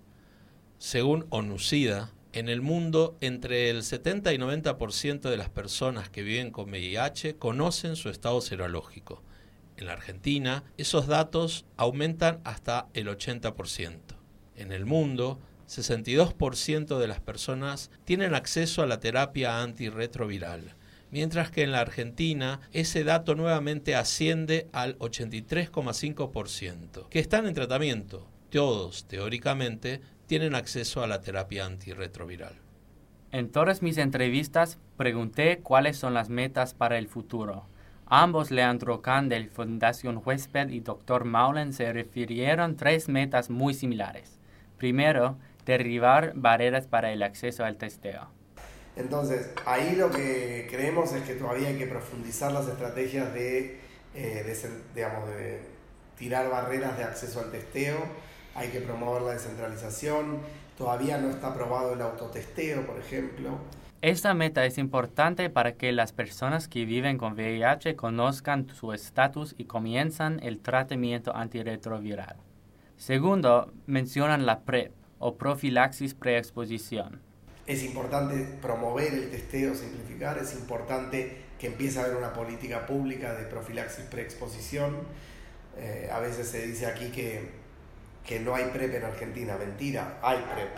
Según 0.77 1.25
ONUCIDA, 1.31 2.13
en 2.35 2.51
el 2.51 2.61
mundo 2.61 3.17
entre 3.23 3.71
el 3.71 3.83
70 3.83 4.35
y 4.35 4.37
90% 4.37 5.31
de 5.31 5.37
las 5.39 5.49
personas 5.49 6.11
que 6.11 6.23
viven 6.23 6.51
con 6.51 6.69
VIH 6.69 7.37
conocen 7.37 7.97
su 7.97 8.11
estado 8.11 8.43
serológico 8.43 9.23
en 9.79 9.87
la 9.87 9.95
Argentina, 9.95 10.65
esos 10.77 11.07
datos 11.07 11.65
aumentan 11.79 12.43
hasta 12.45 12.89
el 12.93 13.09
80%. 13.09 14.01
En 14.57 14.71
el 14.71 14.85
mundo, 14.85 15.41
62% 15.67 16.99
de 16.99 17.09
las 17.09 17.21
personas 17.21 17.91
tienen 18.05 18.35
acceso 18.35 18.83
a 18.83 18.87
la 18.87 19.01
terapia 19.01 19.63
antirretroviral, 19.63 20.75
mientras 21.15 21.51
que 21.53 21.63
en 21.63 21.71
la 21.71 21.81
Argentina 21.81 22.61
ese 22.73 23.05
dato 23.05 23.37
nuevamente 23.37 23.95
asciende 23.95 24.67
al 24.73 24.99
83,5%, 24.99 27.09
que 27.09 27.21
están 27.21 27.47
en 27.47 27.55
tratamiento. 27.55 28.27
Todos, 28.51 29.07
teóricamente, 29.07 30.01
tienen 30.27 30.57
acceso 30.57 31.05
a 31.05 31.07
la 31.07 31.21
terapia 31.21 31.67
antirretroviral. 31.67 32.55
En 33.31 33.53
todas 33.53 33.81
mis 33.81 33.97
entrevistas 33.99 34.81
pregunté 34.97 35.61
cuáles 35.61 35.97
son 35.97 36.15
las 36.15 36.31
metas 36.31 36.75
para 36.75 36.99
el 36.99 37.07
futuro. 37.07 37.69
Ambos, 38.07 38.51
Leandro 38.51 39.01
Kahn 39.01 39.29
del 39.29 39.51
Fundación 39.51 40.21
Huésped 40.25 40.71
y 40.71 40.81
Dr. 40.81 41.27
Maulen, 41.27 41.73
se 41.73 41.93
refirieron 41.93 42.75
tres 42.75 43.09
metas 43.09 43.51
muy 43.51 43.75
similares. 43.75 44.41
Primero, 44.79 45.39
derribar 45.65 46.33
barreras 46.35 46.89
para 46.89 47.13
el 47.13 47.23
acceso 47.23 47.65
al 47.65 47.77
testeo. 47.77 48.33
Entonces, 48.97 49.51
ahí 49.67 49.97
lo 49.97 50.11
que 50.11 50.69
creemos 50.71 51.13
es 51.13 51.23
que 51.23 51.35
todavía 51.35 51.69
hay 51.69 51.79
que 51.79 51.87
profundizar 51.87 52.53
las 52.53 52.69
estrategias 52.69 53.33
de, 53.35 53.81
eh, 54.15 54.77
digamos, 54.95 55.29
de 55.29 55.61
tirar 56.17 56.49
barreras 56.49 56.97
de 56.97 57.05
acceso 57.05 57.41
al 57.41 57.51
testeo, 57.51 57.99
hay 58.55 58.69
que 58.69 58.81
promover 58.81 59.23
la 59.23 59.33
descentralización, 59.33 60.39
todavía 60.79 61.19
no 61.19 61.31
está 61.31 61.49
aprobado 61.49 61.95
el 61.95 62.03
autotesteo, 62.03 62.87
por 62.87 62.99
ejemplo. 62.99 63.59
Esta 64.01 64.35
meta 64.35 64.67
es 64.67 64.79
importante 64.79 65.49
para 65.51 65.73
que 65.73 65.91
las 65.91 66.13
personas 66.13 66.69
que 66.69 66.85
viven 66.85 67.17
con 67.17 67.33
VIH 67.33 67.97
conozcan 67.97 68.69
su 68.69 68.93
estatus 68.93 69.55
y 69.57 69.65
comienzan 69.65 70.41
el 70.43 70.61
tratamiento 70.61 71.35
antirretroviral. 71.35 72.37
Segundo, 72.97 73.73
mencionan 73.87 74.47
la 74.47 74.61
PrEP 74.61 74.93
o 75.19 75.37
profilaxis 75.37 76.15
preexposición. 76.15 77.21
Es 77.67 77.83
importante 77.83 78.47
promover 78.61 79.15
el 79.15 79.31
testeo, 79.31 79.75
simplificar, 79.75 80.39
es 80.39 80.53
importante 80.55 81.45
que 81.59 81.69
empiece 81.69 81.99
a 81.99 82.05
haber 82.05 82.17
una 82.17 82.33
política 82.33 82.87
pública 82.87 83.35
de 83.35 83.45
profilaxis 83.45 84.05
preexposición. 84.05 84.99
Eh, 85.79 86.11
a 86.13 86.21
veces 86.21 86.49
se 86.49 86.67
dice 86.67 86.87
aquí 86.87 87.11
que, 87.11 87.49
que 88.27 88.41
no 88.41 88.55
hay 88.55 88.65
PrEP 88.67 88.95
en 88.95 89.05
Argentina, 89.05 89.57
mentira, 89.57 90.19
hay 90.23 90.39
PrEP. 90.39 90.71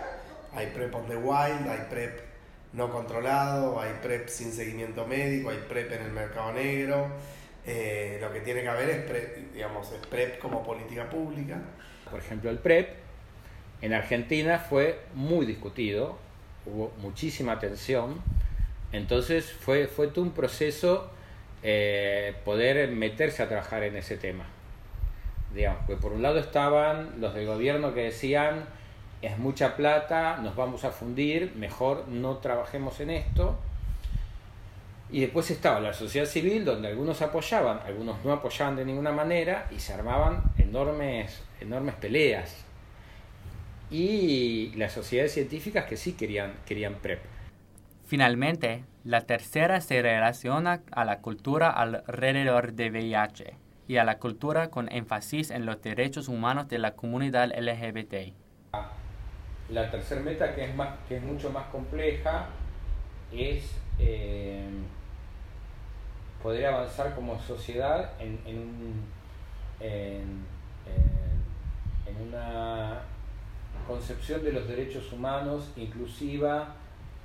Hay 0.55 0.66
PrEP 0.68 0.95
on 0.95 1.07
the 1.09 1.16
wild, 1.16 1.68
hay 1.68 1.87
PrEP 1.91 2.20
no 2.72 2.93
controlado, 2.93 3.80
hay 3.80 3.93
PrEP 4.03 4.28
sin 4.28 4.53
seguimiento 4.53 5.07
médico, 5.07 5.51
hay 5.51 5.59
PrEP 5.68 5.93
en 5.93 6.03
el 6.03 6.12
mercado 6.12 6.53
negro. 6.53 7.09
Eh, 7.66 8.18
lo 8.20 8.32
que 8.32 8.41
tiene 8.41 8.62
que 8.62 8.68
haber 8.68 8.91
es 8.91 8.99
PrEP, 9.05 9.53
digamos, 9.53 9.91
es 9.91 10.07
PrEP 10.07 10.39
como 10.39 10.62
política 10.62 11.11
pública. 11.11 11.61
Por 12.11 12.20
ejemplo, 12.20 12.49
el 12.49 12.59
PrEP 12.59 12.91
en 13.82 13.93
Argentina 13.93 14.59
fue 14.59 15.01
muy 15.14 15.47
discutido, 15.47 16.18
hubo 16.67 16.93
muchísima 17.01 17.59
tensión, 17.59 18.21
entonces 18.93 19.51
fue, 19.51 19.87
fue 19.87 20.09
todo 20.09 20.25
un 20.25 20.33
proceso 20.33 21.11
eh, 21.62 22.35
poder 22.45 22.89
meterse 22.91 23.43
a 23.43 23.49
trabajar 23.49 23.83
en 23.83 23.97
ese 23.97 24.17
tema. 24.17 24.45
Digamos, 25.55 25.81
pues 25.87 25.99
por 25.99 26.12
un 26.12 26.23
lado 26.23 26.39
estaban 26.39 27.21
los 27.21 27.35
del 27.35 27.47
gobierno 27.47 27.95
que 27.95 28.03
decían 28.03 28.64
es 29.23 29.39
mucha 29.39 29.77
plata, 29.77 30.39
nos 30.43 30.55
vamos 30.55 30.85
a 30.85 30.91
fundir, 30.91 31.53
mejor 31.57 32.07
no 32.09 32.37
trabajemos 32.39 33.01
en 33.01 33.11
esto. 33.11 33.59
Y 35.11 35.21
después 35.21 35.51
estaba 35.51 35.81
la 35.81 35.93
sociedad 35.93 36.27
civil, 36.27 36.64
donde 36.64 36.89
algunos 36.89 37.23
apoyaban, 37.23 37.81
algunos 37.87 38.25
no 38.25 38.33
apoyaban 38.33 38.77
de 38.77 38.85
ninguna 38.85 39.12
manera 39.12 39.69
y 39.71 39.79
se 39.79 39.93
armaban 39.95 40.43
enormes, 40.59 41.43
enormes 41.61 41.95
peleas. 41.95 42.66
Y 43.91 44.72
las 44.76 44.93
sociedades 44.93 45.32
científicas 45.32 45.84
que 45.84 45.97
sí 45.97 46.12
querían, 46.12 46.55
querían 46.66 46.95
PrEP. 46.95 47.20
Finalmente, 48.07 48.84
la 49.05 49.22
tercera 49.22 49.80
se 49.80 50.03
relaciona 50.03 50.82
a 50.93 51.05
la 51.05 51.20
cultura 51.20 51.70
alrededor 51.70 52.72
de 52.72 52.91
VIH 52.91 53.55
y 53.89 53.97
a 53.97 54.05
la 54.05 54.18
cultura 54.18 54.70
con 54.70 54.91
énfasis 54.91 55.51
en 55.51 55.66
los 55.66 55.80
derechos 55.82 56.28
humanos 56.28 56.68
de 56.68 56.78
la 56.78 56.93
comunidad 56.93 57.51
LGBT 57.57 58.32
la 59.70 59.91
tercera 59.91 60.20
meta, 60.20 60.55
que 60.55 60.64
es, 60.64 60.74
más, 60.74 60.91
que 61.09 61.16
es 61.16 61.22
mucho 61.22 61.51
más 61.51 61.66
compleja, 61.66 62.47
es 63.32 63.76
eh, 63.99 64.68
poder 66.43 66.66
avanzar 66.66 67.14
como 67.14 67.41
sociedad 67.41 68.12
en, 68.20 68.41
en, 68.47 68.95
en, 69.80 70.47
en 72.07 72.28
una 72.28 73.01
concepción 73.87 74.43
de 74.45 74.53
los 74.53 74.68
derechos 74.68 75.12
humanos 75.12 75.70
inclusiva, 75.76 76.76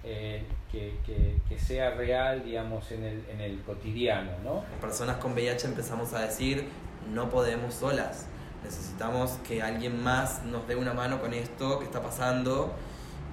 eh, 0.03 0.43
que, 0.71 0.95
que, 1.05 1.59
sea 1.59 1.91
real, 1.91 2.43
digamos, 2.43 2.91
en 2.91 3.03
el, 3.03 3.23
en 3.29 3.39
el 3.39 3.61
cotidiano, 3.61 4.31
¿no? 4.43 4.63
Personas 4.79 5.17
con 5.17 5.33
VIH 5.33 5.67
empezamos 5.67 6.13
a 6.13 6.21
decir, 6.21 6.67
no 7.13 7.29
podemos 7.29 7.75
solas, 7.75 8.25
necesitamos 8.63 9.37
que 9.47 9.61
alguien 9.61 10.01
más 10.01 10.43
nos 10.43 10.67
dé 10.67 10.75
una 10.75 10.93
mano 10.93 11.21
con 11.21 11.33
esto 11.33 11.77
que 11.77 11.85
está 11.85 12.01
pasando 12.01 12.73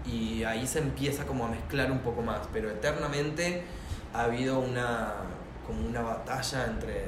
y 0.04 0.44
ahí 0.44 0.66
se 0.66 0.80
empieza 0.80 1.24
como 1.24 1.46
a 1.46 1.48
mezclar 1.48 1.90
un 1.90 2.00
poco 2.00 2.22
más, 2.22 2.40
pero 2.52 2.70
eternamente 2.70 3.62
ha 4.12 4.24
habido 4.24 4.58
una, 4.58 5.14
como 5.66 5.86
una 5.86 6.02
batalla 6.02 6.66
entre, 6.66 7.04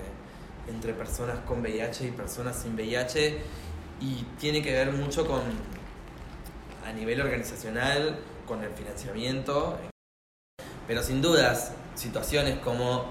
entre 0.69 0.95
personas 0.95 1.39
con 1.41 1.61
VIH 1.61 2.09
y 2.09 2.11
personas 2.13 2.57
sin 2.57 2.75
VIH 2.75 3.39
y 4.01 4.25
tiene 4.39 4.63
que 4.63 4.73
ver 4.73 4.93
mucho 4.93 5.27
con, 5.27 5.43
a 6.91 6.93
nivel 6.93 7.21
organizacional, 7.21 8.19
con 8.47 8.65
el 8.65 8.71
financiamiento, 8.73 9.79
pero 10.89 11.05
sin 11.05 11.23
dudas, 11.23 11.73
situaciones 11.95 12.59
como 12.59 13.05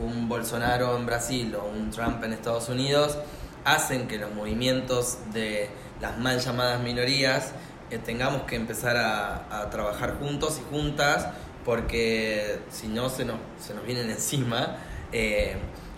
un 0.00 0.28
Bolsonaro 0.28 0.96
en 0.96 1.06
Brasil 1.06 1.54
o 1.54 1.64
un 1.64 1.90
Trump 1.90 2.22
en 2.24 2.32
Estados 2.32 2.68
Unidos 2.68 3.16
hacen 3.64 4.08
que 4.08 4.18
los 4.18 4.34
movimientos 4.34 5.18
de 5.32 5.70
las 6.00 6.18
mal 6.18 6.40
llamadas 6.40 6.80
minorías 6.80 7.52
eh, 7.90 7.98
tengamos 7.98 8.42
que 8.42 8.56
empezar 8.56 8.96
a, 8.96 9.70
trabajar 9.70 10.18
juntos 10.18 10.60
y 10.60 10.74
juntas 10.74 11.28
porque 11.64 12.58
si 12.68 12.88
no 12.88 13.10
se 13.10 13.24
nos, 13.24 13.36
se 13.60 13.74
nos 13.74 13.84
vienen 13.84 14.10
encima 14.10 14.76
eh, 15.12 15.56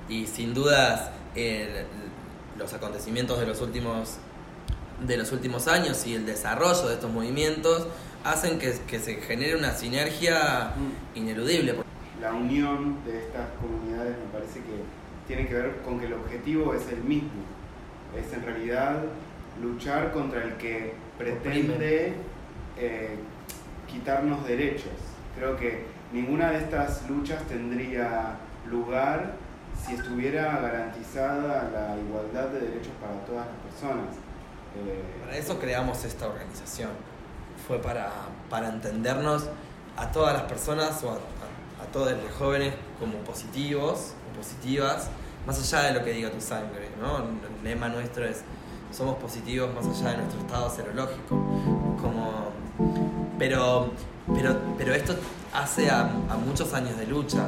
y 0.09 0.27
sin 0.27 0.53
dudas 0.53 1.11
los 2.59 2.75
acontecimientos 2.75 3.41
de 3.41 3.47
los 3.47 3.63
últimos 3.63 4.19
de 5.07 5.17
los 5.17 5.33
últimos 5.33 5.69
años 5.69 6.07
y 6.07 6.15
el 6.15 6.27
desarrollo 6.27 6.89
de 6.89 6.95
estos 6.95 7.13
movimientos 7.13 7.87
hacen 8.25 8.59
que, 8.59 8.75
que 8.87 8.99
se 8.99 9.15
genere 9.17 9.57
una 9.57 9.73
sinergia 9.73 10.75
mm. 10.77 11.19
ineludible. 11.19 11.75
La 12.21 12.33
unión 12.33 12.97
de 13.05 13.19
estas 13.19 13.49
comunidades 13.61 14.17
me 14.19 14.39
parece 14.39 14.61
que 14.61 15.01
tiene 15.27 15.47
que 15.47 15.55
ver 15.55 15.77
con 15.85 15.99
que 15.99 16.07
el 16.07 16.13
objetivo 16.15 16.75
es 16.75 16.87
el 16.93 17.03
mismo, 17.03 17.31
es 18.17 18.33
en 18.33 18.43
realidad 18.43 18.97
luchar 19.63 20.13
contra 20.13 20.43
el 20.43 20.55
que 20.55 20.93
pretende 21.17 22.15
eh, 22.77 23.17
quitarnos 23.87 24.47
derechos. 24.47 24.93
Creo 25.37 25.57
que 25.57 25.85
ninguna 26.13 26.51
de 26.51 26.59
estas 26.59 27.09
luchas 27.09 27.43
tendría 27.45 28.37
lugar 28.69 29.35
si 29.87 29.95
estuviera 29.95 30.61
garantizada 30.61 31.71
la 31.73 31.97
igualdad 31.99 32.49
de 32.49 32.61
derechos 32.61 32.93
para 33.01 33.15
todas 33.25 33.47
las 33.47 33.73
personas. 33.73 34.17
Eh, 34.77 35.03
para 35.25 35.37
eso 35.37 35.59
creamos 35.59 36.05
esta 36.05 36.27
organización. 36.27 36.91
Fue 37.67 37.79
para, 37.81 38.11
para 38.49 38.69
entendernos 38.69 39.49
a 39.97 40.11
todas 40.11 40.35
las 40.35 40.43
personas 40.45 41.03
o 41.05 41.11
a, 41.11 41.19
todos 41.93 42.13
los 42.13 42.33
jóvenes 42.39 42.75
como 43.01 43.15
positivos 43.19 44.13
o 44.31 44.37
positivas, 44.37 45.09
más 45.47 45.59
allá 45.59 45.89
de 45.89 45.99
lo 45.99 46.05
que 46.05 46.13
diga 46.13 46.31
tu 46.31 46.41
sangre. 46.41 46.89
¿no? 47.01 47.19
El 47.19 47.65
lema 47.65 47.89
nuestro 47.89 48.25
es 48.25 48.43
somos 48.93 49.17
positivos 49.17 49.73
más 49.75 49.87
allá 49.87 50.13
de 50.13 50.17
nuestro 50.19 50.41
estado 50.41 50.71
serológico. 50.71 51.37
Como, 52.01 52.51
pero, 53.39 53.91
pero, 54.35 54.57
pero 54.79 54.95
esto 54.95 55.17
hace 55.53 55.91
a 55.91 56.05
muchos 56.45 56.73
años 56.75 56.97
de 56.97 57.07
lucha. 57.07 57.45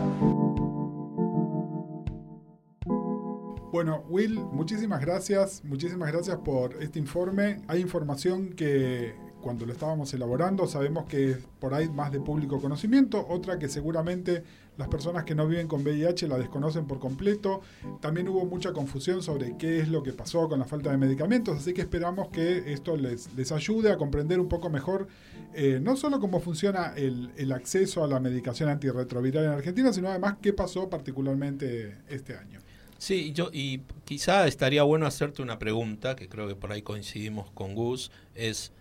Bueno, 3.72 4.04
Will, 4.10 4.34
muchísimas 4.34 5.00
gracias, 5.00 5.64
muchísimas 5.64 6.12
gracias 6.12 6.36
por 6.44 6.82
este 6.82 6.98
informe. 6.98 7.62
Hay 7.68 7.80
información 7.80 8.50
que 8.50 9.14
cuando 9.40 9.64
lo 9.64 9.72
estábamos 9.72 10.12
elaborando 10.12 10.66
sabemos 10.66 11.06
que 11.06 11.38
por 11.58 11.72
ahí 11.72 11.88
más 11.88 12.12
de 12.12 12.20
público 12.20 12.60
conocimiento, 12.60 13.26
otra 13.26 13.58
que 13.58 13.70
seguramente 13.70 14.44
las 14.76 14.88
personas 14.88 15.24
que 15.24 15.34
no 15.34 15.48
viven 15.48 15.68
con 15.68 15.80
VIH 15.80 16.28
la 16.28 16.36
desconocen 16.36 16.86
por 16.86 16.98
completo. 16.98 17.62
También 18.02 18.28
hubo 18.28 18.44
mucha 18.44 18.74
confusión 18.74 19.22
sobre 19.22 19.56
qué 19.56 19.80
es 19.80 19.88
lo 19.88 20.02
que 20.02 20.12
pasó 20.12 20.50
con 20.50 20.58
la 20.58 20.66
falta 20.66 20.90
de 20.90 20.98
medicamentos, 20.98 21.56
así 21.56 21.72
que 21.72 21.80
esperamos 21.80 22.28
que 22.28 22.74
esto 22.74 22.98
les, 22.98 23.52
ayude 23.52 23.90
a 23.90 23.96
comprender 23.96 24.38
un 24.38 24.50
poco 24.50 24.68
mejor 24.68 25.08
eh, 25.54 25.80
no 25.82 25.96
solo 25.96 26.20
cómo 26.20 26.40
funciona 26.40 26.92
el 26.94 27.52
acceso 27.52 28.04
a 28.04 28.06
la 28.06 28.20
medicación 28.20 28.68
antirretroviral 28.68 29.44
en 29.44 29.50
Argentina, 29.52 29.94
sino 29.94 30.10
además 30.10 30.36
qué 30.42 30.52
pasó 30.52 30.90
particularmente 30.90 32.02
este 32.10 32.36
año. 32.36 32.60
Sí, 33.02 33.32
yo, 33.32 33.50
y 33.52 33.80
quizá 34.04 34.46
estaría 34.46 34.84
bueno 34.84 35.06
hacerte 35.06 35.42
una 35.42 35.58
pregunta, 35.58 36.14
que 36.14 36.28
creo 36.28 36.46
que 36.46 36.54
por 36.54 36.70
ahí 36.70 36.82
coincidimos 36.82 37.50
con 37.50 37.74
Gus, 37.74 38.12
es, 38.36 38.72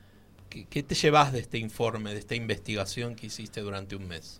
¿qué, 0.47 0.83
te 0.83 0.93
llevas 0.93 1.33
de 1.33 1.39
este 1.39 1.57
informe, 1.57 2.13
de 2.13 2.19
esta 2.19 2.35
investigación 2.35 3.15
que 3.15 3.25
hiciste 3.25 3.61
durante 3.61 3.95
un 3.95 4.07
mes? 4.07 4.39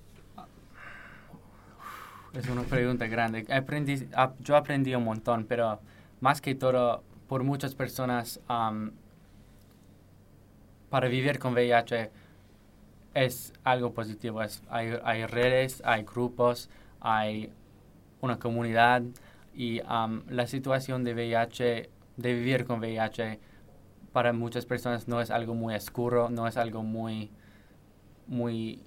Es 2.34 2.48
una 2.48 2.62
pregunta 2.62 3.08
grande. 3.08 3.44
Aprendí, 3.52 4.08
yo 4.42 4.56
aprendí 4.56 4.94
un 4.94 5.04
montón, 5.04 5.46
pero 5.46 5.80
más 6.20 6.42
que 6.42 6.54
todo, 6.54 7.02
por 7.28 7.44
muchas 7.44 7.74
personas, 7.74 8.40
para 10.92 11.08
vivir 11.08 11.40
con 11.40 11.54
VIH 11.54 12.12
es 13.16 13.52
algo 13.64 13.92
positivo. 13.94 14.44
Es, 14.44 14.62
hay, 14.70 14.94
hay 15.04 15.26
redes, 15.26 15.82
hay 15.84 16.04
grupos, 16.04 16.70
hay 17.00 17.52
una 18.22 18.38
comunidad 18.38 19.02
y 19.54 19.82
la 19.82 20.48
situación 20.48 21.04
de 21.04 21.14
VIH, 21.14 21.90
de 22.18 22.34
vivir 22.34 22.66
con 22.66 22.80
VIH, 22.80 23.40
para 24.12 24.34
muchas 24.34 24.66
personas 24.66 25.08
no 25.08 25.22
es 25.22 25.32
algo 25.32 25.54
muy 25.54 25.76
oscuro, 25.76 26.30
no 26.30 26.48
es 26.48 26.58
algo 26.58 26.84
muy, 26.84 27.32
muy 28.28 28.84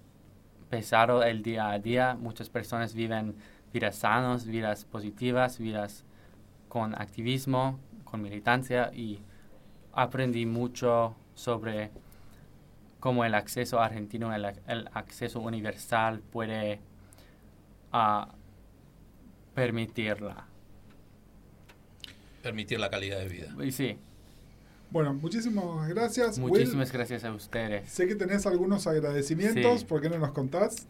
pesado 0.68 1.22
el 1.22 1.42
día 1.42 1.70
a 1.70 1.78
día. 1.78 2.14
Muchas 2.14 2.50
personas 2.50 2.94
viven 2.94 3.34
vidas 3.72 3.96
sanas, 3.96 4.46
vidas 4.46 4.84
positivas, 4.84 5.58
vidas 5.58 6.04
con 6.68 6.94
activismo, 6.94 7.78
con 8.04 8.22
militancia 8.22 8.90
y 8.92 9.20
aprendí 9.92 10.46
mucho 10.46 11.14
sobre 11.34 11.90
cómo 13.00 13.24
el 13.24 13.34
acceso 13.34 13.80
argentino, 13.80 14.34
el, 14.34 14.90
acceso 14.92 15.40
universal 15.40 16.20
puede 16.20 16.80
uh, 17.92 18.26
permitirla 19.54 20.46
permitir 22.45 22.78
la 22.78 22.90
calidad 22.90 23.18
de 23.18 23.28
vida. 23.28 23.49
Sí. 23.72 23.97
Bueno, 24.90 25.14
muchísimas 25.14 25.88
gracias. 25.88 26.38
Muchísimas 26.38 26.92
gracias 26.92 27.24
a 27.24 27.32
ustedes. 27.32 27.88
Sé 27.88 28.07
que 28.07 28.14
tenés 28.14 28.47
algunos 28.47 28.86
agradecimientos, 28.86 29.82
¿por 29.82 30.01
qué 30.01 30.11
no 30.11 30.18
nos 30.18 30.30
contás? 30.30 30.86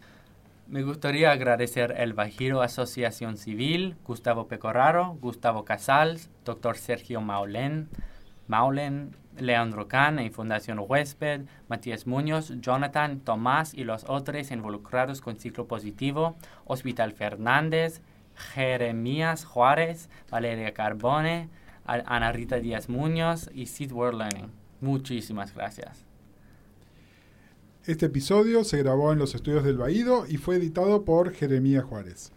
Me 0.67 0.83
gustaría 0.83 1.31
agradecer 1.31 1.95
el 1.97 2.13
Bajiro 2.13 2.61
Asociación 2.61 3.37
Civil, 3.37 3.97
Gustavo 4.05 4.49
Pecoraro, 4.49 5.17
Gustavo 5.21 5.65
Casals, 5.65 6.29
doctor 6.45 6.77
Sergio 6.77 7.21
Maulen, 7.21 7.89
Maulen, 8.49 9.17
Leandro 9.39 9.89
Can 9.89 10.19
y 10.19 10.31
Fundación 10.31 10.81
Huésped, 10.87 11.43
Matías 11.69 12.07
Muñoz, 12.07 12.53
Jonathan, 12.61 13.21
Tomás 13.21 13.75
y 13.75 13.85
los 13.85 14.05
otros 14.05 14.51
involucrados 14.51 15.21
con 15.21 15.37
ciclo 15.37 15.67
positivo, 15.67 16.37
Hospital 16.65 17.13
Fernández, 17.13 18.01
Jeremías 18.37 19.45
Juárez, 19.45 20.09
Valeria 20.30 20.74
Carbone, 20.74 21.49
Ana 21.85 22.32
Rita 22.32 22.57
Díaz 22.57 22.89
Muñoz 22.89 23.51
y 23.55 23.66
Seed 23.66 23.93
World 23.93 24.18
Learning. 24.18 24.51
Muchísimas 24.80 25.55
gracias. 25.55 26.05
Este 27.85 28.07
episodio 28.07 28.64
se 28.64 28.78
grabó 28.78 29.12
en 29.12 29.18
los 29.18 29.35
estudios 29.35 29.62
del 29.62 29.76
Baído 29.76 30.24
y 30.26 30.39
fue 30.39 30.57
editado 30.57 31.05
por 31.05 31.32
Jeremías 31.32 31.85
Juárez. 31.85 32.32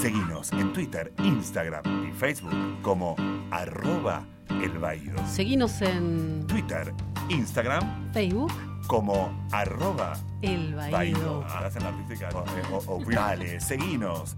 Seguimos 0.00 0.52
en 0.52 0.72
Twitter, 0.72 1.12
Instagram 1.22 2.08
y 2.08 2.12
Facebook 2.12 2.82
como 2.82 3.14
arroba 3.50 4.26
el 4.48 4.78
Baído. 4.78 5.16
Seguimos 5.26 5.80
en 5.82 6.44
Twitter, 6.46 6.92
Instagram, 7.28 8.12
Facebook 8.12 8.52
como 8.88 9.46
arroba 9.52 10.14
el 10.42 10.74
Baído. 10.74 11.44
Hacen 11.44 11.84
la 11.84 11.90
artística. 11.90 12.28
Dale, 13.12 13.60
seguinos 13.60 14.36